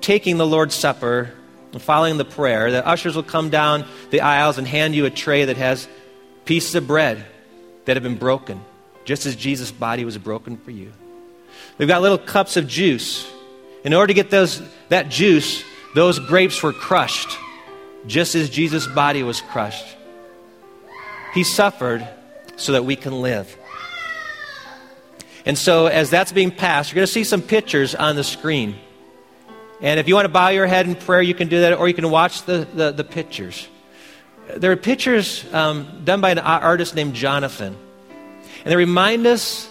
taking 0.00 0.36
the 0.38 0.46
Lord's 0.46 0.74
Supper 0.74 1.32
and 1.72 1.80
following 1.80 2.16
the 2.16 2.24
prayer, 2.24 2.70
the 2.70 2.86
ushers 2.86 3.14
will 3.14 3.22
come 3.22 3.50
down 3.50 3.84
the 4.10 4.20
aisles 4.20 4.58
and 4.58 4.66
hand 4.66 4.94
you 4.94 5.06
a 5.06 5.10
tray 5.10 5.44
that 5.44 5.56
has 5.56 5.88
pieces 6.44 6.74
of 6.74 6.86
bread 6.86 7.24
that 7.84 7.96
have 7.96 8.02
been 8.02 8.16
broken, 8.16 8.60
just 9.04 9.26
as 9.26 9.36
Jesus' 9.36 9.70
body 9.70 10.04
was 10.04 10.18
broken 10.18 10.56
for 10.56 10.70
you. 10.70 10.92
We've 11.78 11.88
got 11.88 12.02
little 12.02 12.18
cups 12.18 12.56
of 12.56 12.66
juice. 12.66 13.28
In 13.84 13.94
order 13.94 14.08
to 14.08 14.14
get 14.14 14.30
those, 14.30 14.62
that 14.90 15.08
juice, 15.08 15.64
those 15.94 16.18
grapes 16.18 16.62
were 16.62 16.72
crushed, 16.72 17.38
just 18.06 18.34
as 18.34 18.50
Jesus' 18.50 18.86
body 18.86 19.22
was 19.22 19.40
crushed. 19.40 19.96
He 21.32 21.44
suffered 21.44 22.06
so 22.56 22.72
that 22.72 22.84
we 22.84 22.96
can 22.96 23.22
live. 23.22 23.56
And 25.46 25.56
so, 25.56 25.86
as 25.86 26.10
that's 26.10 26.32
being 26.32 26.50
passed, 26.50 26.90
you're 26.90 26.96
going 26.96 27.06
to 27.06 27.12
see 27.12 27.24
some 27.24 27.40
pictures 27.40 27.94
on 27.94 28.16
the 28.16 28.24
screen. 28.24 28.76
And 29.82 29.98
if 29.98 30.08
you 30.08 30.14
want 30.14 30.26
to 30.26 30.32
bow 30.32 30.48
your 30.48 30.66
head 30.66 30.86
in 30.86 30.94
prayer, 30.94 31.22
you 31.22 31.34
can 31.34 31.48
do 31.48 31.60
that, 31.60 31.78
or 31.78 31.88
you 31.88 31.94
can 31.94 32.10
watch 32.10 32.42
the, 32.42 32.66
the, 32.74 32.92
the 32.92 33.04
pictures. 33.04 33.68
There 34.56 34.72
are 34.72 34.76
pictures 34.76 35.44
um, 35.54 36.02
done 36.04 36.20
by 36.20 36.30
an 36.30 36.38
artist 36.38 36.94
named 36.94 37.14
Jonathan. 37.14 37.76
And 38.64 38.72
they 38.72 38.76
remind 38.76 39.26
us 39.26 39.68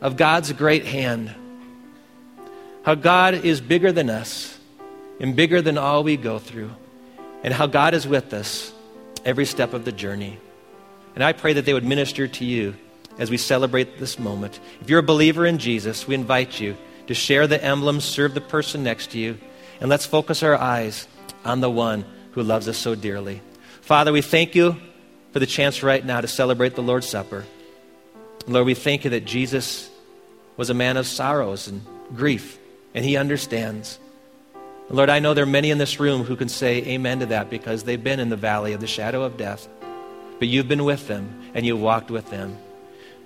of 0.00 0.16
God's 0.16 0.52
great 0.52 0.84
hand. 0.84 1.34
How 2.82 2.94
God 2.94 3.34
is 3.34 3.60
bigger 3.60 3.92
than 3.92 4.10
us 4.10 4.58
and 5.20 5.36
bigger 5.36 5.62
than 5.62 5.78
all 5.78 6.02
we 6.02 6.16
go 6.16 6.38
through. 6.38 6.70
and 7.42 7.54
how 7.54 7.66
God 7.66 7.94
is 7.94 8.06
with 8.06 8.32
us 8.32 8.72
every 9.24 9.46
step 9.46 9.72
of 9.72 9.84
the 9.84 9.92
journey. 9.92 10.38
And 11.14 11.24
I 11.24 11.32
pray 11.32 11.54
that 11.54 11.64
they 11.64 11.74
would 11.74 11.84
minister 11.84 12.28
to 12.28 12.44
you 12.44 12.74
as 13.18 13.30
we 13.30 13.36
celebrate 13.36 13.98
this 13.98 14.18
moment. 14.18 14.60
If 14.80 14.88
you're 14.90 15.00
a 15.00 15.04
believer 15.04 15.46
in 15.46 15.58
Jesus, 15.58 16.06
we 16.06 16.14
invite 16.14 16.60
you 16.60 16.76
to 17.10 17.14
share 17.14 17.48
the 17.48 17.60
emblem, 17.60 18.00
serve 18.00 18.34
the 18.34 18.40
person 18.40 18.84
next 18.84 19.10
to 19.10 19.18
you, 19.18 19.36
and 19.80 19.90
let's 19.90 20.06
focus 20.06 20.44
our 20.44 20.54
eyes 20.54 21.08
on 21.44 21.58
the 21.58 21.68
one 21.68 22.04
who 22.30 22.40
loves 22.40 22.68
us 22.68 22.78
so 22.78 22.94
dearly. 22.94 23.42
Father, 23.80 24.12
we 24.12 24.22
thank 24.22 24.54
you 24.54 24.76
for 25.32 25.40
the 25.40 25.46
chance 25.46 25.82
right 25.82 26.06
now 26.06 26.20
to 26.20 26.28
celebrate 26.28 26.76
the 26.76 26.84
Lord's 26.84 27.08
Supper. 27.08 27.44
Lord, 28.46 28.64
we 28.64 28.74
thank 28.74 29.02
you 29.02 29.10
that 29.10 29.24
Jesus 29.24 29.90
was 30.56 30.70
a 30.70 30.74
man 30.74 30.96
of 30.96 31.04
sorrows 31.04 31.66
and 31.66 31.84
grief, 32.14 32.60
and 32.94 33.04
he 33.04 33.16
understands. 33.16 33.98
Lord, 34.88 35.10
I 35.10 35.18
know 35.18 35.34
there 35.34 35.42
are 35.42 35.48
many 35.48 35.72
in 35.72 35.78
this 35.78 35.98
room 35.98 36.22
who 36.22 36.36
can 36.36 36.48
say 36.48 36.76
amen 36.84 37.18
to 37.18 37.26
that 37.26 37.50
because 37.50 37.82
they've 37.82 38.04
been 38.04 38.20
in 38.20 38.28
the 38.28 38.36
valley 38.36 38.72
of 38.72 38.80
the 38.80 38.86
shadow 38.86 39.24
of 39.24 39.36
death. 39.36 39.66
But 40.38 40.46
you've 40.46 40.68
been 40.68 40.84
with 40.84 41.08
them 41.08 41.50
and 41.54 41.66
you've 41.66 41.80
walked 41.80 42.12
with 42.12 42.30
them. 42.30 42.56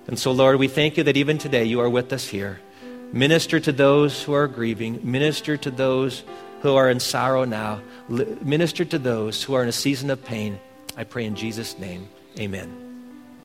And 0.07 0.17
so, 0.17 0.31
Lord, 0.31 0.57
we 0.57 0.69
thank 0.69 0.97
you 0.97 1.03
that 1.03 1.17
even 1.17 1.37
today 1.37 1.65
you 1.65 1.81
are 1.81 1.89
with 1.89 2.11
us 2.11 2.27
here. 2.27 2.59
Minister 3.15 3.61
to 3.61 3.71
those 3.71 4.21
who 4.21 4.33
are 4.33 4.45
grieving, 4.45 4.99
minister 5.01 5.55
to 5.55 5.71
those 5.71 6.25
who 6.59 6.75
are 6.75 6.89
in 6.89 6.99
sorrow 6.99 7.45
now, 7.45 7.81
minister 8.09 8.83
to 8.83 8.99
those 8.99 9.41
who 9.41 9.53
are 9.53 9.63
in 9.63 9.69
a 9.69 9.71
season 9.71 10.09
of 10.09 10.21
pain. 10.25 10.59
I 10.97 11.05
pray 11.05 11.23
in 11.23 11.33
Jesus' 11.33 11.79
name. 11.79 12.09
Amen. 12.37 12.69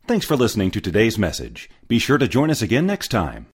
Thanks 0.08 0.26
for 0.26 0.34
listening 0.34 0.72
to 0.72 0.80
today's 0.80 1.18
message. 1.18 1.70
Be 1.86 2.00
sure 2.00 2.18
to 2.18 2.26
join 2.26 2.50
us 2.50 2.62
again 2.62 2.84
next 2.84 3.12
time. 3.12 3.46